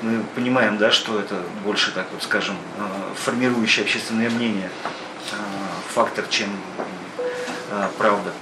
мы 0.01 0.23
понимаем, 0.35 0.77
да, 0.77 0.91
что 0.91 1.19
это 1.19 1.41
больше, 1.63 1.91
так 1.91 2.07
вот 2.11 2.23
скажем, 2.23 2.55
э, 2.77 2.81
формирующее 3.15 3.85
общественное 3.85 4.29
мнение 4.29 4.69
э, 5.31 5.35
фактор, 5.93 6.25
чем 6.29 6.49
э, 7.71 7.87
правда. 7.97 8.33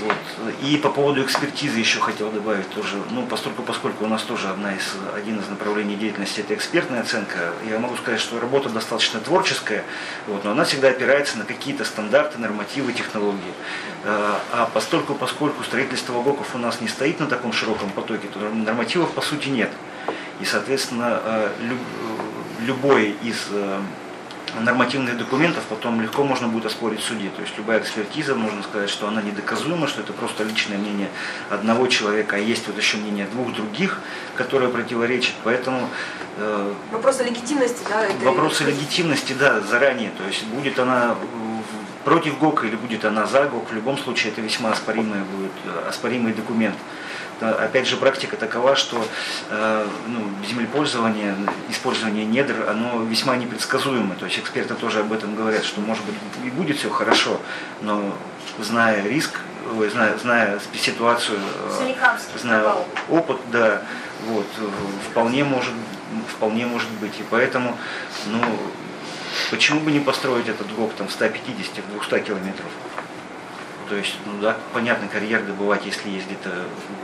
Вот. 0.00 0.54
И 0.62 0.76
по 0.76 0.90
поводу 0.90 1.22
экспертизы 1.22 1.78
еще 1.78 2.00
хотел 2.00 2.30
добавить 2.30 2.68
тоже, 2.70 2.96
ну, 3.10 3.26
поскольку, 3.26 3.62
поскольку 3.62 4.04
у 4.04 4.08
нас 4.08 4.22
тоже 4.22 4.48
одна 4.48 4.74
из, 4.74 4.94
один 5.14 5.38
из 5.38 5.48
направлений 5.48 5.96
деятельности 5.96 6.40
это 6.40 6.54
экспертная 6.54 7.00
оценка, 7.00 7.52
я 7.68 7.78
могу 7.78 7.96
сказать, 7.96 8.20
что 8.20 8.40
работа 8.40 8.68
достаточно 8.68 9.20
творческая, 9.20 9.84
вот, 10.26 10.44
но 10.44 10.50
она 10.52 10.64
всегда 10.64 10.88
опирается 10.88 11.38
на 11.38 11.44
какие-то 11.44 11.84
стандарты, 11.84 12.38
нормативы, 12.38 12.92
технологии. 12.92 13.54
А 14.04 14.40
а 14.52 14.66
постольку, 14.66 15.14
поскольку 15.14 15.64
строительство 15.64 16.20
ГОКов 16.22 16.54
у 16.54 16.58
нас 16.58 16.80
не 16.80 16.88
стоит 16.88 17.20
на 17.20 17.26
таком 17.26 17.52
широком 17.52 17.90
потоке, 17.90 18.28
то 18.28 18.38
нормативов 18.38 19.12
по 19.12 19.20
сути 19.20 19.48
нет. 19.48 19.70
И, 20.40 20.44
соответственно, 20.44 21.20
люб- 21.60 21.78
любой 22.60 23.16
из 23.22 23.46
э, 23.50 23.80
нормативных 24.60 25.16
документов 25.18 25.64
потом 25.68 26.00
легко 26.00 26.24
можно 26.24 26.48
будет 26.48 26.66
оспорить 26.66 27.00
в 27.00 27.04
суде. 27.04 27.28
То 27.30 27.42
есть 27.42 27.56
любая 27.58 27.80
экспертиза, 27.80 28.34
можно 28.34 28.62
сказать, 28.62 28.88
что 28.90 29.08
она 29.08 29.20
недоказуема, 29.22 29.86
что 29.86 30.00
это 30.00 30.12
просто 30.12 30.44
личное 30.44 30.78
мнение 30.78 31.08
одного 31.50 31.86
человека, 31.88 32.36
а 32.36 32.38
есть 32.38 32.66
вот 32.66 32.76
еще 32.78 32.96
мнение 32.96 33.26
двух 33.26 33.52
других, 33.52 34.00
которые 34.36 34.70
противоречат. 34.70 35.34
Поэтому 35.44 35.88
э, 36.38 36.72
Вопросы 36.92 37.24
легитимности, 37.24 37.82
да? 37.88 38.04
это- 38.06 38.24
вопросы 38.24 38.64
легитимности, 38.64 39.32
да, 39.32 39.60
заранее. 39.60 40.10
То 40.16 40.24
есть 40.24 40.44
будет 40.44 40.78
она 40.78 41.14
в- 41.14 42.04
против 42.04 42.38
ГОКа 42.38 42.66
или 42.66 42.76
будет 42.76 43.04
она 43.04 43.26
за 43.26 43.44
ГОК, 43.46 43.70
в 43.70 43.74
любом 43.74 43.98
случае 43.98 44.32
это 44.32 44.40
весьма 44.40 44.70
оспоримый 44.70 45.20
будет, 45.24 45.50
э, 45.64 45.88
оспоримый 45.88 46.32
документ. 46.32 46.76
Опять 47.40 47.86
же, 47.86 47.96
практика 47.96 48.36
такова, 48.36 48.76
что 48.76 49.04
э, 49.50 49.88
ну, 50.06 50.20
землепользование, 50.48 51.36
использование 51.68 52.24
недр, 52.24 52.66
оно 52.68 53.02
весьма 53.04 53.36
непредсказуемо. 53.36 54.14
То 54.14 54.24
есть 54.24 54.38
эксперты 54.38 54.74
тоже 54.74 55.00
об 55.00 55.12
этом 55.12 55.34
говорят, 55.34 55.64
что 55.64 55.80
может 55.82 56.02
быть 56.04 56.14
и 56.44 56.50
будет 56.50 56.78
все 56.78 56.88
хорошо, 56.88 57.38
но 57.82 58.16
зная 58.58 59.06
риск, 59.06 59.40
ой, 59.76 59.90
зная, 59.90 60.16
зная 60.16 60.58
ситуацию, 60.74 61.38
э, 61.38 61.78
зная 62.38 62.62
провал. 62.62 62.88
опыт, 63.10 63.38
да, 63.52 63.82
вот, 64.28 64.46
вполне 65.10 65.44
может, 65.44 65.74
вполне 66.28 66.64
может 66.64 66.90
быть. 67.00 67.20
И 67.20 67.24
поэтому, 67.28 67.76
ну, 68.26 68.40
почему 69.50 69.80
бы 69.80 69.92
не 69.92 70.00
построить 70.00 70.48
этот 70.48 70.74
ГОК 70.74 70.94
там 70.94 71.08
в 71.08 71.12
150, 71.12 71.84
в 71.84 72.08
200 72.08 72.26
километров? 72.26 72.70
То 73.88 73.94
есть, 73.94 74.16
ну 74.26 74.40
да, 74.40 74.56
понятно, 74.72 75.08
карьер 75.08 75.42
добывать, 75.44 75.86
если 75.86 76.08
есть 76.10 76.26
где-то 76.26 76.50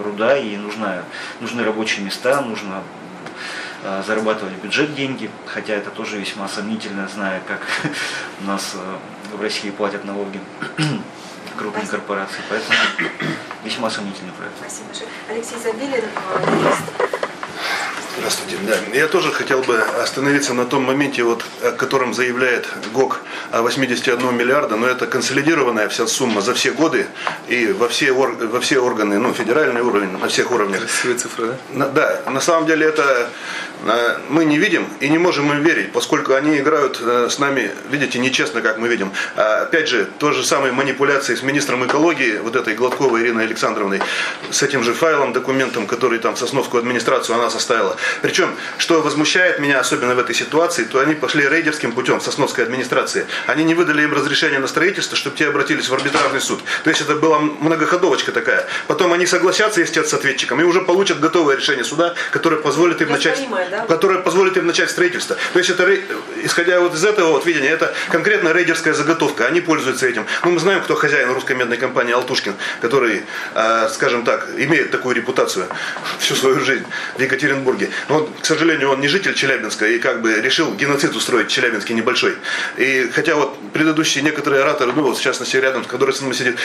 руда, 0.03 0.37
и 0.37 0.57
нужна, 0.57 1.05
нужны 1.41 1.65
рабочие 1.65 2.05
места, 2.05 2.41
нужно 2.41 2.83
э, 3.85 4.03
зарабатывать 4.07 4.55
бюджет 4.55 4.95
деньги, 4.95 5.31
хотя 5.47 5.75
это 5.75 5.91
тоже 5.91 6.19
весьма 6.19 6.49
сомнительно, 6.49 7.09
зная, 7.09 7.41
как 7.47 7.61
у 8.41 8.45
нас 8.47 8.73
э, 8.75 9.37
в 9.37 9.41
России 9.41 9.71
платят 9.71 10.05
налоги 10.05 10.41
крупные 11.57 11.87
Спасибо. 11.87 11.99
корпорации. 11.99 12.41
Поэтому 12.49 12.79
весьма 13.65 13.91
сомнительный 13.91 14.33
проект. 14.33 14.57
Спасибо 14.59 14.87
большое. 14.89 15.09
Алексей 15.29 15.59
Забелин, 15.59 16.05
юрист. 16.63 17.32
Здравствуйте. 18.19 18.57
Да. 18.67 18.77
Я 18.95 19.09
тоже 19.09 19.33
хотел 19.33 19.63
бы 19.63 19.79
остановиться 20.03 20.53
на 20.53 20.67
том 20.67 20.83
моменте, 20.83 21.23
вот, 21.23 21.45
о 21.63 21.73
котором 21.73 22.13
заявляет 22.13 22.69
ГОК 22.93 23.21
о 23.51 23.63
81 23.63 24.37
миллиарда, 24.37 24.77
но 24.77 24.87
это 24.87 25.07
консолидированная 25.07 25.89
вся 25.89 26.07
сумма 26.07 26.43
за 26.43 26.53
все 26.53 26.73
годы 26.73 27.07
и 27.49 27.67
во 27.69 27.89
все, 27.89 28.13
ор, 28.13 28.33
во 28.33 28.61
все 28.61 28.81
органы, 28.81 29.19
ну, 29.19 29.33
федеральный 29.33 29.81
уровень, 29.81 30.11
на 30.19 30.29
всех 30.29 30.51
уровнях. 30.51 30.81
Красивые 30.81 31.19
цифры, 31.19 31.47
да? 31.47 31.57
На, 31.73 31.89
да, 31.89 32.23
на 32.31 32.41
самом 32.41 32.67
деле 32.67 32.87
это 32.87 33.31
э, 33.87 34.17
мы 34.29 34.45
не 34.45 34.59
видим 34.59 34.87
и 35.01 35.09
не 35.09 35.19
можем 35.19 35.51
им 35.51 35.63
верить, 35.63 35.93
поскольку 35.93 36.35
они 36.35 36.59
играют 36.59 37.01
э, 37.01 37.29
с 37.31 37.39
нами, 37.39 37.71
видите, 37.91 38.19
нечестно, 38.19 38.61
как 38.61 38.79
мы 38.79 38.89
видим. 38.89 39.11
А, 39.37 39.63
опять 39.63 39.89
же, 39.89 40.07
то 40.19 40.33
же 40.33 40.45
самое 40.45 40.73
манипуляции 40.73 41.35
с 41.35 41.43
министром 41.43 41.87
экологии, 41.87 42.39
вот 42.39 42.57
этой 42.57 42.75
Гладковой 42.75 43.23
Ириной 43.23 43.45
Александровной, 43.45 44.03
с 44.51 44.63
этим 44.63 44.85
же 44.85 44.93
файлом, 44.93 45.33
документом, 45.33 45.87
который 45.87 46.19
там 46.19 46.37
Сосновскую 46.37 46.81
администрацию 46.81 47.37
она 47.37 47.49
составила. 47.49 47.97
Причем, 48.21 48.55
что 48.79 49.03
возмущает 49.03 49.59
меня, 49.59 49.81
особенно 49.81 50.15
в 50.15 50.19
этой 50.19 50.35
ситуации, 50.35 50.85
то 50.85 51.01
они 51.01 51.15
пошли 51.15 51.49
рейдерским 51.49 51.93
путем 51.93 52.21
Сосновской 52.21 52.65
администрации. 52.65 53.27
Они 53.47 53.65
не 53.65 53.75
выдали 53.75 54.03
им 54.03 54.13
разрешение 54.13 54.59
на 54.59 54.69
строительство, 54.69 55.17
чтобы 55.17 55.37
те 55.37 55.49
обратились 55.49 55.89
в 55.89 55.95
арбитражный 55.95 56.41
суд. 56.41 56.61
То 56.85 56.91
есть 56.91 57.03
это 57.03 57.15
была 57.17 57.39
многоходовочка 57.39 58.33
такая. 58.33 58.67
Потом 58.87 59.13
они 59.13 59.27
согласятся, 59.27 59.81
естественно, 59.81 60.09
с 60.09 60.15
ответчиком 60.15 60.61
и 60.61 60.65
уже 60.65 60.81
получат 60.81 61.21
готовое 61.21 61.57
решение 61.57 61.85
суда, 61.85 62.15
которое 62.31 62.57
позволит 62.57 63.01
им 63.03 63.11
начать, 63.11 63.47
да? 63.71 63.87
которое 63.87 64.19
позволит 64.21 64.57
им 64.57 64.67
начать 64.67 64.91
строительство. 64.91 65.37
То 65.53 65.59
есть 65.59 65.71
это, 65.71 65.89
исходя 66.43 66.81
вот 66.81 66.95
из 66.95 67.05
этого 67.05 67.33
вот 67.33 67.47
видения, 67.47 67.71
это 67.71 67.95
конкретно 68.11 68.53
рейдерская 68.53 68.95
заготовка. 68.95 69.47
Они 69.47 69.61
пользуются 69.61 70.07
этим. 70.07 70.27
Ну, 70.45 70.53
мы 70.53 70.61
знаем, 70.61 70.83
кто 70.83 70.95
хозяин 70.95 71.31
русской 71.33 71.57
медной 71.57 71.77
компании 71.77 72.13
Алтушкин, 72.13 72.55
который, 72.81 73.23
э, 73.55 73.89
скажем 73.91 74.25
так, 74.25 74.49
имеет 74.57 74.91
такую 74.91 75.15
репутацию 75.15 75.67
всю 76.19 76.35
свою 76.35 76.61
жизнь 76.61 76.85
в 77.17 77.23
Екатеринбурге. 77.23 77.91
Но, 78.09 78.29
к 78.41 78.45
сожалению, 78.45 78.91
он 78.91 79.01
не 79.01 79.09
житель 79.09 79.35
Челябинска 79.35 79.87
и 79.87 79.99
как 79.99 80.23
бы 80.23 80.41
решил 80.41 80.75
геноцид 80.75 81.15
устроить 81.15 81.49
в 81.49 81.51
Челябинске 81.53 81.95
небольшой. 81.95 82.37
И 82.77 83.11
хотя 83.13 83.35
вот 83.35 83.57
предыдущие 83.73 84.25
некоторые 84.25 84.63
ораторы, 84.63 84.93
ну 84.95 85.03
вот 85.03 85.19
в 85.19 85.23
частности 85.23 85.57
рядом, 85.57 85.85
который 85.85 86.15
с 86.15 86.21
нами 86.21 86.33
сидит, 86.33 86.57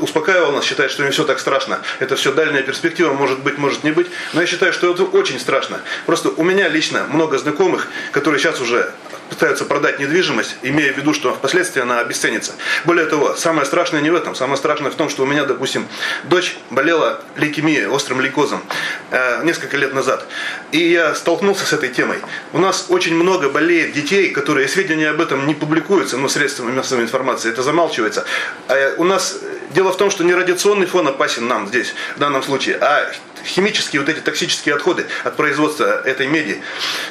успокаивал 0.00 0.52
нас, 0.52 0.64
считает, 0.64 0.90
что 0.90 1.04
не 1.04 1.10
все 1.10 1.24
так 1.24 1.38
страшно. 1.38 1.80
Это 1.98 2.16
все 2.16 2.32
дальняя 2.32 2.62
перспектива, 2.62 3.12
может 3.12 3.40
быть, 3.40 3.58
может 3.58 3.84
не 3.84 3.90
быть. 3.90 4.06
Но 4.32 4.40
я 4.40 4.46
считаю, 4.46 4.72
что 4.72 4.92
это 4.92 5.04
очень 5.04 5.38
страшно. 5.40 5.80
Просто 6.06 6.30
у 6.30 6.44
меня 6.44 6.68
лично 6.68 7.06
много 7.10 7.38
знакомых, 7.38 7.88
которые 8.12 8.40
сейчас 8.40 8.60
уже 8.60 8.92
пытаются 9.28 9.64
продать 9.64 9.98
недвижимость, 9.98 10.56
имея 10.62 10.92
в 10.92 10.96
виду, 10.96 11.14
что 11.14 11.34
впоследствии 11.34 11.80
она 11.80 12.00
обесценится. 12.00 12.52
Более 12.84 13.06
того, 13.06 13.34
самое 13.34 13.66
страшное 13.66 14.00
не 14.00 14.10
в 14.10 14.14
этом. 14.14 14.34
Самое 14.34 14.56
страшное 14.56 14.90
в 14.90 14.94
том, 14.94 15.08
что 15.08 15.22
у 15.22 15.26
меня, 15.26 15.44
допустим, 15.44 15.86
дочь 16.24 16.56
болела 16.70 17.20
лейкемией, 17.36 17.86
острым 17.86 18.20
лейкозом 18.20 18.62
э, 19.10 19.44
несколько 19.44 19.76
лет 19.76 19.94
назад. 19.94 20.26
И 20.74 20.90
я 20.90 21.14
столкнулся 21.14 21.64
с 21.64 21.72
этой 21.72 21.88
темой. 21.88 22.18
У 22.52 22.58
нас 22.58 22.86
очень 22.88 23.14
много 23.14 23.48
болеет 23.48 23.92
детей, 23.92 24.30
которые 24.30 24.66
сведения 24.66 25.10
об 25.10 25.20
этом 25.20 25.46
не 25.46 25.54
публикуются, 25.54 26.16
ну, 26.16 26.28
средствами 26.28 26.72
массовой 26.72 27.04
информации, 27.04 27.48
это 27.48 27.62
замалчивается. 27.62 28.24
А 28.66 28.94
у 28.96 29.04
нас 29.04 29.38
дело 29.70 29.92
в 29.92 29.96
том, 29.96 30.10
что 30.10 30.24
не 30.24 30.34
радиационный 30.34 30.86
фон 30.86 31.06
опасен 31.06 31.46
нам 31.46 31.68
здесь, 31.68 31.94
в 32.16 32.18
данном 32.18 32.42
случае, 32.42 32.78
а 32.80 33.08
химические 33.44 34.00
вот 34.00 34.08
эти 34.08 34.18
токсические 34.18 34.74
отходы 34.74 35.06
от 35.22 35.36
производства 35.36 36.02
этой 36.04 36.26
меди 36.26 36.60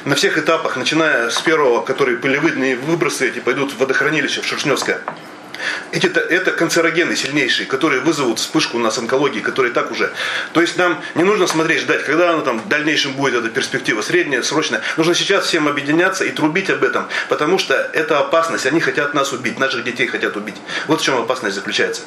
на 0.04 0.14
всех 0.14 0.36
этапах, 0.36 0.76
начиная 0.76 1.30
с 1.30 1.40
первого, 1.40 1.80
которые 1.80 2.18
пылевыдные 2.18 2.76
выбросы 2.76 3.28
эти 3.28 3.38
пойдут 3.38 3.72
в 3.72 3.78
водохранилище 3.78 4.42
в 4.42 4.46
Шершневское. 4.46 5.00
Эти, 5.92 6.06
это 6.06 6.52
канцерогены 6.52 7.16
сильнейшие, 7.16 7.66
которые 7.66 8.00
вызовут 8.00 8.38
вспышку 8.38 8.76
у 8.76 8.80
нас 8.80 8.98
онкологии, 8.98 9.40
которые 9.40 9.72
так 9.72 9.90
уже. 9.90 10.12
То 10.52 10.60
есть 10.60 10.76
нам 10.76 11.00
не 11.14 11.24
нужно 11.24 11.46
смотреть, 11.46 11.80
ждать, 11.80 12.04
когда 12.04 12.30
она 12.30 12.42
там 12.42 12.58
в 12.60 12.68
дальнейшем 12.68 13.12
будет 13.12 13.34
эта 13.34 13.48
перспектива, 13.48 14.02
средняя, 14.02 14.42
срочная. 14.42 14.82
Нужно 14.96 15.14
сейчас 15.14 15.46
всем 15.46 15.68
объединяться 15.68 16.24
и 16.24 16.30
трубить 16.30 16.70
об 16.70 16.82
этом, 16.82 17.08
потому 17.28 17.58
что 17.58 17.74
это 17.92 18.18
опасность. 18.18 18.66
Они 18.66 18.80
хотят 18.80 19.14
нас 19.14 19.32
убить, 19.32 19.58
наших 19.58 19.84
детей 19.84 20.06
хотят 20.06 20.36
убить. 20.36 20.56
Вот 20.86 21.00
в 21.00 21.04
чем 21.04 21.16
опасность 21.16 21.56
заключается. 21.56 22.02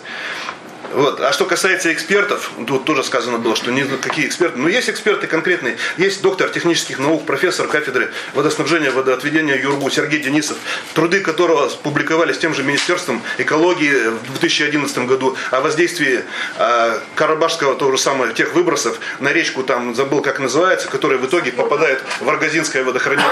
Вот. 0.94 1.20
А 1.20 1.34
что 1.34 1.46
касается 1.46 1.92
экспертов, 1.94 2.52
тут 2.66 2.86
тоже 2.86 3.04
сказано 3.04 3.38
было, 3.38 3.56
что 3.56 3.72
не 3.72 3.84
какие 3.84 4.26
эксперты. 4.26 4.58
Но 4.58 4.70
есть 4.70 4.90
эксперты 4.90 5.28
конкретные. 5.28 5.78
Есть 5.98 6.22
доктор 6.22 6.50
технических 6.50 7.00
наук, 7.00 7.26
профессор 7.26 7.68
кафедры 7.68 8.12
водоснабжения, 8.34 8.92
водоотведения 8.92 9.56
ЮРГУ 9.62 9.90
Сергей 9.90 10.20
Денисов, 10.20 10.58
труды 10.94 11.20
которого 11.20 11.68
публиковались 11.84 12.38
тем 12.38 12.54
же 12.54 12.64
Министерством 12.64 13.22
экологии 13.38 14.10
в 14.10 14.40
2011 14.40 14.98
году 15.00 15.36
о 15.52 15.62
воздействии 15.62 16.24
э, 16.58 17.00
Карабашского, 17.16 17.76
то 17.76 17.92
же 17.92 17.98
самое, 17.98 18.34
тех 18.34 18.54
выбросов 18.54 19.00
на 19.20 19.34
речку, 19.34 19.64
там 19.64 19.94
забыл 19.96 20.22
как 20.22 20.40
называется, 20.40 20.88
который 20.88 21.18
в 21.18 21.26
итоге 21.26 21.52
попадает 21.52 22.02
в 22.22 22.30
Аргазинское 22.30 22.84
водохранилище. 22.84 23.28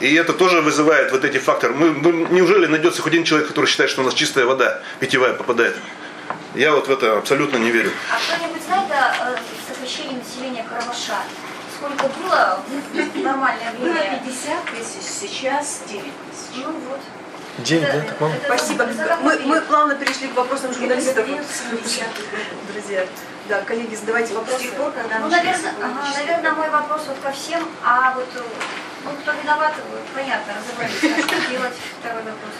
И 0.00 0.14
это 0.14 0.32
тоже 0.32 0.60
вызывает 0.60 1.12
вот 1.12 1.24
эти 1.24 1.38
факторы. 1.38 1.74
Мы, 1.74 1.90
мы, 1.90 2.28
неужели 2.30 2.66
найдется 2.66 3.02
хоть 3.02 3.12
один 3.12 3.24
человек, 3.24 3.48
который 3.48 3.66
считает, 3.66 3.90
что 3.90 4.02
у 4.02 4.04
нас 4.04 4.14
чистая 4.14 4.46
вода 4.46 4.80
питьевая 5.00 5.34
попадает? 5.34 5.76
Я 6.54 6.72
вот 6.72 6.88
в 6.88 6.90
это 6.90 7.18
абсолютно 7.18 7.56
не 7.58 7.70
верю. 7.70 7.92
А 8.10 8.16
кто-нибудь 8.36 8.62
знает 8.62 8.90
о 8.90 9.38
сокращении 9.72 10.16
населения 10.18 10.64
Карабаша? 10.68 11.18
Сколько 11.76 12.08
было 12.18 12.60
в 12.66 13.16
нормальное 13.22 13.72
Было 13.78 13.92
время? 13.92 14.20
50 14.24 14.64
тысяч, 14.76 15.06
сейчас 15.20 15.82
9 15.88 16.02
тысяч. 16.02 16.64
Ну 16.64 16.72
вот. 16.88 17.00
День, 17.58 17.82
Это- 17.82 18.00
да, 18.00 18.04
так 18.08 18.20
мало? 18.20 18.32
это 18.34 18.44
Спасибо. 18.46 18.88
Мы, 19.22 19.38
мы 19.40 19.60
плавно 19.62 19.94
перешли 19.96 20.28
к 20.28 20.34
вопросам 20.36 20.72
журналистов. 20.72 21.24
период 21.26 21.40
70-х 21.46 22.72
Друзья, 22.72 23.04
да, 23.48 23.62
коллеги, 23.62 23.94
задавайте 23.94 24.34
вопросы. 24.34 24.62
тех 24.64 24.74
пор, 24.74 24.92
когда 24.92 25.18
Ну, 25.20 25.28
наверное, 25.28 25.72
ага, 25.82 26.08
наверное, 26.18 26.52
мой 26.52 26.70
вопрос 26.70 27.02
вот 27.08 27.18
ко 27.22 27.30
всем, 27.32 27.66
а 27.84 28.12
вот 28.14 28.28
э, 28.34 28.40
ну, 29.04 29.10
кто 29.22 29.32
виноват, 29.32 29.74
понятно, 30.14 30.52
разобрались, 30.58 31.02
а 31.02 31.22
что 31.28 31.50
делать, 31.50 31.74
второй 32.00 32.22
вопрос. 32.22 32.54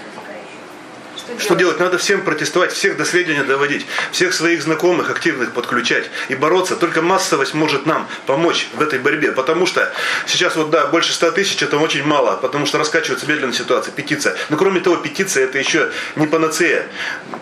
Что 1.36 1.54
делать? 1.54 1.78
Надо 1.78 1.98
всем 1.98 2.22
протестовать, 2.22 2.72
всех 2.72 2.96
до 2.96 3.04
сведения 3.04 3.44
доводить, 3.44 3.86
всех 4.12 4.32
своих 4.32 4.62
знакомых 4.62 5.10
активных 5.10 5.52
подключать 5.52 6.10
и 6.28 6.34
бороться. 6.34 6.76
Только 6.76 7.02
массовость 7.02 7.54
может 7.54 7.84
нам 7.84 8.08
помочь 8.26 8.68
в 8.74 8.80
этой 8.80 8.98
борьбе. 8.98 9.32
Потому 9.32 9.66
что 9.66 9.92
сейчас 10.26 10.56
вот 10.56 10.70
да, 10.70 10.86
больше 10.86 11.12
100 11.12 11.32
тысяч 11.32 11.62
это 11.62 11.76
очень 11.76 12.04
мало, 12.04 12.36
потому 12.36 12.64
что 12.66 12.78
раскачивается 12.78 13.26
медленная 13.26 13.52
ситуация, 13.54 13.92
петиция. 13.92 14.36
Но 14.48 14.56
кроме 14.56 14.80
того, 14.80 14.96
петиция 14.96 15.44
это 15.44 15.58
еще 15.58 15.90
не 16.16 16.26
панацея. 16.26 16.86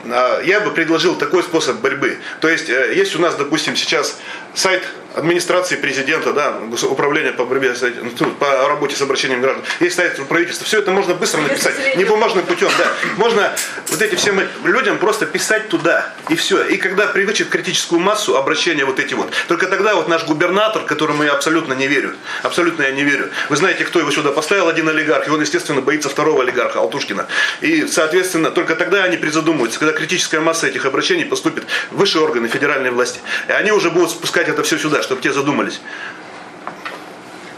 А, 0.07 0.41
Я 0.43 0.61
бы 0.61 0.73
предложил 0.73 1.15
такой 1.15 1.43
способ 1.43 1.77
борьбы. 1.77 2.19
То 2.41 2.49
есть 2.49 2.69
э, 2.69 2.93
есть 2.95 3.15
у 3.15 3.21
нас, 3.21 3.37
допустим, 3.37 3.77
сейчас 3.77 4.19
сайт 4.57 4.83
администрации 5.15 5.77
президента, 5.77 6.33
да, 6.33 6.59
управления 6.91 7.33
по 7.33 7.45
борьбе 7.45 7.75
ну, 8.21 8.31
по 8.33 8.69
работе 8.69 8.97
с 8.97 9.01
обращением 9.01 9.41
граждан, 9.41 9.65
есть 9.81 9.97
сайт 9.97 10.21
правительства. 10.29 10.67
Все 10.67 10.79
это 10.79 10.91
можно 10.91 11.15
быстро 11.15 11.41
написать, 11.41 11.97
не 11.97 12.05
бумажным 12.05 12.45
путем, 12.45 12.69
да. 12.77 12.87
Можно 13.17 13.53
вот 13.89 14.03
этим 14.03 14.19
всем 14.19 14.41
людям 14.65 14.99
просто 14.99 15.25
писать 15.25 15.69
туда, 15.69 16.13
и 16.29 16.37
все. 16.37 16.63
И 16.65 16.77
когда 16.77 17.07
привычит 17.07 17.49
критическую 17.49 17.99
массу 17.99 18.37
обращения 18.37 18.85
вот 18.85 19.01
эти 19.01 19.15
вот, 19.15 19.33
только 19.49 19.67
тогда 19.69 19.95
вот 19.95 20.09
наш 20.09 20.25
губернатор, 20.25 20.85
которому 20.85 21.23
я 21.23 21.33
абсолютно 21.33 21.73
не 21.73 21.87
верю, 21.87 22.15
абсолютно 22.43 22.83
я 22.83 22.91
не 22.91 23.05
верю. 23.05 23.31
Вы 23.49 23.57
знаете, 23.57 23.85
кто 23.85 23.99
его 23.99 24.11
сюда 24.11 24.33
поставил, 24.33 24.69
один 24.69 24.89
олигарх, 24.89 25.27
и 25.29 25.31
он, 25.31 25.41
естественно, 25.41 25.81
боится 25.81 26.11
второго 26.11 26.43
олигарха, 26.43 26.81
Алтушкина. 26.81 27.27
И, 27.63 27.87
соответственно, 27.87 28.51
только 28.51 28.77
тогда 28.77 29.05
они 29.05 29.17
призадумываются, 29.17 29.79
когда 29.79 29.95
критическая 29.95 30.41
масса 30.41 30.67
этих 30.67 30.85
обращений 30.85 31.25
поступит 31.25 31.65
в 31.91 31.97
высшие 31.97 32.23
органы 32.23 32.49
федеральной 32.49 32.91
власти. 32.91 33.21
И 33.49 33.53
они 33.53 33.73
уже 33.73 33.91
будут 33.91 34.11
спускать 34.11 34.46
это 34.49 34.63
все 34.63 34.79
сюда, 34.79 35.03
чтобы 35.03 35.23
те 35.23 35.33
задумались. 35.33 35.81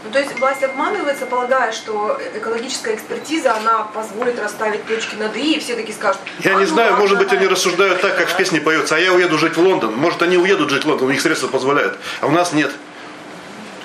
Ну, 0.03 0.13
то 0.13 0.19
есть 0.19 0.39
власть 0.39 0.63
обманывается, 0.63 1.25
полагая, 1.27 1.71
что 1.71 2.19
экологическая 2.33 2.95
экспертиза, 2.95 3.55
она 3.55 3.83
позволит 3.83 4.39
расставить 4.39 4.85
точки 4.87 5.15
над 5.15 5.35
«и», 5.35 5.57
и 5.57 5.59
все 5.59 5.75
таки 5.75 5.93
скажут. 5.93 6.21
Я 6.39 6.51
«А, 6.51 6.53
не 6.55 6.65
ну 6.65 6.71
знаю, 6.71 6.95
может 6.95 7.17
быть, 7.17 7.27
они 7.27 7.41
давай». 7.41 7.53
рассуждают 7.53 8.01
так, 8.01 8.17
как 8.17 8.29
в 8.29 8.35
песне 8.35 8.59
поется, 8.59 8.95
а 8.95 8.99
я 8.99 9.13
уеду 9.13 9.37
жить 9.37 9.55
в 9.55 9.61
Лондон. 9.61 9.95
Может, 9.95 10.21
они 10.23 10.37
уедут 10.37 10.71
жить 10.71 10.83
в 10.83 10.87
Лондон, 10.87 11.09
у 11.09 11.11
них 11.11 11.21
средства 11.21 11.47
позволяют, 11.47 11.99
а 12.21 12.27
у 12.27 12.31
нас 12.31 12.53
нет. 12.53 12.71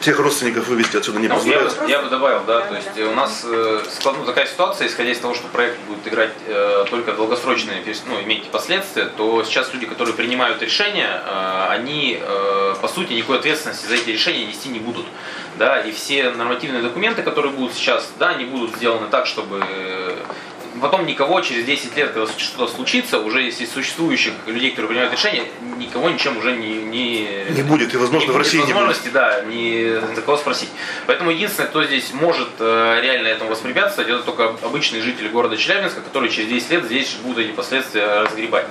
Всех 0.04 0.18
родственников 0.18 0.68
вывести 0.68 0.98
отсюда 0.98 1.18
не 1.18 1.28
Ну, 1.28 1.34
я, 1.36 1.38
позволяют. 1.40 1.78
бы- 1.78 1.88
я 1.88 2.02
бы 2.02 2.10
добавил, 2.10 2.42
да, 2.46 2.60
то 2.60 2.74
есть 2.74 2.98
у 3.10 3.14
нас 3.14 3.42
э, 3.42 3.80
ну, 4.04 4.26
такая 4.26 4.44
ситуация, 4.44 4.86
исходя 4.86 5.10
из 5.10 5.18
того, 5.18 5.32
что 5.32 5.46
проект 5.48 5.80
будет 5.88 6.06
играть 6.06 6.34
э, 6.46 6.84
только 6.90 7.12
долгосрочные, 7.12 7.82
ну, 8.06 8.20
иметь 8.20 8.50
последствия, 8.50 9.06
то 9.06 9.42
сейчас 9.44 9.72
люди, 9.72 9.86
которые 9.86 10.14
принимают 10.14 10.60
решения, 10.60 11.22
э, 11.24 11.66
они, 11.70 12.18
э, 12.20 12.74
по 12.82 12.88
сути, 12.88 13.14
никакой 13.14 13.38
ответственности 13.38 13.86
за 13.86 13.94
эти 13.94 14.10
решения 14.10 14.44
нести 14.44 14.68
не 14.68 14.78
будут. 14.78 15.06
Да, 15.56 15.80
и 15.80 15.90
все 15.90 16.32
нормативные 16.32 16.82
документы, 16.82 17.22
которые 17.22 17.52
будут 17.54 17.72
сейчас, 17.72 18.12
да, 18.18 18.28
они 18.28 18.44
будут 18.44 18.76
сделаны 18.76 19.06
так, 19.08 19.24
чтобы 19.26 19.64
потом 20.80 21.06
никого 21.06 21.40
через 21.40 21.64
10 21.64 21.96
лет, 21.96 22.12
когда 22.12 22.26
что-то 22.26 22.72
случится, 22.72 23.18
уже 23.18 23.42
если 23.42 23.64
существующих 23.66 24.32
людей, 24.46 24.70
которые 24.70 24.88
принимают 24.88 25.12
решения, 25.12 25.44
никого 25.78 26.10
ничем 26.10 26.36
уже 26.38 26.52
не... 26.56 26.74
Не, 26.76 27.28
Не 27.50 27.62
будет, 27.62 27.94
и, 27.94 27.96
возможно, 27.96 28.26
не 28.26 28.32
в 28.32 28.36
России 28.36 28.56
не 28.56 28.62
будет. 28.62 28.74
возможности, 28.74 29.08
да, 29.08 29.42
не 29.42 30.00
за 30.14 30.22
кого 30.22 30.36
спросить. 30.36 30.68
Поэтому 31.06 31.30
единственное, 31.30 31.68
кто 31.68 31.84
здесь 31.84 32.12
может 32.12 32.48
э, 32.58 33.00
реально 33.02 33.28
этому 33.28 33.50
воспрепятствовать, 33.50 34.10
это 34.10 34.22
только 34.22 34.54
обычные 34.62 35.02
жители 35.02 35.28
города 35.28 35.56
Челябинска, 35.56 36.00
которые 36.00 36.30
через 36.30 36.48
10 36.48 36.70
лет 36.70 36.84
здесь 36.84 37.16
будут 37.22 37.38
эти 37.38 37.52
последствия 37.52 38.22
разгребать. 38.22 38.66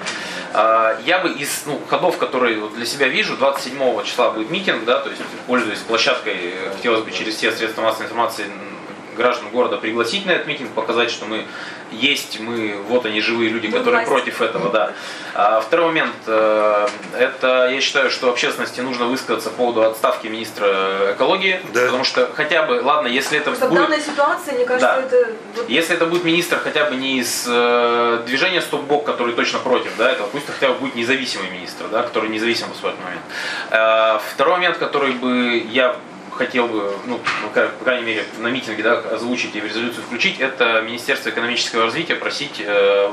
А, 0.54 0.98
Я 1.06 1.20
бы 1.20 1.30
из 1.30 1.64
ну, 1.66 1.82
ходов, 1.90 2.18
которые 2.18 2.60
вот 2.60 2.76
для 2.76 2.86
себя 2.86 3.08
вижу, 3.08 3.36
27 3.38 4.04
числа 4.04 4.32
будет 4.32 4.50
митинг, 4.50 4.86
да, 4.86 5.00
то 5.00 5.10
есть 5.10 5.22
пользуясь 5.48 5.80
площадкой, 5.80 6.36
э, 6.36 6.72
хотелось 6.76 7.04
бы 7.04 7.12
через 7.12 7.36
все 7.36 7.52
средства 7.52 7.82
массовой 7.82 8.06
информации 8.06 8.46
граждан 9.14 9.50
города 9.50 9.78
пригласить 9.78 10.26
на 10.26 10.32
этот 10.32 10.48
митинг, 10.48 10.72
показать, 10.72 11.12
что 11.12 11.26
мы 11.26 11.46
есть, 11.92 12.40
мы, 12.40 12.76
вот 12.88 13.06
они 13.06 13.22
живые 13.22 13.50
люди, 13.50 13.68
Мы 13.68 13.78
которые 13.78 14.06
власть. 14.06 14.10
против 14.12 14.42
этого, 14.42 14.70
да. 14.72 14.94
А 15.36 15.62
второй 15.62 15.88
момент, 15.88 16.16
э, 16.26 16.88
это 17.20 17.70
я 17.72 17.82
считаю, 17.82 18.10
что 18.10 18.30
общественности 18.30 18.82
нужно 18.82 19.06
высказаться 19.06 19.50
по 19.52 19.58
поводу 19.58 19.84
отставки 19.84 20.28
министра 20.28 21.14
экологии, 21.16 21.62
Да. 21.74 21.86
потому 21.86 22.04
что 22.04 22.30
хотя 22.36 22.64
бы, 22.64 22.82
ладно, 22.84 23.08
если 23.08 23.38
это 23.38 23.52
Просто 23.52 23.68
будет... 23.68 23.82
данной 23.82 24.02
ситуации, 24.02 24.52
мне 24.54 24.66
кажется, 24.66 24.96
Да. 25.02 25.18
это 25.18 25.32
вот 25.56 25.70
Если 25.70 25.96
это 25.96 26.06
будет 26.08 26.24
министр 26.24 26.60
хотя 26.64 26.86
бы 26.86 26.96
не 26.96 27.20
из 27.20 27.46
э, 27.48 28.24
движения 28.26 28.62
Стоп-Бок, 28.62 29.06
который 29.06 29.34
точно 29.36 29.60
против, 29.60 29.92
да, 29.98 30.12
это 30.12 30.24
пусть 30.24 30.48
хотя 30.48 30.70
бы 30.70 30.80
будет 30.80 30.96
независимый 30.96 31.50
министр, 31.52 31.86
да, 31.92 32.02
который 32.04 32.30
независим 32.30 32.68
в 32.74 32.86
этот 32.86 33.00
момент. 33.04 33.22
Э, 33.70 34.20
второй 34.34 34.54
момент, 34.54 34.78
который 34.78 35.12
бы 35.14 35.64
я 35.72 35.96
хотел 36.34 36.68
бы, 36.68 36.94
ну, 37.06 37.20
по 37.54 37.84
крайней 37.84 38.06
мере, 38.06 38.26
на 38.40 38.48
митинге 38.48 38.84
да, 38.84 39.00
озвучить 39.00 39.56
и 39.56 39.62
в 39.62 39.66
резолюцию 39.66 40.04
включить, 40.04 40.40
это 40.40 40.82
Министерство 40.82 41.30
экономического 41.30 41.84
развития 41.84 42.16
просить 42.16 42.62
э, 42.66 43.12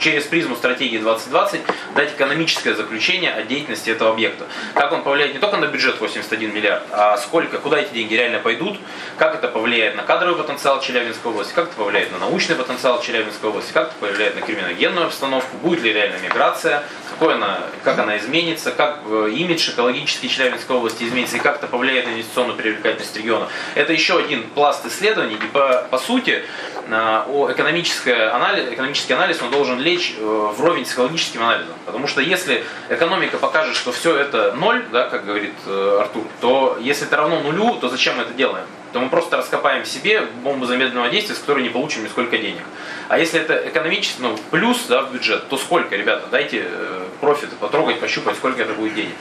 через 0.00 0.24
призму 0.24 0.56
стратегии 0.56 0.98
2020 0.98 1.60
дать 1.94 2.12
экономическое 2.12 2.74
заключение 2.74 3.32
о 3.32 3.42
деятельности 3.42 3.90
этого 3.90 4.10
объекта. 4.10 4.46
Как 4.74 4.92
он 4.92 5.02
повлияет 5.02 5.34
не 5.34 5.40
только 5.40 5.56
на 5.56 5.66
бюджет 5.66 6.00
81 6.00 6.52
миллиард, 6.52 6.82
а 6.90 7.16
сколько, 7.18 7.58
куда 7.58 7.78
эти 7.78 7.92
деньги 7.92 8.14
реально 8.14 8.38
пойдут, 8.38 8.78
как 9.18 9.34
это 9.34 9.48
повлияет 9.48 9.96
на 9.96 10.02
кадровый 10.02 10.42
потенциал 10.42 10.80
Челябинской 10.80 11.30
области, 11.30 11.52
как 11.54 11.66
это 11.68 11.76
повлияет 11.76 12.12
на 12.12 12.18
научный 12.18 12.56
потенциал 12.56 13.00
Челябинской 13.00 13.50
области, 13.50 13.72
как 13.72 13.88
это 13.88 13.94
повлияет 14.00 14.34
на 14.34 14.40
криминогенную 14.42 15.06
обстановку, 15.06 15.56
будет 15.58 15.82
ли 15.82 15.92
реально 15.92 16.16
миграция, 16.18 16.82
какой 17.10 17.34
она, 17.34 17.60
как 17.84 17.98
она 17.98 18.16
изменится, 18.16 18.70
как 18.70 19.00
э, 19.04 19.30
имидж 19.34 19.70
экологический 19.70 20.30
Челябинской 20.30 20.74
области 20.76 21.04
изменится 21.04 21.36
и 21.36 21.40
как 21.40 21.56
это 21.56 21.66
повлияет 21.66 22.06
на 22.06 22.12
инвестиционную 22.12 22.56
привлекательность 22.56 23.14
региона. 23.14 23.48
Это 23.74 23.92
еще 23.92 24.18
один 24.18 24.44
пласт 24.48 24.86
исследований, 24.86 25.34
и 25.34 25.46
по, 25.52 25.86
по 25.90 25.98
сути 25.98 26.42
э, 26.88 27.22
о 27.28 27.52
экономическое 27.52 28.30
анализ, 28.30 28.72
экономический 28.72 29.12
анализ 29.12 29.42
он 29.42 29.50
должен 29.50 29.78
лечь 29.78 29.89
э, 29.98 30.52
вровень 30.56 30.86
с 30.86 30.92
экологическим 30.92 31.42
анализом. 31.42 31.74
Потому 31.86 32.06
что 32.06 32.20
если 32.20 32.64
экономика 32.88 33.38
покажет, 33.38 33.76
что 33.76 33.92
все 33.92 34.16
это 34.16 34.52
ноль, 34.52 34.84
да, 34.92 35.08
как 35.08 35.24
говорит 35.24 35.54
э, 35.66 35.98
Артур, 36.00 36.24
то 36.40 36.78
если 36.80 37.06
это 37.06 37.16
равно 37.16 37.40
нулю, 37.40 37.74
то 37.76 37.88
зачем 37.88 38.16
мы 38.16 38.22
это 38.22 38.34
делаем? 38.34 38.66
То 38.92 39.00
мы 39.00 39.08
просто 39.08 39.36
раскопаем 39.36 39.84
себе 39.84 40.22
бомбу 40.42 40.66
замедленного 40.66 41.08
действия, 41.08 41.34
с 41.34 41.38
которой 41.38 41.62
не 41.62 41.68
получим 41.68 42.04
нисколько 42.04 42.38
денег. 42.38 42.62
А 43.08 43.18
если 43.18 43.40
это 43.40 43.68
экономически, 43.68 44.20
ну, 44.20 44.36
плюс 44.50 44.84
да, 44.88 45.02
в 45.02 45.12
бюджет, 45.12 45.48
то 45.48 45.56
сколько, 45.56 45.96
ребята? 45.96 46.26
Дайте 46.30 46.66
э, 46.68 47.02
профиты, 47.20 47.56
потрогать, 47.56 48.00
пощупать, 48.00 48.36
сколько 48.36 48.62
это 48.62 48.74
будет 48.74 48.94
денег. 48.94 49.14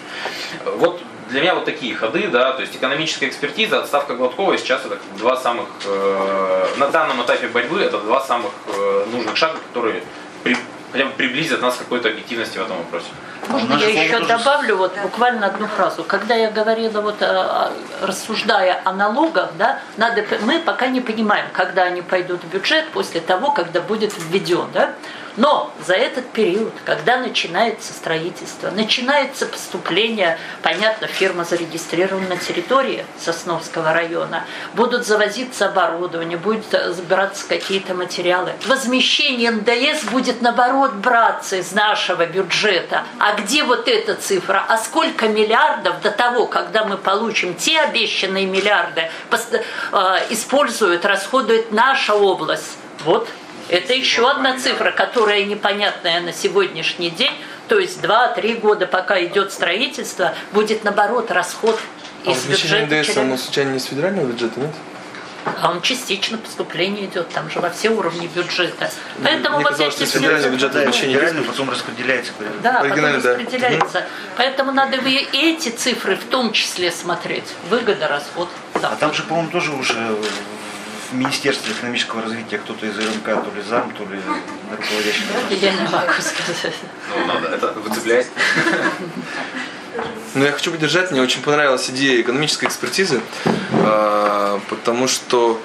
Вот 0.66 1.02
для 1.30 1.42
меня 1.42 1.56
вот 1.56 1.66
такие 1.66 1.96
ходы, 1.96 2.28
да, 2.28 2.54
то 2.54 2.62
есть 2.62 2.76
экономическая 2.76 3.28
экспертиза, 3.28 3.80
отставка 3.80 4.16
Гладкова 4.16 4.58
сейчас 4.58 4.86
это 4.86 4.98
два 5.18 5.38
самых, 5.38 5.68
э, 5.86 6.68
на 6.78 6.88
данном 6.88 7.22
этапе 7.24 7.48
борьбы 7.48 7.82
это 7.82 8.00
два 8.00 8.22
самых 8.22 8.52
э, 8.68 9.06
нужных 9.12 9.38
шага, 9.38 9.60
которые 9.70 10.04
при- 10.44 10.58
хотя 10.92 11.06
бы 11.06 11.12
приблизят 11.12 11.62
нас 11.62 11.76
к 11.76 11.80
какой-то 11.80 12.10
объективности 12.10 12.58
в 12.58 12.62
этом 12.62 12.78
вопросе. 12.78 13.08
Можно 13.48 13.76
я 13.76 14.04
еще 14.04 14.18
тоже- 14.20 14.28
добавлю 14.28 14.76
вот 14.78 14.98
буквально 15.02 15.48
одну 15.48 15.68
фразу. 15.68 16.04
Когда 16.04 16.36
я 16.36 16.52
говорила 16.52 17.02
вот 17.02 17.16
э, 17.22 17.70
рассуждая 18.02 18.82
о 18.84 18.94
налогах, 18.94 19.52
да, 19.58 19.80
надо 19.98 20.26
мы 20.42 20.60
пока 20.60 20.88
не 20.88 21.02
понимаем, 21.02 21.46
когда 21.54 21.84
они 21.84 22.02
пойдут 22.02 22.44
в 22.44 22.48
бюджет 22.54 22.90
после 22.90 23.22
того, 23.22 23.52
когда 23.52 23.82
будет 23.82 24.14
введен, 24.18 24.68
да. 24.74 24.92
Но 25.40 25.72
за 25.88 25.94
этот 25.94 26.30
период, 26.32 26.74
когда 26.84 27.18
начинается 27.18 27.94
строительство, 27.94 28.72
начинается 28.72 29.46
поступление, 29.46 30.38
понятно, 30.62 31.08
фирма 31.08 31.46
зарегистрирована 31.46 32.28
на 32.28 32.36
территории 32.36 33.06
Сосновского 33.18 33.94
района, 33.94 34.44
будут 34.74 35.08
завозиться 35.08 35.68
оборудование, 35.68 36.38
будут 36.38 36.66
забираться 36.72 37.48
какие-то 37.48 37.94
материалы. 37.94 38.52
Возмещение 38.68 39.52
НДС 39.52 40.04
будет, 40.12 40.42
наоборот, 40.42 40.96
браться 40.96 41.56
из 41.56 41.72
нашего 41.72 42.26
бюджета. 42.26 43.06
А 43.18 43.34
где 43.40 43.64
вот 43.64 43.88
эта 43.88 44.16
цифра? 44.16 44.66
А 44.68 44.78
сколько 44.78 45.30
миллиардов 45.30 46.02
до 46.02 46.12
того, 46.12 46.48
когда 46.48 46.84
мы 46.84 46.98
получим 46.98 47.56
те 47.56 47.80
обещанные 47.80 48.46
миллиарды, 48.46 49.10
э, 49.32 50.18
использует, 50.32 51.06
расходует 51.06 51.72
наша 51.72 52.14
область? 52.14 52.78
Вот 53.06 53.30
это 53.70 53.94
еще 53.94 54.30
одна 54.30 54.60
цифра, 54.60 54.92
которая 54.92 55.44
непонятная 55.46 56.22
на 56.22 56.34
сегодняшний 56.34 57.10
день. 57.10 57.34
То 57.68 57.78
есть 57.80 58.02
2-3 58.04 58.60
года, 58.60 58.88
пока 58.88 59.24
идет 59.24 59.54
строительство, 59.54 60.34
будет 60.52 60.84
наоборот 60.84 61.32
расход 61.32 61.80
А 62.26 62.32
из 62.32 62.46
бюджета. 62.46 62.96
НДС, 62.96 63.18
оно 63.18 63.38
случайно 63.38 63.72
не 63.72 63.78
из 63.78 63.86
федерального 63.86 64.26
бюджета, 64.26 64.60
нет? 64.60 64.72
А 65.62 65.72
он 65.72 65.82
частично 65.82 66.38
поступление 66.38 67.06
идет, 67.06 67.30
там 67.30 67.50
же 67.50 67.60
во 67.60 67.70
все 67.70 67.90
уровни 67.90 68.28
бюджета. 68.28 68.92
Поэтому 69.24 69.58
Мне 69.58 69.66
вот 69.66 69.74
казалось, 69.74 69.96
эти 69.96 70.04
что 70.04 70.10
все 70.10 70.20
федеральный 70.20 70.50
бюджет 70.50 70.74
Да, 70.74 70.82
потом 71.44 71.70
распределяется. 71.70 72.34
да, 72.62 72.80
потом 72.82 73.02
да. 73.02 73.14
распределяется. 73.14 74.06
Поэтому 74.36 74.72
надо 74.72 74.98
и 74.98 75.28
эти 75.34 75.70
цифры 75.70 76.16
в 76.16 76.26
том 76.26 76.52
числе 76.52 76.92
смотреть. 76.92 77.46
Выгода, 77.70 78.08
расход. 78.08 78.50
Да. 78.82 78.90
А 78.90 78.96
там 78.96 79.14
же, 79.14 79.24
по-моему, 79.24 79.50
тоже 79.50 79.72
уже 79.72 79.96
в 81.12 81.16
Министерстве 81.16 81.74
экономического 81.74 82.22
развития 82.22 82.58
кто-то 82.60 82.86
из 82.86 82.98
РНК, 82.98 83.26
то 83.26 83.52
ли 83.56 83.62
зам, 83.68 83.92
то 83.92 84.04
ли 84.04 84.20
руководящий. 84.70 85.24
Я 85.50 85.72
не 85.72 85.82
могу 85.90 86.14
сказать. 86.22 86.76
Ну, 87.10 87.26
надо, 87.26 87.48
это 87.50 87.74
выцеплять. 87.74 88.28
Но 90.36 90.46
я 90.46 90.52
хочу 90.52 90.72
поддержать, 90.72 91.12
мне 91.12 91.22
очень 91.22 91.42
понравилась 91.42 91.90
идея 91.90 92.22
экономической 92.22 92.66
экспертизы, 92.66 93.22
а, 93.74 94.62
потому 94.70 95.08
что 95.08 95.60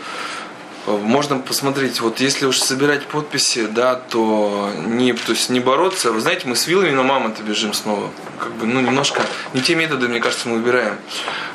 можно 0.87 1.39
посмотреть, 1.39 2.01
вот 2.01 2.21
если 2.21 2.47
уж 2.47 2.59
собирать 2.59 3.07
подписи, 3.07 3.67
да, 3.67 3.95
то 3.95 4.71
не, 4.87 5.13
то 5.13 5.33
есть 5.33 5.49
не 5.49 5.61
бороться. 5.61 6.13
Вы 6.13 6.21
знаете, 6.21 6.47
мы 6.47 6.57
с 6.57 6.67
вилами 6.67 6.91
на 6.91 7.03
мамонта 7.03 7.43
бежим 7.43 7.73
снова. 7.73 8.11
Как 8.39 8.53
бы, 8.53 8.67
ну, 8.67 8.81
немножко 8.81 9.23
не 9.55 9.63
те 9.63 9.75
методы, 9.75 10.09
мне 10.09 10.21
кажется, 10.21 10.49
мы 10.49 10.57
выбираем. 10.57 10.99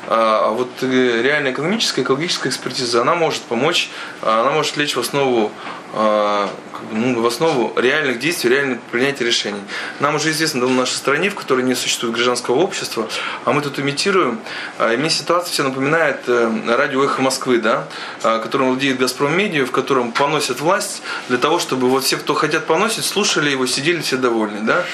А 0.06 0.30
а 0.40 0.52
вот 0.52 0.70
э, 0.82 1.22
реально 1.22 1.52
экономическая, 1.52 2.02
экологическая 2.02 2.48
экспертиза, 2.48 3.02
она 3.02 3.14
может 3.14 3.42
помочь, 3.42 3.90
а, 4.22 4.40
она 4.40 4.50
может 4.50 4.76
лечь 4.76 4.96
в 4.96 5.00
основу 5.00 5.52
ну, 5.92 7.20
в 7.20 7.26
основу 7.26 7.72
реальных 7.76 8.18
действий, 8.18 8.50
реальных 8.50 8.80
принятия 8.80 9.24
решений. 9.24 9.60
Нам 10.00 10.16
уже 10.16 10.30
известно 10.30 10.66
в 10.66 10.70
нашей 10.70 10.94
стране, 10.94 11.30
в 11.30 11.34
которой 11.34 11.62
не 11.62 11.74
существует 11.74 12.14
гражданского 12.14 12.56
общества, 12.56 13.08
а 13.44 13.52
мы 13.52 13.62
тут 13.62 13.78
имитируем. 13.78 14.40
А, 14.78 14.92
И 14.92 14.96
мне 14.96 15.10
ситуация 15.10 15.52
все 15.52 15.62
напоминает 15.62 16.20
э, 16.26 16.50
радио 16.66 17.04
«Эхо 17.04 17.22
Москвы», 17.22 17.58
да, 17.58 17.86
а, 18.22 18.40
которым 18.40 18.68
владеет 18.68 18.98
«Газпром 18.98 19.36
Медиа», 19.36 19.66
в 19.66 19.70
котором 19.70 20.12
поносят 20.12 20.60
власть 20.60 21.02
для 21.28 21.38
того, 21.38 21.58
чтобы 21.58 21.88
вот 21.88 22.04
все, 22.04 22.16
кто 22.16 22.34
хотят 22.34 22.66
поносить, 22.66 23.04
слушали 23.04 23.50
его, 23.50 23.66
сидели 23.66 24.00
все 24.00 24.16
довольны. 24.16 24.60
Да? 24.62 24.84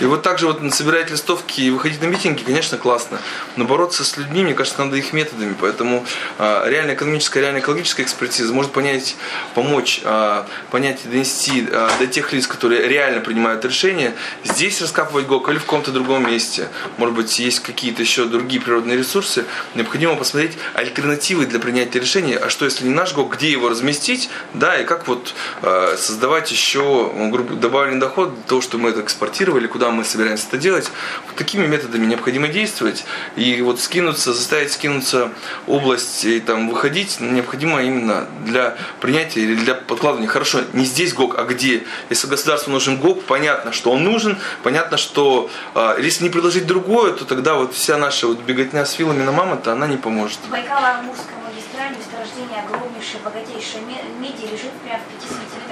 И 0.00 0.04
вот 0.04 0.22
так 0.22 0.38
же 0.38 0.46
вот 0.46 0.60
собирать 0.74 1.10
листовки 1.10 1.60
и 1.60 1.70
выходить 1.70 2.02
на 2.02 2.06
митинги, 2.06 2.42
конечно, 2.42 2.76
классно. 2.76 3.18
Но 3.56 3.64
бороться 3.64 4.04
с 4.04 4.16
людьми, 4.16 4.42
мне 4.42 4.54
кажется, 4.54 4.84
надо 4.84 4.96
их 4.96 5.12
методами. 5.12 5.54
Поэтому 5.60 6.04
а, 6.38 6.68
реально 6.68 6.94
экономическая, 6.94 7.40
реально 7.40 7.58
экологическая 7.58 8.02
экспертиза 8.02 8.52
может 8.52 8.72
понять, 8.72 9.16
помочь 9.54 10.00
а, 10.04 10.45
понять 10.70 11.00
и 11.04 11.08
донести 11.08 11.66
а, 11.70 11.90
до 11.98 12.06
тех 12.06 12.32
лиц, 12.32 12.46
которые 12.46 12.88
реально 12.88 13.20
принимают 13.20 13.64
решения, 13.64 14.14
здесь 14.44 14.80
раскапывать 14.80 15.26
ГОК 15.26 15.50
или 15.50 15.58
в 15.58 15.62
каком-то 15.64 15.92
другом 15.92 16.26
месте. 16.26 16.68
Может 16.98 17.14
быть, 17.14 17.38
есть 17.38 17.60
какие-то 17.60 18.02
еще 18.02 18.24
другие 18.24 18.60
природные 18.60 18.98
ресурсы. 18.98 19.44
Необходимо 19.74 20.16
посмотреть 20.16 20.52
альтернативы 20.74 21.46
для 21.46 21.58
принятия 21.58 22.00
решения. 22.00 22.36
А 22.36 22.50
что, 22.50 22.64
если 22.64 22.86
не 22.86 22.94
наш 22.94 23.14
ГОК, 23.14 23.36
где 23.36 23.50
его 23.50 23.68
разместить, 23.68 24.28
да, 24.54 24.78
и 24.78 24.84
как 24.84 25.08
вот 25.08 25.34
а, 25.62 25.96
создавать 25.96 26.50
еще 26.50 27.12
ну, 27.14 27.30
грубо, 27.30 27.54
добавленный 27.54 28.00
доход 28.00 28.34
для 28.34 28.42
того, 28.44 28.60
что 28.60 28.78
мы 28.78 28.90
это 28.90 29.00
экспортировали, 29.00 29.66
куда 29.66 29.90
мы 29.90 30.04
собираемся 30.04 30.46
это 30.48 30.58
делать. 30.58 30.90
Вот 31.26 31.36
такими 31.36 31.66
методами 31.66 32.06
необходимо 32.06 32.48
действовать. 32.48 33.04
И 33.36 33.60
вот 33.62 33.80
скинуться, 33.80 34.32
заставить 34.32 34.72
скинуться 34.72 35.30
область 35.66 36.24
и 36.24 36.40
там 36.40 36.68
выходить 36.68 37.20
необходимо 37.20 37.82
именно 37.82 38.26
для 38.44 38.76
принятия 39.00 39.40
или 39.40 39.54
для 39.54 39.74
подкладывания. 39.74 40.28
Хорошо, 40.36 40.60
не 40.74 40.84
здесь 40.84 41.14
ГОК, 41.14 41.38
а 41.38 41.44
где? 41.44 41.86
Если 42.10 42.26
государству 42.26 42.70
нужен 42.70 42.98
ГОК, 42.98 43.22
понятно, 43.22 43.72
что 43.72 43.90
он 43.90 44.04
нужен, 44.04 44.36
понятно, 44.62 44.98
что 44.98 45.48
а, 45.74 45.96
если 45.98 46.24
не 46.24 46.28
предложить 46.28 46.66
другое, 46.66 47.14
то 47.14 47.24
тогда 47.24 47.54
вот 47.54 47.72
вся 47.72 47.96
наша 47.96 48.26
вот 48.26 48.40
беготня 48.40 48.84
с 48.84 48.98
вилами 48.98 49.22
на 49.22 49.32
мамонта, 49.32 49.72
она 49.72 49.86
не 49.86 49.96
поможет. 49.96 50.38
Байкало-Амурская 50.50 51.40
магистраль, 51.48 51.96
месторождение 51.96 52.62
огромнейшее, 52.68 53.20
богатейшее 53.24 53.80
ме- 53.86 54.04
меди 54.20 54.42
лежит 54.42 54.72
прямо 54.84 55.00
в 55.04 55.22
5 55.22 55.22
сантиметрах 55.22 55.65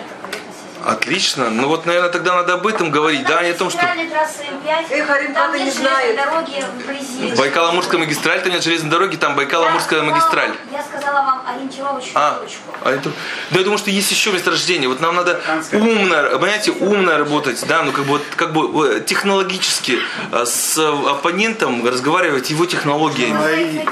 Отлично. 0.87 1.49
Ну 1.51 1.68
вот, 1.68 1.87
наверное, 1.87 2.11
тогда 2.11 2.35
надо 2.35 2.55
об 2.55 2.66
этом 2.66 2.91
говорить, 2.91 3.24
да, 3.26 3.43
не 3.43 3.51
о 3.51 3.55
том, 3.55 3.70
что 3.70 3.78
трассы 3.78 4.43
М5, 4.43 4.87
Эх, 4.91 5.11
Арин, 5.11 5.32
там 5.35 5.53
ты 5.53 5.59
нет 5.59 5.66
не 5.66 5.72
железной 5.72 5.91
знает. 5.91 6.16
дороги 6.16 6.64
вблизи. 6.78 7.32
Байкало-Амурская 7.41 7.99
магистраль, 7.99 8.43
там 8.43 8.53
нет 8.53 8.62
железной 8.62 8.91
дороги, 8.91 9.16
там 9.16 9.39
Байкало-Амурская 9.39 9.97
Я 9.97 10.03
магистраль. 10.03 10.51
сказала- 10.53 10.78
Я 10.78 10.82
сказала 10.82 11.22
вам 11.24 11.43
ориентировочную 11.49 12.12
А, 12.26 12.30
точку. 12.41 12.59
а 12.82 12.91
это, 12.91 13.11
да, 13.51 13.59
я 13.59 13.64
думаю, 13.64 13.78
что 13.78 13.91
есть 13.91 14.11
еще 14.11 14.30
месторождение. 14.32 14.89
Вот 14.89 15.01
нам 15.01 15.14
надо 15.16 15.41
умно, 15.72 16.39
понимаете, 16.39 16.72
умно 16.72 17.16
работать, 17.16 17.64
да, 17.66 17.82
ну 17.82 17.93
как 17.93 18.05
бы, 18.05 18.11
вот, 18.18 18.22
как 18.37 18.53
бы 18.53 18.97
э, 18.97 19.01
технологически 19.01 19.99
э, 20.32 20.45
с 20.45 20.76
оппонентом 20.78 21.87
разговаривать 21.87 22.51
его 22.51 22.66
технологиями. 22.66 23.87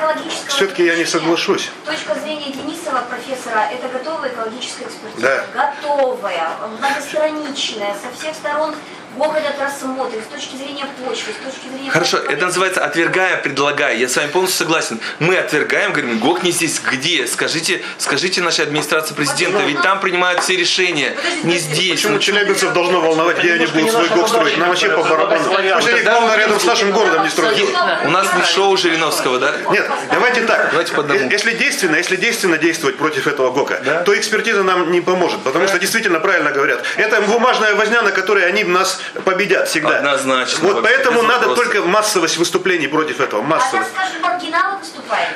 Все-таки 0.49 0.85
я 0.85 0.97
не 0.97 1.07
соглашусь. 1.07 1.71
Точка 1.87 2.15
зрения 2.21 2.53
Денисова, 2.53 3.03
профессора, 3.09 3.69
это 3.73 3.89
готовая 3.89 4.29
экологическая 4.31 4.85
экспертиза. 4.85 5.45
Да. 5.55 5.73
Готовая, 5.83 6.51
многостраничная, 6.83 7.95
со 7.95 8.19
всех 8.19 8.35
сторон 8.35 8.75
Бог 9.17 9.37
этот 9.37 9.61
рассмотрит, 9.61 10.21
с 10.25 10.33
точки 10.33 10.57
зрения 10.57 10.87
почвы, 11.05 11.33
с 11.33 11.45
точки 11.45 11.69
зрения... 11.69 11.91
Хорошо, 11.91 12.17
это 12.17 12.47
называется 12.47 12.83
отвергая, 12.83 13.37
предлагая. 13.37 13.95
Я 13.97 14.09
с 14.09 14.17
вами 14.17 14.31
полностью 14.31 14.61
согласен. 14.61 15.01
Мы 15.19 15.37
отвергаем, 15.37 15.93
говорим, 15.93 16.19
ГОК 16.19 16.43
не 16.43 16.51
здесь. 16.51 16.81
Где? 16.81 17.27
Скажите, 17.27 17.83
скажите 17.99 18.41
нашей 18.41 18.65
администрации 18.65 19.13
президента, 19.13 19.59
ведь 19.65 19.83
там 19.83 20.01
принимают 20.01 20.43
все 20.43 20.57
решения. 20.57 21.15
Не 21.43 21.59
здесь. 21.59 22.01
Почему 22.01 22.15
Ну, 22.15 22.19
челябинцев 22.21 22.73
должно 22.73 23.03
волновать, 23.03 23.39
где 23.39 23.53
они 23.53 23.67
будут 23.67 23.91
свой 23.91 24.09
ГОК 24.09 24.29
строить? 24.29 24.57
Нам 24.57 24.69
вообще 24.71 24.89
по 24.89 25.03
барабану. 25.03 25.45
Пусть 25.45 25.89
они, 25.89 26.03
главное, 26.03 26.37
рядом 26.39 26.59
с 26.59 26.65
нашим 26.65 26.93
городом 26.93 27.25
не 27.25 27.29
строят. 27.29 27.59
У 28.05 28.11
нас 28.11 28.35
не 28.35 28.45
шоу 28.45 28.79
Жириновского, 28.79 29.39
да? 29.39 29.53
Нет, 29.71 29.91
давайте 30.11 30.41
так. 30.43 30.71
Давайте 30.71 30.95
по 30.95 31.01
одному. 31.03 31.21
Э, 31.21 31.29
Если 31.31 31.53
действенно, 31.53 31.97
если 31.97 32.17
действенно 32.17 32.57
действовать 32.57 32.97
против 32.97 33.27
этого 33.27 33.51
ГОКа, 33.51 34.03
то 34.07 34.17
экспертиза 34.19 34.63
нам 34.63 34.91
не 34.91 35.03
поможет, 35.03 35.43
потому 35.43 35.69
что 35.69 35.79
действительно 35.79 36.19
правильно 36.19 36.51
говорят. 36.51 36.72
Это 36.97 37.21
бумажная 37.23 37.75
возня, 37.75 38.03
на 38.03 38.11
которой 38.13 38.47
они 38.47 38.65
нас 38.65 39.01
победят 39.25 39.69
всегда. 39.69 39.99
Однозначно, 39.99 40.59
Вот 40.69 40.83
поэтому 40.83 41.23
надо 41.23 41.55
только 41.55 41.83
массовость 41.83 42.37
выступлений 42.39 42.89
против 42.89 43.21
этого, 43.21 43.43
А 43.43 43.47
массовость. 43.47 43.91
скажем, 43.95 44.23
маргиналы 44.23 44.79
выступают. 44.79 45.29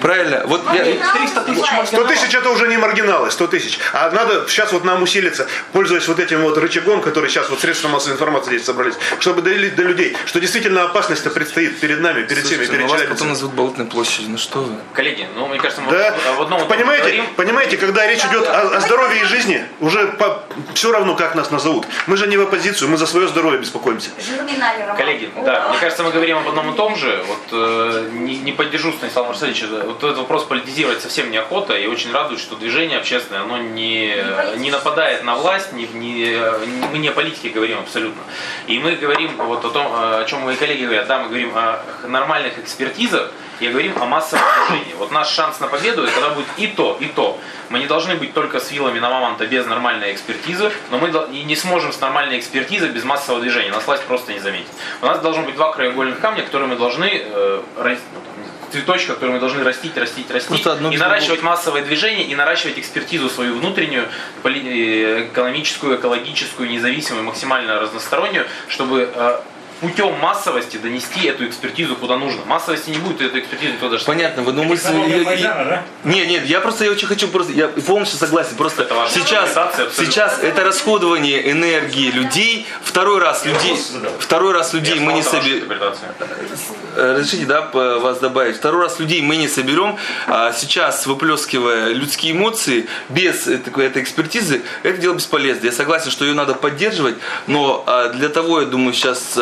Правильно. 0.00 0.42
Вот 0.46 0.62
я, 0.66 0.84
Маргиналы 0.84 1.18
300 1.18 1.40
тысяч 1.42 1.58
выступают. 1.58 1.88
100 1.88 2.04
тысяч 2.04 2.34
это 2.34 2.50
уже 2.50 2.68
не 2.68 2.76
маргиналы, 2.76 3.30
100 3.30 3.46
тысяч. 3.48 3.78
А 3.92 4.10
надо 4.10 4.46
сейчас 4.48 4.72
вот 4.72 4.84
нам 4.84 5.02
усилиться, 5.02 5.46
пользуясь 5.72 6.06
вот 6.08 6.18
этим 6.18 6.42
вот 6.42 6.56
рычагом, 6.58 7.00
который 7.00 7.30
сейчас 7.30 7.50
вот 7.50 7.60
средства 7.60 7.88
массовой 7.88 8.14
информации 8.14 8.50
здесь 8.50 8.64
собрались, 8.64 8.94
чтобы 9.20 9.42
долить 9.42 9.74
до 9.76 9.82
людей, 9.82 10.16
что 10.26 10.40
действительно 10.40 10.84
опасность-то 10.84 11.30
предстоит 11.30 11.80
перед 11.80 12.00
нами, 12.00 12.22
перед 12.22 12.44
всеми, 12.44 12.64
Слушайте, 12.64 12.72
ну 12.72 12.78
перед 12.78 12.82
вас 12.82 12.90
потом 12.92 13.06
челябинцами. 13.06 13.28
назовут 13.28 13.54
болотной 13.54 13.86
площадью. 13.86 14.30
Ну 14.30 14.38
что 14.38 14.60
вы? 14.60 14.74
Коллеги, 14.92 15.28
ну, 15.34 15.46
мне 15.48 15.58
кажется, 15.58 15.82
мы 15.82 15.90
Да, 15.92 16.14
в 16.36 16.42
одном 16.42 16.66
понимаете, 16.68 17.02
говорим. 17.02 17.24
понимаете, 17.36 17.76
когда 17.76 18.06
речь 18.06 18.24
идет 18.24 18.46
о, 18.46 18.76
о 18.76 18.80
здоровье 18.80 19.22
и 19.22 19.24
жизни, 19.24 19.64
уже 19.80 20.14
все 20.74 20.92
равно, 20.92 21.14
как 21.14 21.34
нас 21.34 21.50
назовут. 21.50 21.86
Мы 22.06 22.16
же 22.16 22.26
не 22.26 22.36
в 22.36 22.42
оппозицию, 22.42 22.88
мы 22.88 22.96
за 22.96 23.06
свое 23.06 23.28
здоровье 23.28 23.60
беспокоимся. 23.60 24.10
Коллеги, 24.96 25.30
да, 25.44 25.68
мне 25.70 25.78
кажется, 25.78 26.02
мы 26.02 26.10
говорим 26.10 26.38
об 26.38 26.48
одном 26.48 26.72
и 26.72 26.76
том 26.76 26.96
же. 26.96 27.24
Вот 27.26 27.38
э, 27.52 28.08
не, 28.12 28.38
не 28.38 28.52
поддержу 28.52 28.92
Станислава 28.92 29.28
Марселевича. 29.28 29.66
Вот 29.88 30.04
этот 30.04 30.18
вопрос 30.18 30.44
политизировать 30.44 31.00
совсем 31.00 31.30
неохота. 31.30 31.74
И 31.74 31.86
очень 31.86 32.12
радует, 32.12 32.40
что 32.40 32.56
движение 32.56 32.98
общественное, 32.98 33.40
оно 33.40 33.56
не, 33.56 34.14
не 34.56 34.70
нападает 34.70 35.24
на 35.24 35.34
власть, 35.34 35.72
не, 35.72 35.86
не, 35.86 36.38
мы 36.92 36.98
не 36.98 37.08
о 37.08 37.12
политике 37.12 37.48
говорим 37.48 37.78
абсолютно. 37.78 38.20
И 38.66 38.78
мы 38.78 38.96
говорим 38.96 39.34
вот 39.38 39.64
о 39.64 39.70
том, 39.70 39.86
о 39.90 40.24
чем 40.26 40.40
мои 40.40 40.56
коллеги 40.56 40.84
говорят. 40.84 41.06
Да, 41.06 41.20
мы 41.20 41.28
говорим 41.28 41.52
о 41.54 41.80
нормальных 42.06 42.58
экспертизах, 42.58 43.32
и 43.60 43.68
говорим 43.68 44.00
о 44.00 44.06
массовом 44.06 44.44
движении. 44.68 44.94
Вот 44.94 45.10
наш 45.10 45.28
шанс 45.30 45.60
на 45.60 45.66
победу, 45.66 46.04
это 46.04 46.12
когда 46.12 46.30
будет 46.30 46.46
и 46.56 46.66
то, 46.68 46.96
и 47.00 47.06
то. 47.06 47.38
Мы 47.70 47.80
не 47.80 47.86
должны 47.86 48.14
быть 48.14 48.32
только 48.32 48.60
с 48.60 48.70
вилами 48.70 48.98
на 48.98 49.10
мамонта 49.10 49.46
без 49.46 49.66
нормальной 49.66 50.12
экспертизы, 50.12 50.70
но 50.90 50.98
мы 50.98 51.10
не 51.44 51.56
сможем 51.56 51.92
с 51.92 52.00
нормальной 52.00 52.38
экспертизой 52.38 52.90
без 52.90 53.04
массового 53.04 53.40
движения. 53.40 53.70
Нас 53.70 53.86
власть 53.86 54.04
просто 54.04 54.32
не 54.32 54.38
заметит. 54.38 54.68
У 55.02 55.06
нас 55.06 55.18
должно 55.20 55.42
быть 55.42 55.54
два 55.54 55.72
краеугольных 55.72 56.20
камня, 56.20 56.42
которые 56.44 56.68
мы 56.68 56.76
должны 56.76 57.10
э, 57.12 57.62
там, 57.76 58.37
цветочка, 58.70 59.14
которые 59.14 59.34
мы 59.34 59.40
должны 59.40 59.62
растить, 59.64 59.96
растить, 59.96 60.30
растить, 60.30 60.66
одно 60.66 60.90
и 60.90 60.96
наращивать 60.96 61.42
массовое 61.42 61.82
движение, 61.82 62.26
и 62.26 62.34
наращивать 62.34 62.78
экспертизу 62.78 63.28
свою 63.28 63.58
внутреннюю, 63.58 64.08
э, 64.44 65.28
экономическую, 65.32 65.96
экологическую, 65.96 66.68
независимую, 66.68 67.24
максимально 67.24 67.80
разностороннюю, 67.80 68.46
чтобы 68.68 69.10
э, 69.12 69.40
путем 69.80 70.12
массовости 70.20 70.76
донести 70.76 71.26
эту 71.26 71.46
экспертизу 71.46 71.96
куда 71.96 72.16
нужно. 72.16 72.44
Массовости 72.46 72.90
не 72.90 72.98
будет, 72.98 73.20
и 73.20 73.24
эту 73.26 73.38
экспертизу 73.38 73.72
никто 73.74 73.88
даже 73.88 74.04
Понятно, 74.04 74.42
вы, 74.42 74.52
мы... 74.52 74.76
с- 74.76 74.84
я- 74.84 75.32
я- 75.34 75.84
Нет, 76.04 76.28
нет, 76.28 76.46
я 76.46 76.60
просто 76.60 76.84
я 76.84 76.90
очень 76.90 77.06
хочу 77.06 77.28
просто, 77.28 77.52
я 77.52 77.68
полностью 77.68 78.18
согласен, 78.18 78.56
просто 78.56 78.82
Это 78.82 78.94
ваша 78.94 79.14
сейчас, 79.14 79.50
сейчас 79.96 80.38
это 80.42 80.64
расходование 80.64 81.50
энергии 81.50 82.10
людей, 82.10 82.66
второй 82.82 83.20
раз 83.20 83.44
людей, 83.44 83.78
второй 84.18 84.52
раз 84.52 84.72
людей 84.72 84.98
мы 85.00 85.12
не 85.12 85.22
соберем, 85.22 85.68
разрешите, 86.96 87.44
да, 87.46 87.60
вас 87.72 88.18
добавить, 88.18 88.56
второй 88.56 88.82
раз 88.82 88.98
людей 88.98 89.22
мы 89.22 89.36
не 89.36 89.48
соберем, 89.48 89.96
а 90.26 90.52
сейчас 90.52 91.06
выплескивая 91.06 91.92
людские 91.92 92.32
эмоции 92.32 92.86
без 93.08 93.46
этой, 93.46 93.86
этой 93.86 94.02
экспертизы, 94.02 94.62
это 94.82 94.98
дело 94.98 95.14
бесполезно. 95.14 95.66
Я 95.66 95.72
согласен, 95.72 96.10
что 96.10 96.24
ее 96.24 96.34
надо 96.34 96.54
поддерживать, 96.54 97.16
но 97.46 97.84
а, 97.86 98.08
для 98.08 98.28
того, 98.28 98.60
я 98.60 98.66
думаю, 98.66 98.92
сейчас 98.92 99.38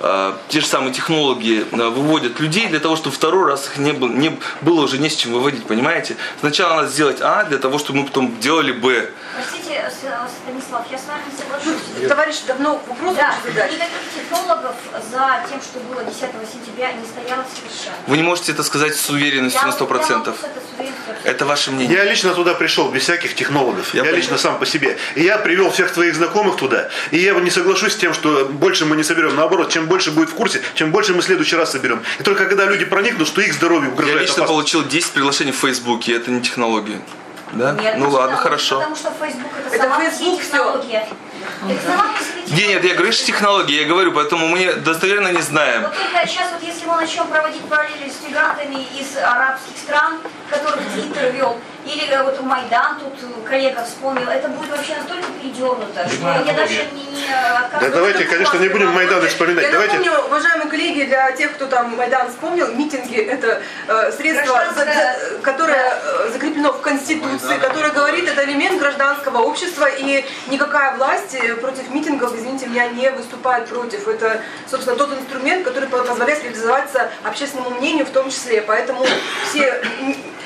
а, 0.00 0.36
те 0.48 0.60
же 0.60 0.66
самые 0.66 0.92
технологии 0.92 1.64
а, 1.72 1.90
выводят 1.90 2.38
людей 2.40 2.66
для 2.68 2.80
того, 2.80 2.96
чтобы 2.96 3.14
второй 3.14 3.46
раз 3.48 3.66
их 3.66 3.78
не 3.78 3.92
было, 3.92 4.08
не 4.08 4.38
было 4.62 4.82
уже 4.82 4.98
не 4.98 5.08
с 5.08 5.16
чем 5.16 5.32
выводить, 5.32 5.64
понимаете? 5.66 6.16
Сначала 6.40 6.76
надо 6.76 6.88
сделать 6.88 7.20
А 7.20 7.44
для 7.44 7.58
того, 7.58 7.78
чтобы 7.78 8.00
мы 8.00 8.06
потом 8.06 8.38
делали 8.40 8.72
Б. 8.72 9.10
Простите, 9.34 9.90
С- 9.90 10.30
Станислав, 10.42 10.84
я 10.90 10.98
с 10.98 11.06
вами 11.06 11.22
не 11.28 11.75
соглашусь. 11.96 12.08
Товарищ 12.08 12.36
давно 12.46 12.82
вопрос 12.86 13.16
Да, 13.16 13.34
задать. 13.44 13.72
никаких 13.72 13.88
технологов 14.14 14.74
за 15.10 15.44
тем, 15.50 15.60
что 15.60 15.78
было 15.80 16.04
10 16.04 16.46
сентября, 16.52 16.92
не 16.92 17.04
стояло 17.06 17.44
совершенно. 17.54 17.96
Вы 18.06 18.16
не 18.16 18.22
можете 18.22 18.52
это 18.52 18.62
сказать 18.62 18.94
с 18.96 19.08
уверенностью 19.10 19.60
Я- 19.60 19.66
на 19.66 19.70
я 19.70 19.76
100%. 19.76 20.26
могу 20.26 20.48
уверенностью 20.78 21.14
Это 21.24 21.44
ваше 21.46 21.70
мнение. 21.72 21.96
Я 21.96 22.04
лично 22.04 22.34
туда 22.34 22.54
пришел 22.54 22.90
без 22.90 23.02
всяких 23.02 23.34
технологов. 23.34 23.94
Я 23.94 24.04
Я, 24.04 24.12
лично 24.12 24.38
сам 24.38 24.58
по 24.58 24.66
себе. 24.66 24.96
И 25.14 25.22
я 25.22 25.38
привел 25.38 25.70
всех 25.70 25.90
твоих 25.92 26.14
знакомых 26.14 26.56
туда. 26.56 26.88
И 27.10 27.18
я 27.18 27.32
не 27.34 27.50
соглашусь 27.50 27.92
с 27.94 27.96
тем, 27.96 28.14
что 28.14 28.44
больше 28.46 28.84
мы 28.84 28.96
не 28.96 29.02
соберем. 29.04 29.34
Наоборот, 29.36 29.70
чем 29.70 29.86
больше 29.86 30.10
будет 30.10 30.30
в 30.30 30.34
курсе, 30.34 30.62
чем 30.74 30.92
больше 30.92 31.14
мы 31.14 31.20
в 31.22 31.24
следующий 31.24 31.56
раз 31.56 31.72
соберем. 31.72 32.02
И 32.18 32.22
только 32.22 32.46
когда 32.46 32.64
люди 32.66 32.84
проникнут, 32.84 33.26
что 33.28 33.40
их 33.40 33.54
здоровью 33.54 33.88
Я 33.88 33.92
угрожает 33.94 34.20
лично 34.20 34.44
опасность. 34.44 34.52
получил 34.52 34.84
10 34.84 35.12
приглашений 35.12 35.52
в 35.52 35.56
Фейсбуке, 35.56 36.14
это 36.16 36.30
не 36.30 36.40
технологии. 36.42 37.00
Да? 37.52 37.72
Нет, 37.72 37.96
ну 37.98 38.10
ладно, 38.10 38.36
хорошо. 38.36 38.76
Потому 38.80 38.96
что 38.96 39.10
Facebook 39.20 39.50
это, 39.66 39.74
Это 39.76 39.84
сама 39.84 40.00
Facebook 40.10 40.42
по 40.50 40.78
себе 41.46 41.78
всё. 41.78 41.80
технология. 41.80 41.80
Это 41.80 41.90
сама 41.90 42.04
по 42.12 42.24
себе 42.24 42.56
Не, 42.56 42.68
нет, 42.68 42.84
я 42.84 42.94
говорю, 42.94 43.12
что 43.12 43.26
технологии, 43.26 43.80
я 43.82 43.86
говорю, 43.88 44.12
поэтому 44.12 44.46
мы 44.48 44.74
достоверно 44.74 45.28
не 45.28 45.42
знаем. 45.42 45.82
Вот 45.82 45.94
только 45.96 46.26
сейчас 46.26 46.48
вот 46.52 46.62
если 46.62 46.86
мы 46.86 46.96
начнем 46.96 47.26
проводить 47.26 47.62
параллели 47.62 48.08
с 48.10 48.26
мигрантами 48.26 48.86
из 49.00 49.16
арабских 49.16 49.76
стран, 49.76 50.18
которых 50.50 50.80
Твиттер 50.94 51.32
вел, 51.32 51.58
или 51.86 52.04
э, 52.08 52.22
вот 52.24 52.40
Майдан, 52.42 52.98
тут 52.98 53.14
э, 53.22 53.48
коллега 53.48 53.84
вспомнил, 53.84 54.28
это 54.28 54.48
будет 54.48 54.70
вообще 54.70 54.96
настолько 54.96 55.26
передернуто, 55.40 56.08
что 56.08 56.42
я 56.44 56.52
даже 56.52 56.84
не, 56.92 57.04
не 57.16 57.26
Да 57.28 57.58
отказываюсь 57.60 57.94
давайте, 57.94 58.24
конечно, 58.24 58.58
не 58.58 58.68
будем 58.68 58.90
Майдан 58.92 59.26
вспоминать. 59.28 59.64
Я 59.66 59.70
Давайте 59.72 59.98
напомню, 59.98 60.18
уважаемые 60.26 60.68
коллеги, 60.68 61.02
для 61.04 61.30
тех, 61.32 61.52
кто 61.54 61.66
там 61.66 61.94
Майдан 61.96 62.28
вспомнил, 62.28 62.72
митинги 62.74 63.18
это 63.20 63.62
э, 63.86 64.12
средство, 64.12 64.60
за- 64.74 64.84
за- 64.84 65.38
которое 65.42 65.98
э, 66.02 66.30
закреплено 66.32 66.72
в 66.72 66.80
Конституции, 66.80 67.56
которое 67.58 67.90
говорит, 67.92 68.28
это 68.28 68.44
элемент 68.44 68.80
гражданского 68.80 69.38
общества, 69.42 69.86
и 69.86 70.24
никакая 70.48 70.96
власть 70.96 71.34
э, 71.34 71.35
против 71.60 71.90
митингов, 71.90 72.34
извините 72.36 72.66
меня, 72.66 72.88
не 72.88 73.10
выступает 73.10 73.66
против. 73.66 74.08
Это, 74.08 74.42
собственно, 74.70 74.96
тот 74.96 75.12
инструмент, 75.12 75.64
который 75.64 75.88
по- 75.88 75.98
позволяет 76.02 76.42
реализоваться 76.44 77.10
общественному 77.22 77.70
мнению 77.78 78.06
в 78.06 78.10
том 78.10 78.30
числе. 78.30 78.62
Поэтому 78.62 79.06
все 79.48 79.82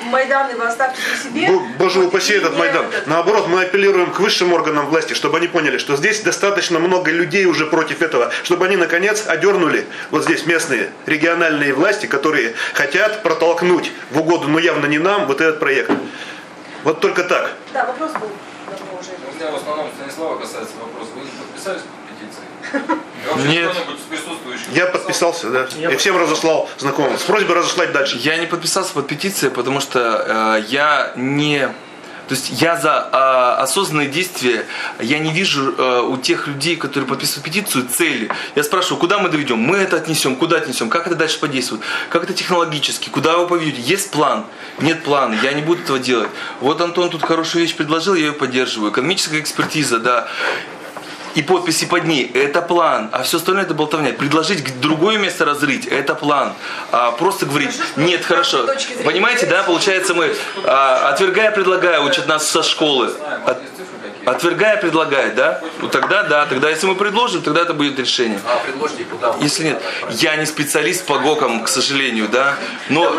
Майданы 0.05 0.55
вы 0.55 0.65
оставьте 0.65 0.99
при 1.01 1.29
себе. 1.29 1.47
Бо- 1.47 1.63
Боже 1.77 1.99
упаси 2.01 2.33
этот 2.33 2.57
Майдан. 2.57 2.85
этот. 2.87 3.07
Наоборот, 3.07 3.47
мы 3.47 3.61
апеллируем 3.61 4.11
к 4.11 4.19
высшим 4.19 4.51
органам 4.53 4.87
власти, 4.87 5.13
чтобы 5.13 5.37
они 5.37 5.47
поняли, 5.47 5.77
что 5.77 5.95
здесь 5.95 6.21
достаточно 6.21 6.79
много 6.79 7.11
людей 7.11 7.45
уже 7.45 7.65
против 7.67 8.01
этого, 8.01 8.31
чтобы 8.43 8.65
они 8.65 8.77
наконец 8.77 9.27
одернули 9.27 9.85
вот 10.09 10.23
здесь 10.23 10.45
местные 10.45 10.89
региональные 11.05 11.73
власти, 11.73 12.07
которые 12.07 12.53
хотят 12.73 13.21
протолкнуть 13.21 13.91
в 14.11 14.19
угоду, 14.19 14.47
но 14.47 14.57
явно 14.59 14.87
не 14.87 14.97
нам, 14.97 15.27
вот 15.27 15.39
этот 15.39 15.59
проект. 15.59 15.91
Вот 16.83 16.99
только 16.99 17.23
так. 17.23 17.51
Да, 17.73 17.85
вопрос 17.85 18.11
был 18.13 18.29
меня 19.41 19.51
в 19.51 19.55
основном 19.55 19.87
Станислава 19.97 20.37
касается 20.37 20.73
вопрос. 20.79 21.07
Вы 21.15 21.21
не 21.21 21.31
подписались 21.31 21.81
под 21.81 21.99
петицией? 22.09 22.99
Вообще 23.29 23.47
Нет. 23.47 23.75
Я 24.71 24.85
подписался? 24.87 25.49
да. 25.49 25.67
И 25.91 25.95
всем 25.97 26.17
разослал 26.17 26.69
знакомым. 26.77 27.17
С 27.17 27.23
просьбой 27.23 27.55
разослать 27.55 27.91
дальше. 27.91 28.17
Я 28.17 28.37
не 28.37 28.47
подписался 28.47 28.93
под 28.93 29.07
петицией, 29.07 29.51
потому 29.51 29.79
что 29.79 30.59
э, 30.59 30.65
я 30.67 31.13
не... 31.15 31.69
То 32.31 32.35
есть 32.35 32.61
я 32.61 32.77
за 32.77 33.09
а, 33.11 33.57
осознанные 33.57 34.07
действия, 34.07 34.65
я 35.01 35.19
не 35.19 35.33
вижу 35.33 35.75
а, 35.77 36.01
у 36.03 36.15
тех 36.15 36.47
людей, 36.47 36.77
которые 36.77 37.05
подписывают 37.05 37.43
петицию, 37.43 37.89
цели. 37.89 38.31
Я 38.55 38.63
спрашиваю, 38.63 39.01
куда 39.01 39.19
мы 39.19 39.27
доведем? 39.27 39.57
Мы 39.57 39.75
это 39.75 39.97
отнесем, 39.97 40.37
куда 40.37 40.55
отнесем? 40.55 40.89
Как 40.89 41.07
это 41.07 41.17
дальше 41.17 41.41
подействует? 41.41 41.81
Как 42.09 42.23
это 42.23 42.31
технологически? 42.31 43.09
Куда 43.09 43.37
вы 43.37 43.49
поведете? 43.49 43.81
Есть 43.81 44.11
план? 44.11 44.45
Нет 44.79 45.03
плана, 45.03 45.35
я 45.43 45.51
не 45.51 45.61
буду 45.61 45.81
этого 45.81 45.99
делать. 45.99 46.29
Вот 46.61 46.79
Антон 46.79 47.09
тут 47.09 47.21
хорошую 47.21 47.63
вещь 47.63 47.75
предложил, 47.75 48.13
я 48.13 48.27
ее 48.27 48.31
поддерживаю. 48.31 48.93
Экономическая 48.93 49.41
экспертиза, 49.41 49.99
да 49.99 50.29
и 51.35 51.41
подписи 51.41 51.85
под 51.85 52.05
ней, 52.05 52.29
это 52.33 52.61
план, 52.61 53.09
а 53.11 53.23
все 53.23 53.37
остальное 53.37 53.63
это 53.63 53.73
болтовня. 53.73 54.13
Предложить 54.13 54.79
другое 54.79 55.17
место 55.17 55.45
разрыть, 55.45 55.85
это 55.85 56.15
план. 56.15 56.53
А 56.91 57.11
просто 57.11 57.45
говорить, 57.45 57.79
нет, 57.95 58.23
хорошо. 58.25 58.67
Понимаете, 59.03 59.45
да, 59.45 59.63
получается 59.63 60.13
мы, 60.13 60.33
а, 60.65 61.09
отвергая, 61.09 61.51
предлагая, 61.51 62.01
учат 62.01 62.27
нас 62.27 62.49
со 62.49 62.63
школы. 62.63 63.13
От, 63.45 63.57
отвергая, 64.25 64.77
предлагая, 64.77 65.33
да? 65.33 65.61
Ну 65.79 65.87
тогда 65.87 66.23
да, 66.23 66.45
тогда 66.45 66.69
если 66.69 66.87
мы 66.87 66.95
предложим, 66.95 67.41
тогда 67.41 67.61
это 67.61 67.73
будет 67.73 67.99
решение. 67.99 68.39
А 68.45 68.57
предложите 68.57 69.05
куда? 69.05 69.35
Если 69.41 69.63
нет, 69.63 69.81
я 70.11 70.35
не 70.35 70.45
специалист 70.45 71.05
по 71.05 71.19
ГОКам, 71.19 71.63
к 71.63 71.67
сожалению, 71.67 72.27
да, 72.27 72.55
но, 72.89 73.13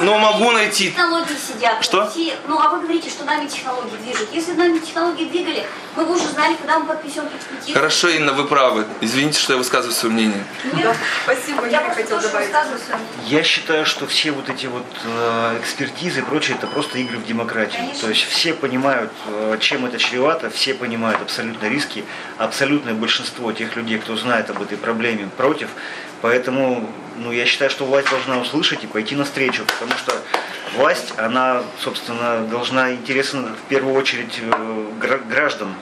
но 0.00 0.18
могу 0.18 0.50
найти... 0.52 0.90
Технологии 0.90 1.36
сидят. 1.36 1.84
Что? 1.84 2.10
Ну, 2.46 2.58
а 2.58 2.68
вы 2.70 2.80
говорите, 2.80 3.10
что 3.10 3.24
нами 3.24 3.46
технологии 3.46 3.96
движут. 4.02 4.28
Если 4.32 4.52
нами 4.52 4.78
технологии 4.78 5.24
двигали, 5.24 5.66
мы 5.96 6.04
бы 6.04 6.14
уже 6.14 6.26
знали, 6.28 6.56
когда 6.56 6.78
мы 6.78 6.86
подписем 6.86 7.24
петицию. 7.28 7.74
Хорошо, 7.74 8.08
Инна, 8.08 8.32
вы 8.32 8.46
правы. 8.46 8.86
Извините, 9.00 9.38
что 9.38 9.52
я 9.52 9.58
высказываю 9.58 9.94
свое 9.94 10.14
мнение. 10.14 10.44
Нет, 10.72 10.96
Спасибо, 11.24 11.66
я 11.66 11.80
просто 11.80 12.02
хотел 12.02 12.20
добавить. 12.20 12.50
Я 13.26 13.42
считаю, 13.42 13.86
что 13.86 14.06
все 14.06 14.30
вот 14.32 14.48
эти 14.48 14.66
вот 14.66 14.86
э, 15.04 15.58
экспертизы 15.60 16.20
и 16.20 16.22
прочее, 16.22 16.56
это 16.56 16.66
просто 16.66 16.98
игры 16.98 17.18
в 17.18 17.26
демократию. 17.26 17.78
Конечно. 17.78 18.02
То 18.02 18.08
есть 18.08 18.24
все 18.24 18.54
понимают, 18.54 19.12
э, 19.26 19.56
чем 19.60 19.86
это 19.86 19.98
чревато, 19.98 20.33
все 20.50 20.74
понимают 20.74 21.20
абсолютно 21.20 21.66
риски, 21.66 22.04
абсолютное 22.38 22.94
большинство 22.94 23.52
тех 23.52 23.76
людей, 23.76 23.98
кто 23.98 24.16
знает 24.16 24.50
об 24.50 24.62
этой 24.62 24.76
проблеме, 24.76 25.28
против. 25.36 25.68
Поэтому 26.22 26.88
ну, 27.16 27.32
я 27.32 27.44
считаю, 27.46 27.70
что 27.70 27.84
власть 27.84 28.10
должна 28.10 28.38
услышать 28.38 28.84
и 28.84 28.86
пойти 28.86 29.14
навстречу, 29.14 29.64
потому 29.66 29.98
что 29.98 30.14
власть, 30.76 31.14
она, 31.16 31.62
собственно, 31.80 32.40
должна 32.50 32.92
интересы 32.92 33.38
в 33.38 33.68
первую 33.68 33.94
очередь 33.94 34.40
э, 34.40 34.86
гра- 35.00 35.18
граждан 35.18 35.74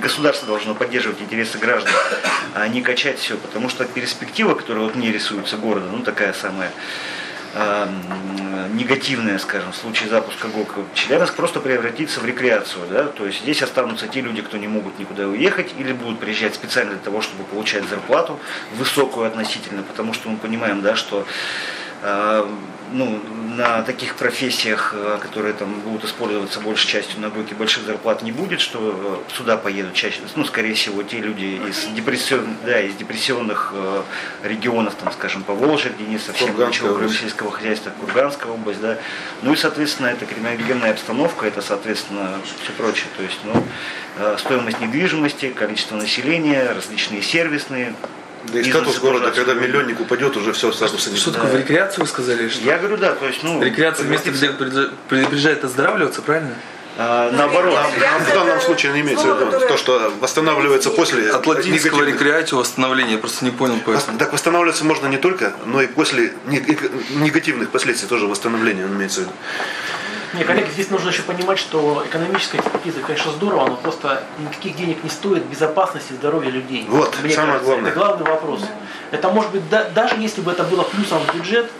государство 0.00 0.46
должно 0.46 0.74
поддерживать 0.74 1.20
интересы 1.20 1.58
граждан, 1.58 1.92
а 2.54 2.66
не 2.68 2.82
качать 2.82 3.18
все. 3.18 3.36
Потому 3.36 3.68
что 3.68 3.84
перспектива, 3.84 4.54
которая 4.54 4.84
вот 4.84 4.94
мне 4.94 5.10
рисуется 5.12 5.56
города, 5.56 5.86
ну 5.90 6.02
такая 6.02 6.32
самая 6.32 6.70
э, 7.54 7.86
м, 7.86 8.76
негативная, 8.76 9.38
скажем, 9.38 9.72
в 9.72 9.76
случае 9.76 10.08
запуска 10.08 10.48
ГОК, 10.48 10.74
Челябинск 10.94 11.34
просто 11.34 11.60
превратится 11.60 12.20
в 12.20 12.26
рекреацию. 12.26 12.84
Да? 12.90 13.04
То 13.04 13.26
есть 13.26 13.42
здесь 13.42 13.62
останутся 13.62 14.08
те 14.08 14.20
люди, 14.20 14.42
кто 14.42 14.56
не 14.56 14.68
могут 14.68 14.98
никуда 14.98 15.26
уехать 15.28 15.72
или 15.78 15.92
будут 15.92 16.18
приезжать 16.20 16.54
специально 16.54 16.92
для 16.92 17.00
того, 17.00 17.22
чтобы 17.22 17.44
получать 17.44 17.88
зарплату 17.88 18.38
высокую 18.76 19.26
относительно, 19.26 19.82
потому 19.82 20.12
что 20.14 20.28
мы 20.28 20.36
понимаем, 20.36 20.82
да, 20.82 20.96
что 20.96 21.26
э, 22.02 22.48
ну, 22.94 23.20
на 23.56 23.82
таких 23.82 24.14
профессиях, 24.14 24.94
э, 24.96 25.18
которые 25.20 25.52
там 25.54 25.80
будут 25.80 26.04
использоваться 26.04 26.60
большей 26.60 26.88
частью 26.88 27.20
на 27.20 27.28
ГОКе, 27.28 27.54
больших 27.56 27.84
зарплат 27.84 28.22
не 28.22 28.30
будет, 28.30 28.60
что 28.60 29.22
э, 29.28 29.36
сюда 29.36 29.56
поедут 29.56 29.94
чаще, 29.94 30.20
ну, 30.36 30.44
скорее 30.44 30.74
всего, 30.74 31.02
те 31.02 31.18
люди 31.18 31.60
из, 31.68 31.86
депрессион, 31.94 32.56
да, 32.64 32.80
из 32.80 32.94
депрессионных 32.94 33.72
э, 33.74 34.02
регионов, 34.44 34.94
там, 34.94 35.12
скажем, 35.12 35.42
Курганская 36.46 36.68
ничего, 36.68 36.88
кроме 36.90 37.06
область. 37.06 37.20
сельского 37.20 37.50
хозяйства, 37.50 37.90
Курганская 38.00 38.52
область, 38.52 38.80
да. 38.80 38.98
Ну 39.42 39.52
и, 39.52 39.56
соответственно, 39.56 40.06
это 40.06 40.24
криминогенная 40.24 40.92
обстановка, 40.92 41.46
это, 41.46 41.62
соответственно, 41.62 42.38
все 42.62 42.72
прочее. 42.72 43.06
То 43.16 43.24
есть, 43.24 43.40
ну, 43.44 44.38
стоимость 44.38 44.80
недвижимости, 44.80 45.50
количество 45.50 45.96
населения, 45.96 46.72
различные 46.72 47.22
сервисные, 47.22 47.94
Да 48.52 48.60
и 48.60 48.64
статус 48.64 48.98
города, 48.98 49.30
когда 49.30 49.54
миллионник 49.54 50.00
упадет, 50.00 50.36
уже 50.36 50.52
все, 50.52 50.70
статуса 50.72 51.10
не 51.10 51.16
Что 51.16 51.32
такое, 51.32 51.50
в 51.50 51.56
рекреацию 51.56 52.04
вы 52.04 52.08
сказали? 52.08 52.48
Что? 52.48 52.64
Я 52.64 52.78
говорю, 52.78 52.96
да, 52.96 53.12
то 53.12 53.26
есть, 53.26 53.42
ну... 53.42 53.62
Рекреация 53.62 54.06
место, 54.06 54.30
где 54.30 54.50
приезжает 55.08 55.64
оздоравливаться, 55.64 56.22
правильно? 56.22 56.54
А, 56.96 57.30
наоборот. 57.32 57.76
В 58.20 58.34
данном 58.34 58.60
случае 58.60 58.92
не 58.92 59.00
имеется 59.00 59.34
в 59.34 59.40
виду 59.40 59.66
то, 59.66 59.76
что 59.76 60.12
восстанавливается 60.20 60.90
после 60.90 61.30
От 61.30 61.46
латинского 61.46 62.04
рекреатио 62.04 62.58
восстановление, 62.58 63.14
я 63.14 63.18
просто 63.18 63.44
не 63.44 63.50
понял 63.50 63.80
поэтому. 63.84 64.18
Так 64.18 64.32
восстанавливаться 64.32 64.84
можно 64.84 65.08
не 65.08 65.18
только, 65.18 65.54
но 65.66 65.82
и 65.82 65.86
после 65.86 66.32
негативных 66.46 67.70
последствий 67.70 68.08
тоже 68.08 68.26
восстановление 68.26 68.84
он 68.86 68.92
имеется 68.94 69.20
в 69.20 69.24
виду. 69.24 69.32
Не, 70.36 70.44
коллеги, 70.44 70.70
здесь 70.70 70.90
нужно 70.90 71.08
еще 71.10 71.22
понимать, 71.22 71.58
что 71.58 72.02
экономическая 72.06 72.58
экспертиза, 72.58 73.00
конечно, 73.00 73.30
здорово, 73.32 73.68
но 73.68 73.76
просто 73.76 74.22
никаких 74.38 74.76
денег 74.76 75.02
не 75.04 75.10
стоит 75.10 75.44
безопасности 75.44 76.12
и 76.12 76.16
здоровья 76.16 76.50
людей. 76.50 76.86
Вот, 76.88 77.16
Мне 77.22 77.32
самое 77.32 77.52
кажется, 77.52 77.70
главное. 77.72 77.90
Это 77.90 77.98
главный 78.00 78.26
вопрос. 78.30 78.60
Это 79.12 79.28
может 79.30 79.50
быть, 79.52 79.68
да- 79.68 79.84
даже 79.90 80.16
если 80.16 80.40
бы 80.40 80.50
это 80.52 80.64
было 80.64 80.82
плюсом 80.82 81.20
в 81.20 81.34
бюджет, 81.34 81.70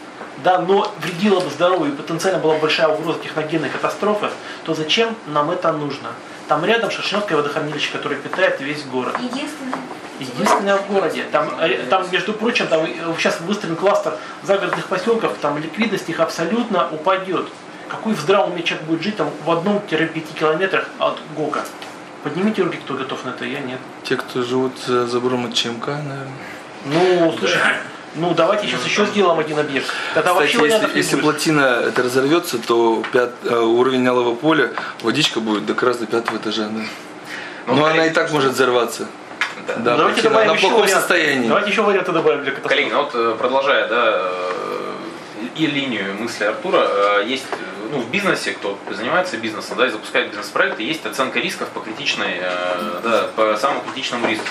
да, 0.44 0.58
но 0.58 0.92
вредило 1.00 1.40
бы 1.40 1.50
здоровью 1.50 1.92
и 1.92 1.96
потенциально 1.96 2.38
была 2.38 2.56
большая 2.58 2.88
угроза 2.88 3.18
техногенной 3.20 3.70
катастрофы, 3.70 4.28
то 4.64 4.74
зачем 4.74 5.16
нам 5.26 5.50
это 5.50 5.72
нужно? 5.72 6.10
Там 6.48 6.64
рядом 6.64 6.90
Шершневское 6.90 7.36
водохранилище, 7.36 7.90
которое 7.92 8.16
питает 8.16 8.60
весь 8.60 8.84
город. 8.84 9.16
Единственное. 9.20 9.78
Единственное 10.20 10.76
в 10.76 10.86
городе. 10.86 11.24
Там, 11.32 11.48
э, 11.60 11.86
там, 11.90 12.04
между 12.12 12.34
прочим, 12.34 12.68
там 12.68 12.84
э, 12.84 12.88
сейчас 13.18 13.40
выстроен 13.40 13.74
кластер 13.74 14.14
загородных 14.42 14.86
поселков, 14.86 15.32
там 15.40 15.58
ликвидность 15.58 16.08
их 16.08 16.20
абсолютно 16.20 16.88
упадет. 16.90 17.48
Какой 17.88 18.14
в 18.14 18.20
здравом 18.20 18.52
уме 18.52 18.62
человек 18.62 18.86
будет 18.86 19.02
жить 19.02 19.16
там 19.16 19.30
в 19.44 19.50
одном-пяти 19.50 20.32
километрах 20.38 20.88
от 20.98 21.18
ГОКа? 21.36 21.64
Поднимите 22.22 22.62
руки, 22.62 22.78
кто 22.84 22.94
готов 22.94 23.24
на 23.24 23.30
это, 23.30 23.44
я 23.44 23.60
нет. 23.60 23.78
Те, 24.02 24.16
кто 24.16 24.42
живут 24.42 24.72
за 24.86 25.06
забором 25.06 25.46
от 25.46 25.54
ЧМК, 25.54 25.88
наверное. 25.88 26.28
Ну, 26.86 27.34
слушайте, 27.38 27.76
ну 28.14 28.32
давайте 28.34 28.66
сейчас 28.66 28.84
еще 28.84 29.04
сделаем 29.06 29.38
один 29.38 29.58
объект. 29.58 29.86
Тогда 30.14 30.32
Кстати, 30.32 30.56
вообще 30.56 30.74
если, 30.74 30.96
если 30.98 31.14
будет. 31.16 31.24
плотина 31.24 31.60
это 31.86 32.02
разорвется, 32.02 32.58
то 32.58 33.02
пят- 33.12 33.32
э, 33.44 33.54
уровень 33.58 34.02
налого 34.02 34.34
поля, 34.34 34.70
водичка 35.02 35.40
будет 35.40 35.66
до 35.66 35.74
как 35.74 35.82
раз 35.84 35.98
до 35.98 36.06
пятого 36.06 36.36
этажа. 36.38 36.68
Да. 36.68 36.80
Ну, 37.66 37.74
Но 37.76 37.84
она 37.86 38.06
и 38.06 38.10
так 38.10 38.30
может 38.32 38.52
взорваться. 38.52 39.06
Да. 39.66 39.74
Да, 39.76 39.96
Давайте 39.96 40.22
плотина, 40.22 40.30
добавим 40.30 40.50
она 40.50 40.54
в 40.54 40.56
еще 40.56 40.68
плохом 40.68 40.82
вариант. 40.86 41.00
состоянии. 41.00 41.48
Давайте 41.48 41.70
еще 41.70 41.82
варианты 41.82 42.12
добавим 42.12 42.42
для 42.42 42.52
катастрофы. 42.52 42.74
Коллеги, 42.76 42.92
ну 42.94 43.02
вот 43.02 43.14
э, 43.14 43.36
продолжая, 43.38 43.88
да, 43.88 44.30
и 45.56 45.66
линию 45.66 46.14
мысли 46.18 46.44
Артура, 46.44 46.86
э, 47.20 47.24
есть, 47.26 47.46
э, 47.52 47.56
ну, 47.90 48.00
в 48.00 48.10
бизнесе, 48.10 48.52
кто 48.52 48.78
занимается 48.90 49.36
бизнесом, 49.36 49.76
да, 49.76 49.86
и 49.86 49.90
запускает 49.90 50.28
бизнес-проекты, 50.30 50.82
есть 50.82 51.06
оценка 51.06 51.38
рисков 51.38 51.68
по 51.68 51.80
критичной, 51.80 52.38
э, 52.40 53.00
да, 53.02 53.28
по 53.36 53.56
самому 53.56 53.82
критичному 53.82 54.26
риску. 54.26 54.46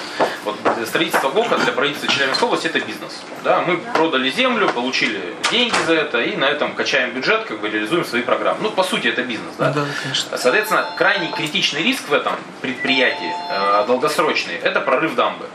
Вот 0.46 0.56
строительство 0.88 1.30
ГОКа 1.30 1.58
для 1.58 1.72
правительства 1.74 2.10
Челябинской 2.12 2.48
области 2.48 2.68
это 2.68 2.80
бизнес. 2.80 3.22
Да, 3.44 3.62
мы 3.62 3.78
продали 3.78 4.30
землю, 4.30 4.70
получили 4.70 5.22
деньги 5.52 5.76
за 5.86 5.94
это 5.94 6.22
и 6.22 6.36
на 6.36 6.46
этом 6.46 6.74
качаем 6.74 7.12
бюджет, 7.12 7.46
как 7.46 7.60
бы 7.60 7.70
реализуем 7.70 8.06
свои 8.06 8.22
программы. 8.22 8.60
Ну, 8.62 8.72
по 8.72 8.84
сути, 8.84 9.08
это 9.08 9.24
бизнес, 9.24 9.54
да. 9.58 9.72
Да, 9.72 9.86
конечно. 10.02 10.38
Соответственно, 10.38 10.88
крайне 10.98 11.32
критичный 11.32 11.84
риск 11.84 12.08
в 12.08 12.14
этом 12.14 12.34
предприятии, 12.62 13.34
долгосрочный, 13.88 14.56
это 14.56 14.80
прорыв 14.82 15.16
дамбы. 15.16 15.46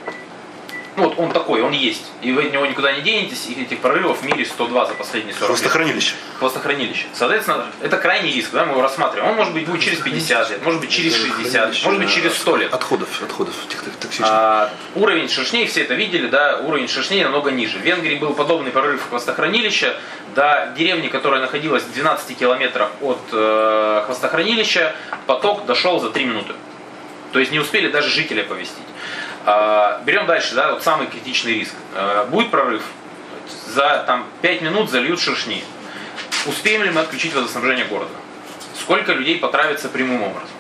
Ну 0.96 1.04
вот 1.04 1.18
он 1.18 1.32
такой, 1.32 1.62
он 1.62 1.72
есть. 1.72 2.04
И 2.22 2.32
вы 2.32 2.46
от 2.46 2.52
него 2.52 2.66
никуда 2.66 2.92
не 2.92 3.02
денетесь, 3.02 3.46
и 3.48 3.62
этих 3.62 3.78
прорывов 3.78 4.20
в 4.20 4.24
мире 4.24 4.44
102 4.44 4.86
за 4.86 4.94
последние 4.94 5.34
40 5.34 5.48
лет. 5.48 5.58
Хвостохранилище. 5.58 6.14
Хвостохранилище. 6.38 7.06
Соответственно, 7.14 7.66
это 7.80 7.96
крайний 7.96 8.32
риск, 8.32 8.50
да, 8.52 8.64
мы 8.64 8.72
его 8.72 8.82
рассматриваем. 8.82 9.30
Он 9.30 9.36
может 9.36 9.52
быть 9.52 9.66
будет 9.66 9.80
через 9.80 9.98
50 10.00 10.50
лет, 10.50 10.62
может 10.64 10.80
быть 10.80 10.90
через 10.90 11.14
60 11.14 11.74
лет, 11.74 11.84
может 11.84 12.00
быть 12.00 12.12
через 12.12 12.36
100 12.36 12.56
лет. 12.56 12.74
Отходов, 12.74 13.22
отходов 13.22 13.54
токсичных. 14.00 14.28
А, 14.30 14.70
уровень 14.94 15.28
шершней, 15.28 15.66
все 15.66 15.82
это 15.82 15.94
видели, 15.94 16.28
да, 16.28 16.58
уровень 16.58 16.88
шершней 16.88 17.22
намного 17.22 17.50
ниже. 17.50 17.78
В 17.78 17.82
Венгрии 17.82 18.16
был 18.16 18.34
подобный 18.34 18.70
прорыв 18.70 19.08
хвостохранилища. 19.08 19.96
До 20.34 20.72
деревни, 20.76 21.08
которая 21.08 21.40
находилась 21.40 21.82
в 21.82 21.92
12 21.92 22.36
километрах 22.38 22.90
от 23.00 23.20
э, 23.32 24.02
хвостохранилища, 24.06 24.94
поток 25.26 25.66
дошел 25.66 26.00
за 26.00 26.10
3 26.10 26.24
минуты. 26.24 26.52
То 27.32 27.38
есть 27.38 27.52
не 27.52 27.58
успели 27.58 27.90
даже 27.90 28.08
жителей 28.08 28.42
оповестить. 28.42 28.76
А, 29.50 30.02
берем 30.04 30.26
дальше, 30.26 30.54
да, 30.54 30.72
вот 30.72 30.82
самый 30.82 31.06
критичный 31.06 31.54
риск. 31.54 31.72
А, 31.94 32.26
будет 32.26 32.50
прорыв, 32.50 32.82
за 33.66 34.04
там, 34.06 34.26
5 34.42 34.60
минут 34.60 34.90
зальют 34.90 35.18
шершни. 35.20 35.64
Успеем 36.44 36.82
ли 36.82 36.90
мы 36.90 37.00
отключить 37.00 37.32
водоснабжение 37.32 37.86
города? 37.86 38.10
Сколько 38.78 39.14
людей 39.14 39.38
потравится 39.38 39.88
прямым 39.88 40.22
образом? 40.22 40.50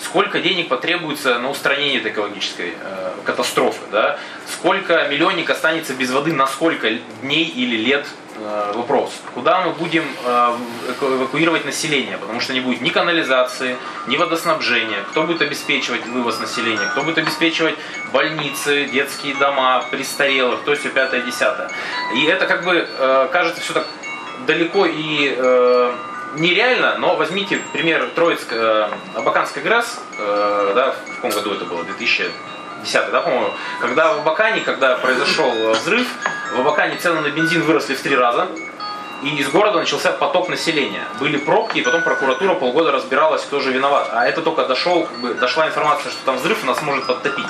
Сколько 0.00 0.38
денег 0.38 0.68
потребуется 0.68 1.40
на 1.40 1.50
устранение 1.50 1.98
этой 1.98 2.12
экологической 2.12 2.74
э, 2.80 3.12
катастрофы? 3.24 3.80
Да? 3.90 4.20
Сколько 4.46 5.08
миллионник 5.08 5.50
останется 5.50 5.92
без 5.94 6.12
воды 6.12 6.32
на 6.32 6.46
сколько 6.46 6.90
дней 7.22 7.44
или 7.44 7.76
лет? 7.76 8.06
Э, 8.40 8.72
вопрос. 8.74 9.10
Куда 9.34 9.60
мы 9.62 9.72
будем 9.72 10.04
э, 10.24 10.56
эваку- 10.88 11.16
эвакуировать 11.16 11.64
население? 11.64 12.18
Потому 12.18 12.40
что 12.40 12.52
не 12.52 12.60
будет 12.60 12.80
ни 12.80 12.90
канализации, 12.90 13.76
ни 14.06 14.16
водоснабжения. 14.16 15.02
Кто 15.10 15.24
будет 15.24 15.42
обеспечивать 15.42 16.06
вывоз 16.06 16.38
населения? 16.38 16.86
Кто 16.92 17.02
будет 17.02 17.18
обеспечивать 17.18 17.74
больницы, 18.12 18.84
детские 18.86 19.34
дома, 19.34 19.84
престарелых, 19.90 20.60
то 20.64 20.74
все 20.76 20.88
пятое, 20.90 21.22
десятое. 21.22 21.68
И 22.14 22.24
это 22.26 22.46
как 22.46 22.64
бы 22.64 22.86
э, 22.88 23.28
кажется 23.32 23.60
все 23.60 23.72
так 23.72 23.86
далеко 24.46 24.86
и 24.86 25.36
нереально, 26.36 26.98
но 26.98 27.16
возьмите 27.16 27.58
пример 27.72 28.08
Троицк, 28.14 28.52
Абаканской 29.14 29.62
ГРЭС, 29.62 29.98
э, 30.18 30.72
да, 30.74 30.92
в 30.92 31.16
каком 31.16 31.30
году 31.30 31.54
это 31.54 31.64
было, 31.64 31.82
2010, 32.82 33.10
да, 33.10 33.20
по-моему, 33.20 33.50
когда 33.80 34.14
в 34.14 34.20
Абакане, 34.20 34.60
когда 34.60 34.96
произошел 34.96 35.72
взрыв, 35.72 36.06
в 36.54 36.60
Абакане 36.60 36.96
цены 36.96 37.20
на 37.20 37.30
бензин 37.30 37.62
выросли 37.62 37.94
в 37.94 38.00
три 38.00 38.16
раза, 38.16 38.48
и 39.22 39.36
из 39.36 39.48
города 39.50 39.78
начался 39.78 40.12
поток 40.12 40.48
населения. 40.48 41.02
Были 41.18 41.38
пробки, 41.38 41.78
и 41.78 41.82
потом 41.82 42.02
прокуратура 42.02 42.54
полгода 42.54 42.92
разбиралась, 42.92 43.42
кто 43.42 43.60
же 43.60 43.72
виноват. 43.72 44.08
А 44.12 44.26
это 44.26 44.42
только 44.42 44.64
дошел, 44.64 45.04
как 45.04 45.18
бы, 45.18 45.34
дошла 45.34 45.66
информация, 45.66 46.12
что 46.12 46.24
там 46.24 46.36
взрыв, 46.36 46.62
и 46.62 46.66
нас 46.66 46.80
может 46.82 47.06
подтопить. 47.06 47.46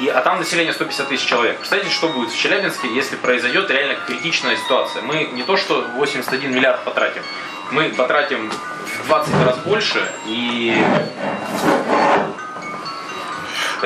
И, 0.00 0.08
а 0.08 0.20
там 0.20 0.38
население 0.38 0.72
150 0.72 1.08
тысяч 1.08 1.26
человек. 1.26 1.56
Представляете, 1.56 1.94
что 1.94 2.08
будет 2.08 2.30
в 2.30 2.38
Челябинске, 2.38 2.88
если 2.94 3.16
произойдет 3.16 3.70
реально 3.70 3.96
критичная 4.06 4.56
ситуация? 4.56 5.02
Мы 5.02 5.24
не 5.32 5.42
то 5.42 5.56
что 5.56 5.86
81 5.96 6.54
миллиард 6.54 6.84
потратим, 6.84 7.22
мы 7.70 7.90
потратим 7.90 8.50
в 8.50 9.06
20 9.06 9.44
раз 9.44 9.58
больше 9.58 10.02
и... 10.26 10.74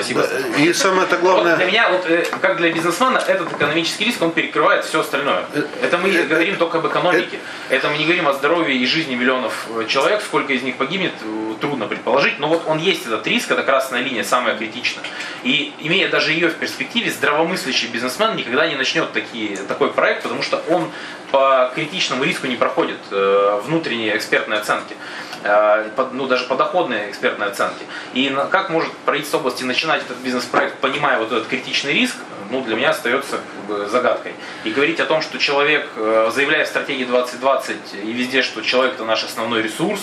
Спасибо. 0.03 0.27
И 0.59 0.73
самое-то 0.73 1.17
главное... 1.17 1.53
Вот 1.53 1.59
для 1.59 1.67
меня, 1.67 1.91
вот, 1.91 2.07
э, 2.07 2.25
как 2.41 2.57
для 2.57 2.73
бизнесмена, 2.73 3.19
этот 3.19 3.53
экономический 3.53 4.05
риск, 4.07 4.23
он 4.23 4.33
перекрывает 4.33 4.85
все 4.85 5.01
остальное. 5.01 5.45
Это 5.83 5.99
мы 5.99 6.11
говорим 6.11 6.57
только 6.57 6.79
об 6.79 6.87
экономике. 6.87 7.39
Это 7.69 7.89
мы 7.89 7.99
не 7.99 8.05
говорим 8.05 8.29
о 8.29 8.33
здоровье 8.33 8.77
и 8.77 8.87
жизни 8.87 9.15
миллионов 9.15 9.67
э, 9.77 9.87
человек. 9.87 10.23
Сколько 10.23 10.53
из 10.53 10.63
них 10.63 10.77
погибнет, 10.77 11.13
э, 11.23 11.55
трудно 11.61 11.87
предположить. 11.87 12.39
Но 12.39 12.49
вот 12.49 12.63
он 12.67 12.79
есть, 12.79 13.07
этот 13.07 13.27
риск, 13.27 13.51
это 13.51 13.63
красная 13.63 14.01
линия, 14.01 14.25
самая 14.25 14.57
критичная. 14.57 15.05
И 15.43 15.73
имея 15.81 16.09
даже 16.09 16.33
ее 16.33 16.49
в 16.49 16.55
перспективе, 16.55 17.11
здравомыслящий 17.11 17.89
бизнесмен 17.89 18.37
никогда 18.37 18.67
не 18.67 18.77
начнет 18.77 19.13
такие, 19.13 19.57
такой 19.57 19.93
проект, 19.93 20.23
потому 20.23 20.43
что 20.43 20.63
он 20.69 20.91
по 21.31 21.71
критичному 21.75 22.25
риску 22.25 22.47
не 22.47 22.57
проходит 22.57 22.99
э, 23.11 23.61
внутренние 23.65 24.17
экспертные 24.17 24.61
оценки. 24.61 24.97
Э, 25.43 25.89
ну, 26.13 26.27
даже 26.27 26.45
подоходные 26.45 27.11
экспертные 27.11 27.49
оценки. 27.49 27.85
И 28.13 28.35
как 28.51 28.69
может 28.69 28.93
правительство 29.05 29.39
области 29.39 29.65
начинать 29.65 30.03
этот 30.03 30.19
бизнес-проект, 30.19 30.79
понимая 30.79 31.19
вот 31.19 31.33
этот 31.33 31.47
критичный 31.49 31.95
риск, 31.95 32.17
ну, 32.51 32.63
для 32.63 32.77
меня 32.77 32.91
остается 32.91 33.39
как 33.39 33.65
бы, 33.67 33.89
загадкой. 33.89 34.35
И 34.65 34.71
говорить 34.71 35.01
о 35.01 35.07
том, 35.07 35.23
что 35.23 35.39
человек, 35.39 35.89
э, 35.97 36.31
заявляя 36.35 36.65
в 36.65 36.69
стратегии 36.69 37.05
2020 37.05 37.77
и 37.95 38.13
везде, 38.13 38.43
что 38.43 38.61
человек 38.61 38.95
это 38.95 39.05
наш 39.05 39.25
основной 39.25 39.63
ресурс, 39.63 40.01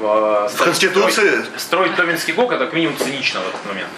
э, 0.00 0.48
В 0.52 0.62
Конституции 0.62 1.10
строить, 1.10 1.60
строить 1.60 1.96
Томинский 1.96 2.34
ГОК, 2.34 2.52
это 2.52 2.66
как 2.66 2.74
минимум 2.74 2.96
цинично 2.98 3.40
в 3.40 3.48
этот 3.48 3.64
момент. 3.66 3.88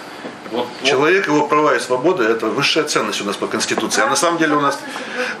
Вот, 0.51 0.67
Человек, 0.83 1.27
его 1.27 1.47
права 1.47 1.75
и 1.75 1.79
свободы– 1.79 2.23
это 2.25 2.47
высшая 2.47 2.83
ценность 2.83 3.21
у 3.21 3.25
нас 3.25 3.35
по 3.35 3.47
Конституции. 3.47 4.01
А 4.01 4.07
на 4.07 4.15
самом 4.15 4.39
деле 4.39 4.55
у 4.55 4.61
нас... 4.61 4.79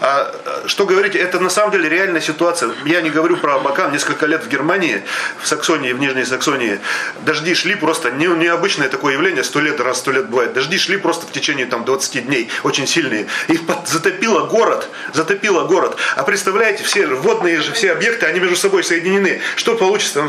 А, 0.01 0.31
что 0.67 0.85
говорите, 0.85 1.17
это 1.17 1.39
на 1.39 1.49
самом 1.49 1.71
деле 1.71 1.89
реальная 1.89 2.21
ситуация. 2.21 2.71
Я 2.85 3.01
не 3.01 3.09
говорю 3.09 3.37
про 3.37 3.55
Абакан. 3.55 3.91
Несколько 3.91 4.27
лет 4.27 4.43
в 4.43 4.49
Германии, 4.49 5.03
в 5.41 5.47
Саксонии, 5.47 5.93
в 5.93 5.99
Нижней 5.99 6.25
Саксонии, 6.25 6.79
дожди 7.25 7.55
шли 7.55 7.75
просто, 7.75 8.11
не, 8.11 8.27
необычное 8.27 8.87
такое 8.89 9.13
явление, 9.13 9.43
сто 9.43 9.59
лет, 9.59 9.79
раз 9.79 9.99
сто 9.99 10.11
лет 10.11 10.29
бывает. 10.29 10.53
Дожди 10.53 10.77
шли 10.77 10.97
просто 10.97 11.25
в 11.25 11.31
течение 11.31 11.65
там, 11.65 11.85
20 11.85 12.27
дней, 12.27 12.49
очень 12.63 12.85
сильные. 12.85 13.25
Их 13.47 13.65
под- 13.65 13.87
затопило 13.87 14.45
город, 14.45 14.89
затопило 15.13 15.65
город. 15.65 15.97
А 16.15 16.23
представляете, 16.23 16.83
все 16.83 17.07
водные 17.07 17.61
же, 17.61 17.71
все 17.73 17.91
объекты, 17.93 18.27
они 18.27 18.39
между 18.39 18.55
собой 18.55 18.83
соединены. 18.83 19.41
Что 19.55 19.75
получится? 19.75 20.23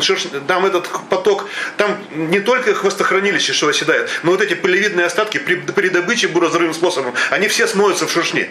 Там 0.47 0.65
этот 0.65 0.89
поток, 1.11 1.47
там 1.77 1.99
не 2.13 2.41
только 2.41 2.75
хвостохранилище, 2.75 3.53
что 3.53 3.69
оседает, 3.69 4.09
но 4.23 4.31
вот 4.31 4.41
эти 4.41 4.55
пылевидные 4.71 5.07
остатки 5.07 5.39
при, 5.39 5.57
при 5.57 5.89
добыче 5.89 6.29
буразрывным 6.29 6.75
способом, 6.75 7.13
они 7.31 7.49
все 7.49 7.67
смоются 7.67 8.07
в 8.07 8.13
шершни. 8.13 8.51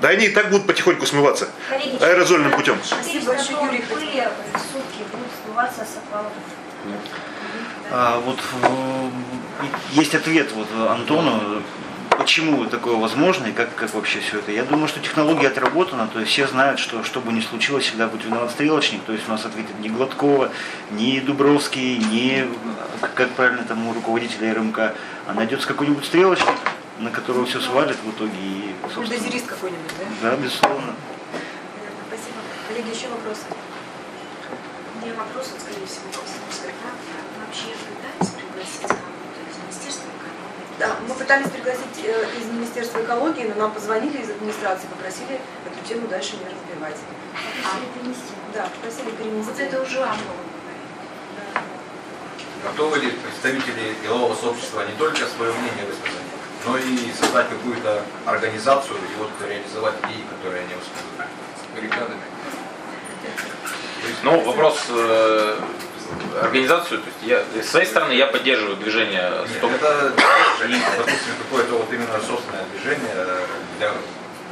Да 0.00 0.08
они 0.08 0.26
и 0.26 0.28
так 0.28 0.50
будут 0.50 0.66
потихоньку 0.66 1.06
смываться 1.06 1.48
Коллеги, 1.68 2.02
аэрозольным 2.02 2.52
путем. 2.52 2.76
А, 7.90 8.20
вот 8.20 8.38
есть 9.92 10.14
ответ 10.14 10.52
вот 10.52 10.68
Антону, 10.90 11.62
почему 12.16 12.64
такое 12.66 12.96
возможно 12.96 13.46
и 13.46 13.52
как, 13.52 13.74
как 13.74 13.92
вообще 13.94 14.20
все 14.20 14.38
это. 14.38 14.52
Я 14.52 14.64
думаю, 14.64 14.88
что 14.88 15.00
технология 15.00 15.48
отработана, 15.48 16.06
то 16.06 16.20
есть 16.20 16.32
все 16.32 16.46
знают, 16.46 16.78
что 16.78 17.02
что 17.02 17.20
бы 17.20 17.32
ни 17.32 17.40
случилось, 17.40 17.84
всегда 17.84 18.06
будет 18.06 18.24
виноват 18.24 18.50
стрелочник, 18.50 19.02
то 19.04 19.12
есть 19.12 19.28
у 19.28 19.30
нас 19.30 19.44
ответит 19.44 19.78
не 19.80 19.88
Гладкова, 19.88 20.50
не 20.90 21.20
Дубровский, 21.20 21.98
не, 21.98 22.46
как 23.14 23.30
правильно 23.30 23.64
там 23.64 23.86
у 23.86 23.92
руководителя 23.92 24.54
РМК, 24.54 24.78
а 24.78 25.34
найдется 25.34 25.66
какой-нибудь 25.66 26.04
стрелочник, 26.04 26.54
на 26.98 27.10
которого 27.10 27.46
все 27.46 27.60
свалит 27.60 27.96
в 28.02 28.10
итоге 28.10 28.32
и, 28.36 28.74
собственно, 28.82 29.06
Бульдозерист 29.06 29.46
какой-нибудь, 29.46 29.92
да? 30.22 30.30
да, 30.30 30.36
безусловно. 30.36 30.94
Спасибо. 32.08 32.38
Коллеги, 32.68 32.96
еще 32.96 33.08
вопросы? 33.08 33.42
У 34.94 35.04
меня 35.04 35.14
вопрос, 35.18 35.50
вот, 35.52 35.60
скорее 35.60 35.86
всего, 35.86 36.06
Комсомольская 36.14 36.72
правда. 36.80 37.02
Вы 37.34 37.44
вообще 37.44 37.74
пытались 37.74 38.32
пригласить 38.38 38.86
кого-то 38.88 39.40
из 39.50 39.56
Министерства 39.58 40.08
экономики? 40.14 40.63
Да, 40.78 40.96
мы 41.06 41.14
пытались 41.14 41.48
пригласить 41.50 42.02
э, 42.02 42.26
из 42.36 42.46
Министерства 42.46 43.00
экологии, 43.00 43.44
но 43.44 43.54
нам 43.54 43.72
позвонили 43.72 44.18
из 44.18 44.30
администрации, 44.30 44.88
попросили 44.88 45.40
эту 45.66 45.88
тему 45.88 46.08
дальше 46.08 46.36
не 46.36 46.46
разбивать. 46.46 46.96
Попросили 47.32 47.86
перенести. 47.94 48.32
Да, 48.52 48.68
попросили 48.74 49.10
перенести. 49.12 49.50
Вот 49.50 49.60
это 49.60 49.82
уже 49.82 50.02
амплуа. 50.02 50.34
Готовы 52.64 52.98
ли 52.98 53.10
представители 53.10 53.94
делового 54.02 54.34
сообщества 54.34 54.84
не 54.86 54.96
только 54.96 55.26
свое 55.26 55.52
мнение 55.52 55.84
высказать, 55.86 56.24
но 56.66 56.78
и 56.78 57.12
создать 57.12 57.50
какую-то 57.50 58.02
организацию 58.24 58.96
и 58.96 59.18
вот 59.18 59.30
реализовать 59.46 59.94
идеи, 60.04 60.24
которые 60.28 60.64
они 60.64 60.74
высказывают? 60.74 61.30
Баррикадами. 61.74 62.20
Ну, 64.22 64.40
вопрос 64.44 64.86
э, 64.88 65.60
организацию, 66.42 67.00
то 67.00 67.06
есть 67.06 67.46
я, 67.56 67.62
с 67.62 67.68
своей 67.70 67.86
стороны 67.86 68.12
я 68.12 68.26
поддерживаю 68.26 68.76
движение 68.76 69.30
«Стоп». 69.58 69.72
это, 69.72 70.12
допустим, 70.98 71.34
какое-то 71.42 71.74
вот 71.74 71.92
именно 71.92 72.20
собственное 72.26 72.64
движение 72.72 73.14
для 73.78 73.92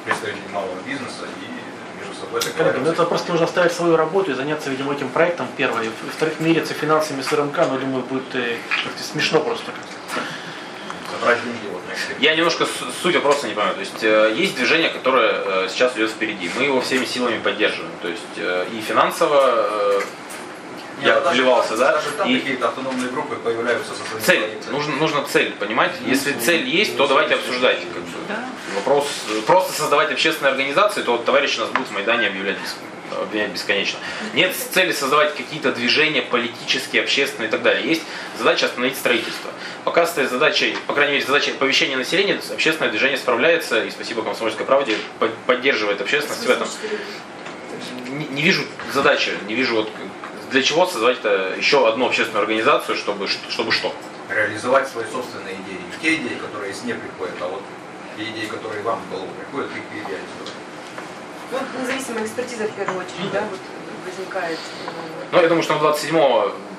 представителей 0.05 0.49
малого 0.53 0.77
бизнеса 0.85 1.25
и 1.41 1.99
между 2.01 2.15
собой 2.21 2.41
Коллеги, 2.57 2.79
ну 2.85 2.91
это 2.91 3.05
просто 3.05 3.31
нужно 3.31 3.47
оставить 3.47 3.73
свою 3.73 3.97
работу 3.97 4.31
и 4.31 4.35
заняться, 4.35 4.71
видимо, 4.71 4.93
этим 4.93 5.09
проектом, 5.09 5.49
первое. 5.57 5.91
Во-вторых, 6.05 6.41
мериться 6.41 6.75
финансами 6.75 7.23
с 7.23 7.33
РМК, 7.33 7.59
но, 7.59 7.79
думаю, 7.79 8.03
будет 8.05 8.35
э, 8.35 8.57
как-то 8.85 9.03
смешно 9.03 9.41
просто. 9.41 9.73
Собрать 11.11 11.43
деньги 11.45 11.69
вот. 11.71 11.83
Я 12.21 12.35
немножко 12.37 12.67
суть 13.03 13.15
вопроса 13.15 13.47
не 13.47 13.55
понимаю. 13.55 13.75
То 13.75 13.81
есть 13.81 14.03
э, 14.03 14.35
есть 14.37 14.57
движение, 14.57 14.91
которое 14.91 15.33
э, 15.33 15.69
сейчас 15.71 15.95
идет 15.97 16.11
впереди. 16.11 16.51
Мы 16.57 16.65
его 16.65 16.81
всеми 16.81 17.05
силами 17.05 17.39
поддерживаем. 17.39 17.93
То 18.01 18.09
есть 18.09 18.23
э, 18.37 18.67
и 18.73 18.81
финансово 18.81 19.41
э, 19.45 20.01
я 21.03 21.15
Нет, 21.17 21.33
вливался, 21.33 21.77
да, 21.77 21.93
Даже 21.93 22.11
там 22.13 22.29
и 22.29 22.39
какие-то 22.39 22.69
автономные 22.69 23.11
группы 23.11 23.35
появляются 23.37 23.93
со 23.95 24.05
своими 24.05 24.25
цель. 24.25 24.59
Нужно, 24.71 24.97
нужно 24.97 25.25
цель, 25.25 25.53
понимаете? 25.59 25.97
Если 26.07 26.33
цель 26.33 26.69
есть, 26.69 26.97
то 26.97 27.07
давайте 27.07 27.35
обсуждать. 27.35 27.79
Как 27.81 28.03
бы. 28.03 28.11
Вопрос 28.77 29.07
э, 29.31 29.41
просто 29.43 29.73
создавать 29.73 30.11
общественные 30.13 30.51
организации, 30.53 31.03
то 31.03 31.13
вот 31.13 31.25
товарищи 31.25 31.59
нас 31.59 31.69
будут 31.69 31.89
в 31.89 31.93
Майдане 31.93 32.29
объявлять, 32.29 32.57
обвинять 33.21 33.51
бесконечно. 33.51 33.99
Нет 34.33 34.55
цели 34.57 34.93
создавать 34.93 35.35
какие-то 35.35 35.73
движения 35.73 36.23
политические, 36.23 37.03
общественные 37.03 37.49
и 37.49 37.51
так 37.51 37.63
далее. 37.63 37.87
Есть 37.87 38.03
задача 38.39 38.67
остановить 38.67 38.97
строительство. 38.97 39.51
Пока 39.85 40.07
стоит 40.07 40.31
задачей, 40.31 40.77
по 40.87 40.95
крайней 40.95 41.15
мере, 41.15 41.27
задача 41.27 41.51
оповещения 41.51 41.97
населения, 41.97 42.41
общественное 42.53 42.91
движение 42.91 43.19
справляется, 43.19 43.83
и 43.85 43.91
спасибо 43.91 44.23
комсомольской 44.23 44.65
правде, 44.65 44.97
по- 45.19 45.29
поддерживает 45.47 46.01
общественность 46.01 46.47
в 46.47 46.51
этом. 46.51 46.69
Не, 48.09 48.27
не 48.27 48.43
вижу 48.43 48.63
задачи, 48.93 49.33
не 49.49 49.55
вижу 49.55 49.75
вот 49.77 49.87
как- 49.91 50.12
для 50.53 50.63
чего 50.63 50.87
создавать 50.87 51.19
еще 51.57 51.89
одну 51.89 52.07
общественную 52.07 52.43
организацию, 52.43 52.97
чтобы, 52.97 53.27
чтобы 53.27 53.73
что. 53.73 53.93
реализовать 54.29 54.89
свои 54.89 55.05
собственные 55.11 55.55
идеи. 55.55 55.79
Не 55.91 56.03
те 56.03 56.17
идеи, 56.17 56.37
которые 56.37 56.73
извне 56.73 56.95
приходят, 56.95 57.35
а 57.41 57.49
вот 57.49 57.63
те 58.17 58.25
идеи, 58.25 58.47
которые 58.47 58.83
вам 58.83 59.01
в 59.01 59.11
голову 59.11 59.29
приходят, 59.39 59.71
их 59.71 59.83
реализовать. 59.93 60.53
Ну, 61.51 61.59
независимая 61.83 62.25
экспертиза 62.25 62.65
в 62.65 62.73
первую 62.73 63.01
очередь, 63.01 63.33
да, 63.33 63.45
вот 63.51 63.61
возникает. 64.07 64.59
Ну, 65.33 65.41
я 65.41 65.49
думаю, 65.49 65.63
что 65.63 65.75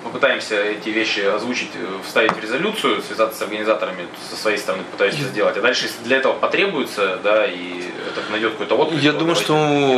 мы 0.03 0.09
27-го 0.09 0.09
попытаемся 0.09 0.55
эти 0.55 0.89
вещи 0.89 1.21
озвучить, 1.21 1.69
э, 1.75 1.99
вставить 2.05 2.33
в 2.33 2.39
резолюцию, 2.39 3.01
связаться 3.01 3.39
с 3.39 3.41
организаторами, 3.41 4.07
со 4.29 4.35
своей 4.35 4.57
стороны 4.57 4.83
пытаюсь 4.91 5.15
это 5.15 5.25
сделать. 5.25 5.57
А 5.57 5.61
дальше, 5.61 5.85
если 5.85 6.03
для 6.03 6.17
этого 6.17 6.33
потребуется, 6.33 7.19
да, 7.23 7.45
и 7.45 7.83
это 8.07 8.31
найдет 8.31 8.53
какой-то 8.53 8.75
отклик, 8.75 9.01
Я 9.01 9.11
думаю, 9.11 9.35
давайте. 9.35 9.43
что 9.43 9.55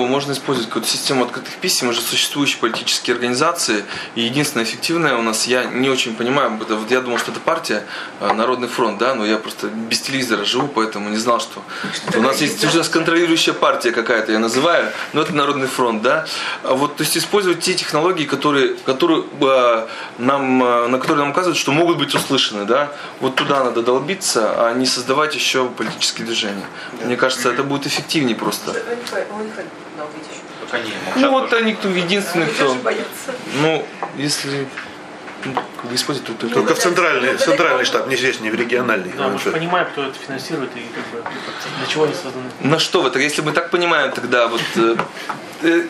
можно 0.08 0.32
использовать 0.32 0.70
какую-то 0.70 0.90
систему 0.90 1.24
открытых 1.24 1.54
писем, 1.56 1.90
уже 1.90 2.02
существующие 2.02 2.60
политические 2.60 3.16
организации. 3.16 3.84
И 4.16 4.22
единственное 4.22 4.66
эффективное 4.66 5.16
у 5.16 5.22
нас, 5.22 5.48
я 5.48 5.66
не 5.66 5.90
очень 5.90 6.16
понимаю, 6.16 6.58
это 6.62 6.76
вот 6.76 6.92
я 6.92 7.02
думал, 7.02 7.18
что 7.18 7.32
это 7.32 7.40
партия 7.40 7.84
э, 8.20 8.34
Народный 8.34 8.68
фронт, 8.68 8.98
да, 8.98 9.16
но 9.16 9.26
я 9.26 9.38
просто 9.38 9.68
без 9.68 10.02
телевизора 10.02 10.46
живу, 10.46 10.68
поэтому 10.68 11.10
не 11.10 11.18
знал, 11.18 11.40
что 11.40 11.62
у 12.16 12.22
нас 12.22 12.42
есть 12.42 12.64
у 12.64 12.78
нас 12.78 12.90
контролирующая 12.90 13.54
партия 13.54 13.92
какая-то, 13.92 14.32
я 14.32 14.40
называю, 14.40 14.92
но 15.14 15.22
это 15.22 15.34
Народный 15.34 15.68
фронт, 15.68 16.02
да. 16.02 16.26
А 16.64 16.74
Вот, 16.74 16.96
то 16.96 17.04
есть 17.04 17.18
использовать 17.18 17.60
те 17.62 17.74
технологии, 17.74 18.26
которые, 18.26 18.76
которые 18.86 19.24
э, 19.42 19.88
нам, 20.18 20.64
э, 20.64 20.88
на 20.88 21.00
которые 21.00 21.24
нам 21.24 21.32
указывают, 21.32 21.58
что 21.58 21.72
могут 21.72 21.98
быть 21.98 22.14
услышаны, 22.14 22.66
да. 22.66 22.92
Вот 23.20 23.36
туда 23.36 23.64
надо 23.64 23.82
долбиться, 23.82 24.68
а 24.68 24.74
не 24.74 24.86
создавать 24.86 25.36
еще 25.36 25.68
политические 25.70 26.26
движения. 26.26 26.66
Мне 27.04 27.18
кажется, 27.18 27.52
это 27.52 27.64
будет 27.64 27.88
эффективнее 27.88 28.36
просто. 28.36 28.74
Да, 28.74 30.80
не 30.80 30.92
молчат. 31.06 31.18
Ну 31.18 31.32
вот 31.32 31.50
тоже. 31.50 31.64
они 31.64 31.74
кто 31.74 31.90
единственный, 31.90 32.48
кто. 32.48 32.76
Ну, 33.62 33.86
если 34.18 34.68
ну, 35.46 35.54
как 35.54 35.90
бы 35.90 35.96
использовать, 35.96 36.28
то 36.28 36.34
только, 36.34 36.56
Только 36.56 36.76
в 36.76 36.80
центральный, 36.80 37.38
центральный 37.38 37.86
штаб, 37.86 38.08
не 38.08 38.16
здесь, 38.16 38.40
не 38.40 38.50
в 38.50 38.56
региональный. 38.56 39.12
Да, 39.18 39.28
мы 39.28 39.40
же 39.40 39.52
понимаем, 39.52 39.88
кто 39.92 40.04
это 40.04 40.18
финансирует 40.18 40.72
и 40.76 40.82
как 40.94 41.24
бы, 41.24 41.30
для 41.78 41.88
чего 41.88 42.06
они 42.06 42.14
созданы. 42.14 42.46
На 42.62 42.80
что 42.80 43.02
вы? 43.02 43.12
Так 43.12 43.22
если 43.22 43.42
мы 43.42 43.52
так 43.52 43.70
понимаем, 43.70 44.12
тогда 44.12 44.48
вот 44.48 44.62
э, 44.76 44.96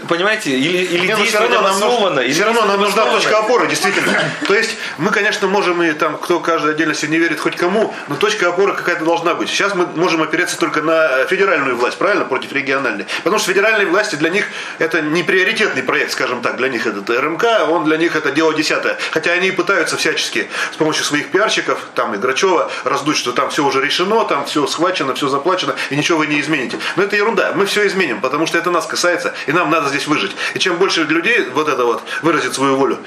понимаете, 0.07 0.51
или, 0.51 0.77
или 0.77 1.07
Не, 1.07 1.15
ну, 1.15 1.23
все 1.23 1.39
равно, 1.39 1.61
нам 1.61 1.79
нужно, 1.79 2.19
или 2.19 2.33
все 2.33 2.43
равно 2.45 2.65
нам 2.65 2.81
нужна 2.81 3.05
точка 3.05 3.39
опоры, 3.39 3.67
действительно. 3.67 4.13
То 4.47 4.55
есть 4.55 4.77
мы, 4.97 5.11
конечно, 5.11 5.47
можем 5.47 5.81
и 5.83 5.91
там, 5.93 6.17
кто 6.17 6.39
каждой 6.39 6.71
отдельности 6.71 7.05
не 7.05 7.17
верит 7.17 7.39
хоть 7.39 7.55
кому, 7.55 7.93
но 8.07 8.15
точка 8.15 8.49
опоры 8.49 8.73
какая-то 8.73 9.05
должна 9.05 9.33
быть. 9.33 9.49
Сейчас 9.49 9.75
мы 9.75 9.85
можем 9.95 10.21
опереться 10.21 10.57
только 10.57 10.81
на 10.81 11.25
федеральную 11.25 11.75
власть, 11.75 11.97
правильно, 11.97 12.25
против 12.25 12.53
региональной. 12.53 13.05
Потому 13.23 13.39
что 13.39 13.49
федеральные 13.49 13.87
власти 13.87 14.15
для 14.15 14.29
них 14.29 14.45
это 14.79 15.01
не 15.01 15.23
приоритетный 15.23 15.83
проект, 15.83 16.11
скажем 16.11 16.41
так, 16.41 16.57
для 16.57 16.69
них 16.69 16.85
этот 16.87 17.09
РМК, 17.09 17.45
он 17.69 17.85
для 17.85 17.97
них 17.97 18.15
это 18.15 18.31
дело 18.31 18.53
десятое. 18.53 18.97
Хотя 19.11 19.31
они 19.31 19.47
и 19.47 19.51
пытаются 19.51 19.97
всячески 19.97 20.49
с 20.71 20.75
помощью 20.75 21.05
своих 21.05 21.31
пиарщиков, 21.31 21.79
там 21.95 22.13
и 22.13 22.17
Грачева, 22.17 22.71
раздуть, 22.83 23.17
что 23.17 23.31
там 23.31 23.49
все 23.49 23.63
уже 23.63 23.81
решено, 23.81 24.25
там 24.25 24.45
все 24.45 24.65
схвачено, 24.67 25.13
все 25.13 25.27
заплачено, 25.27 25.75
и 25.89 25.95
ничего 25.95 26.19
вы 26.19 26.27
не 26.27 26.39
измените. 26.39 26.79
Но 26.95 27.03
это 27.03 27.15
ерунда. 27.15 27.53
Мы 27.55 27.65
все 27.65 27.87
изменим, 27.87 28.21
потому 28.21 28.45
что 28.45 28.57
это 28.57 28.71
нас 28.71 28.85
касается, 28.85 29.33
и 29.47 29.51
нам 29.55 29.69
надо 29.71 29.89
здесь 29.89 30.05
выжить. 30.07 30.35
И 30.53 30.59
чем 30.59 30.77
больше 30.77 31.03
людей 31.03 31.49
вот 31.49 31.67
это 31.67 31.85
вот 31.85 32.03
выразит 32.21 32.53
свою 32.53 32.75
волю, 32.75 32.99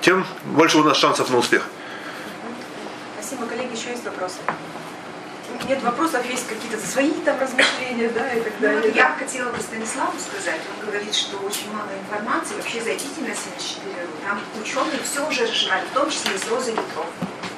тем 0.00 0.24
больше 0.44 0.78
у 0.78 0.84
нас 0.84 0.96
шансов 0.96 1.30
на 1.30 1.38
успех. 1.38 1.66
Спасибо, 3.18 3.46
коллеги, 3.46 3.74
еще 3.76 3.90
есть 3.90 4.04
вопросы? 4.04 4.36
Нет 5.68 5.82
вопросов, 5.82 6.20
есть 6.28 6.46
какие-то 6.46 6.78
свои 6.84 7.10
там 7.24 7.40
размышления, 7.40 8.10
да, 8.10 8.32
и 8.34 8.40
так 8.40 8.52
Ну, 8.60 8.66
далее. 8.66 8.82
вот 8.82 8.94
я 8.96 9.16
хотела 9.18 9.50
бы 9.50 9.60
Станиславу 9.60 10.12
сказать, 10.18 10.60
он 10.78 10.86
говорит, 10.90 11.14
что 11.14 11.38
очень 11.38 11.72
мало 11.72 11.88
информации, 12.02 12.54
вообще 12.56 12.82
зайдите 12.82 13.20
на 13.20 13.34
74 13.34 13.94
там 14.24 14.40
ученые 14.60 15.00
все 15.04 15.26
уже 15.26 15.42
разжевали, 15.46 15.84
в 15.90 15.94
том 15.94 16.10
числе 16.10 16.34
и 16.34 16.38
с 16.38 16.48
Розой 16.48 16.72
Ветров. 16.72 17.06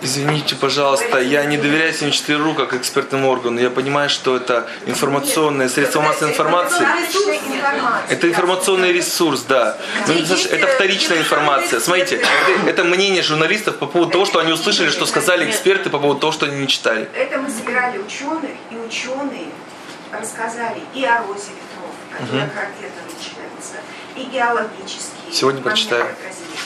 Извините, 0.03 0.55
пожалуйста, 0.55 1.19
я 1.19 1.45
не 1.45 1.57
доверяю 1.57 1.93
74.ru 1.93 2.55
как 2.55 2.75
экспертному 2.75 3.29
органу. 3.29 3.61
Я 3.61 3.71
понимаю, 3.71 4.11
что 4.11 4.37
это 4.37 4.67
информационное 4.87 5.69
средство 5.69 6.01
массовой 6.01 6.33
информации. 6.33 6.87
Это 8.09 8.29
информационный 8.29 8.93
ресурс, 8.93 9.43
да. 9.49 9.79
Но 10.07 10.15
это, 10.15 10.27
знаешь, 10.27 10.47
это 10.47 10.67
вторичная 10.67 11.19
информация. 11.19 11.81
Смотрите, 11.81 12.21
это, 12.67 12.85
мнение 12.85 13.23
журналистов 13.23 13.79
по 13.79 13.87
поводу 13.87 14.13
того, 14.13 14.25
что 14.27 14.39
они 14.39 14.53
услышали, 14.53 14.91
что 14.91 15.07
сказали 15.07 15.49
эксперты 15.49 15.91
по 15.91 15.99
поводу 15.99 16.21
того, 16.21 16.33
что 16.33 16.47
они 16.47 16.57
не 16.57 16.69
читали. 16.69 17.09
Это 17.15 17.39
мы 17.39 17.51
собирали 17.51 17.99
ученых, 17.99 18.51
и 18.71 18.77
ученые 18.77 19.49
рассказали 20.13 20.81
и 20.95 21.05
о 21.05 21.19
розе 21.23 21.51
ветров, 21.51 21.95
которая 22.13 22.47
начинается, 22.47 23.06
и 24.17 24.25
геологические 24.25 25.33
Сегодня 25.33 25.63
прочитаю. 25.63 26.15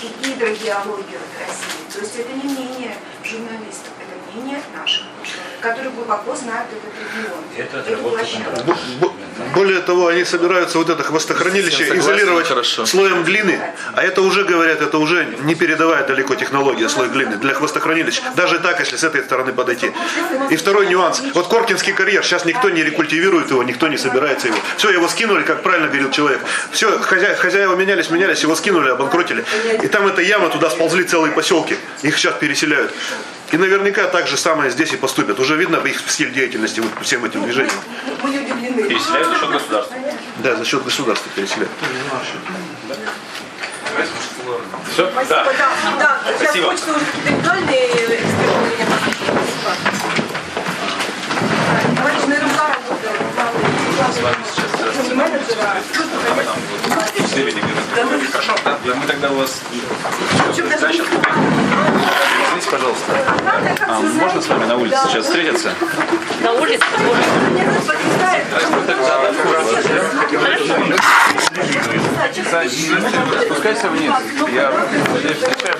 и 0.02 0.06
гидрогеологию 0.24 1.18
отразили. 1.20 1.92
То 1.92 1.98
есть 2.00 2.16
это 2.16 2.32
не 2.32 2.44
мнение 2.54 2.96
журналистов, 3.24 3.90
это 3.98 4.32
мнение 4.38 4.62
наших 4.76 5.04
которые 5.60 5.90
глубоко 5.90 6.34
знают 6.34 6.68
этот 6.70 6.92
регион. 7.14 7.44
Это 7.56 7.84
Более 9.54 9.80
того, 9.80 10.08
они 10.08 10.24
собираются 10.24 10.78
вот 10.78 10.88
это 10.90 11.02
хвостохранилище 11.02 11.96
изолировать 11.96 12.46
хорошо. 12.46 12.86
слоем 12.86 13.24
глины, 13.24 13.60
а 13.94 14.02
это 14.02 14.22
уже, 14.22 14.44
говорят, 14.44 14.80
это 14.80 14.98
уже 14.98 15.26
не 15.40 15.54
передавая 15.54 16.06
далеко 16.06 16.34
технология 16.34 16.88
слой 16.88 17.08
глины 17.08 17.36
для 17.36 17.54
хвостохранилищ. 17.54 18.20
Даже 18.36 18.58
так, 18.58 18.80
если 18.80 18.96
с 18.96 19.04
этой 19.04 19.22
стороны 19.22 19.52
подойти. 19.52 19.92
И 20.50 20.56
второй 20.56 20.86
нюанс. 20.86 21.22
Вот 21.34 21.48
Коркинский 21.48 21.92
карьер, 21.92 22.22
сейчас 22.24 22.44
никто 22.44 22.70
не 22.70 22.82
рекультивирует 22.82 23.50
его, 23.50 23.62
никто 23.62 23.88
не 23.88 23.98
собирается 23.98 24.48
его. 24.48 24.58
Все, 24.76 24.90
его 24.90 25.08
скинули, 25.08 25.42
как 25.42 25.62
правильно 25.62 25.88
говорил 25.88 26.10
человек. 26.10 26.40
Все, 26.72 26.98
хозя- 26.98 27.34
хозяева 27.34 27.74
менялись, 27.76 28.10
менялись, 28.10 28.42
его 28.42 28.54
скинули, 28.54 28.90
обанкротили. 28.90 29.44
И 29.82 29.88
там 29.88 30.06
эта 30.06 30.22
яма, 30.22 30.48
туда 30.50 30.70
сползли 30.70 31.04
целые 31.04 31.32
поселки. 31.32 31.76
Их 32.02 32.16
сейчас 32.16 32.34
переселяют. 32.34 32.92
И 33.52 33.56
наверняка 33.56 34.06
так 34.06 34.28
же 34.28 34.36
самое 34.36 34.70
здесь 34.70 34.92
и 34.92 34.96
поступят. 34.96 35.40
Уже 35.40 35.56
видно 35.56 35.76
их 35.78 36.00
стиль 36.08 36.32
деятельности 36.32 36.80
вот 36.80 36.90
всем 37.02 37.24
этим 37.24 37.42
движением. 37.42 37.72
Переселяют 38.88 39.28
за 39.28 39.34
счет 39.40 39.50
государства. 39.50 39.96
Да, 40.38 40.56
за 40.56 40.64
счет 40.64 40.84
государства 40.84 41.30
переселяют. 41.34 41.70
Все? 44.92 45.10
Спасибо, 45.10 45.24
Да. 45.28 45.44
да. 45.44 45.70
Да, 45.98 46.20
сейчас 46.26 46.42
Спасибо. 46.42 46.66
хочется 46.68 46.90
уже 46.90 47.04
индивидуальные 47.26 47.86
экспертные 47.86 48.86
Спасибо. 49.60 50.10
Да, 51.66 51.96
Товарищ 51.96 52.22
на 52.26 52.34
С 54.00 54.22
вами 54.22 54.36
сейчас 54.54 55.08
Не 55.08 55.14
менеджера. 55.14 55.76
Хорошо, 58.32 58.54
да, 58.64 58.94
мы 58.94 59.06
тогда 59.06 59.30
у 59.30 59.36
вас... 59.36 59.60
Даже 60.80 60.98
не 60.98 61.04
Извините, 62.60 62.70
пожалуйста, 62.70 63.12
а 63.86 64.00
можно 64.00 64.40
с 64.42 64.48
вами 64.48 64.64
на 64.64 64.76
улице 64.76 64.98
сейчас 65.08 65.26
встретиться? 65.26 65.72
На 66.42 66.52
улице 66.52 66.84
Спускайся 73.46 73.88
вниз. 73.88 74.12
Я 74.52 74.72
встречаю 74.72 75.60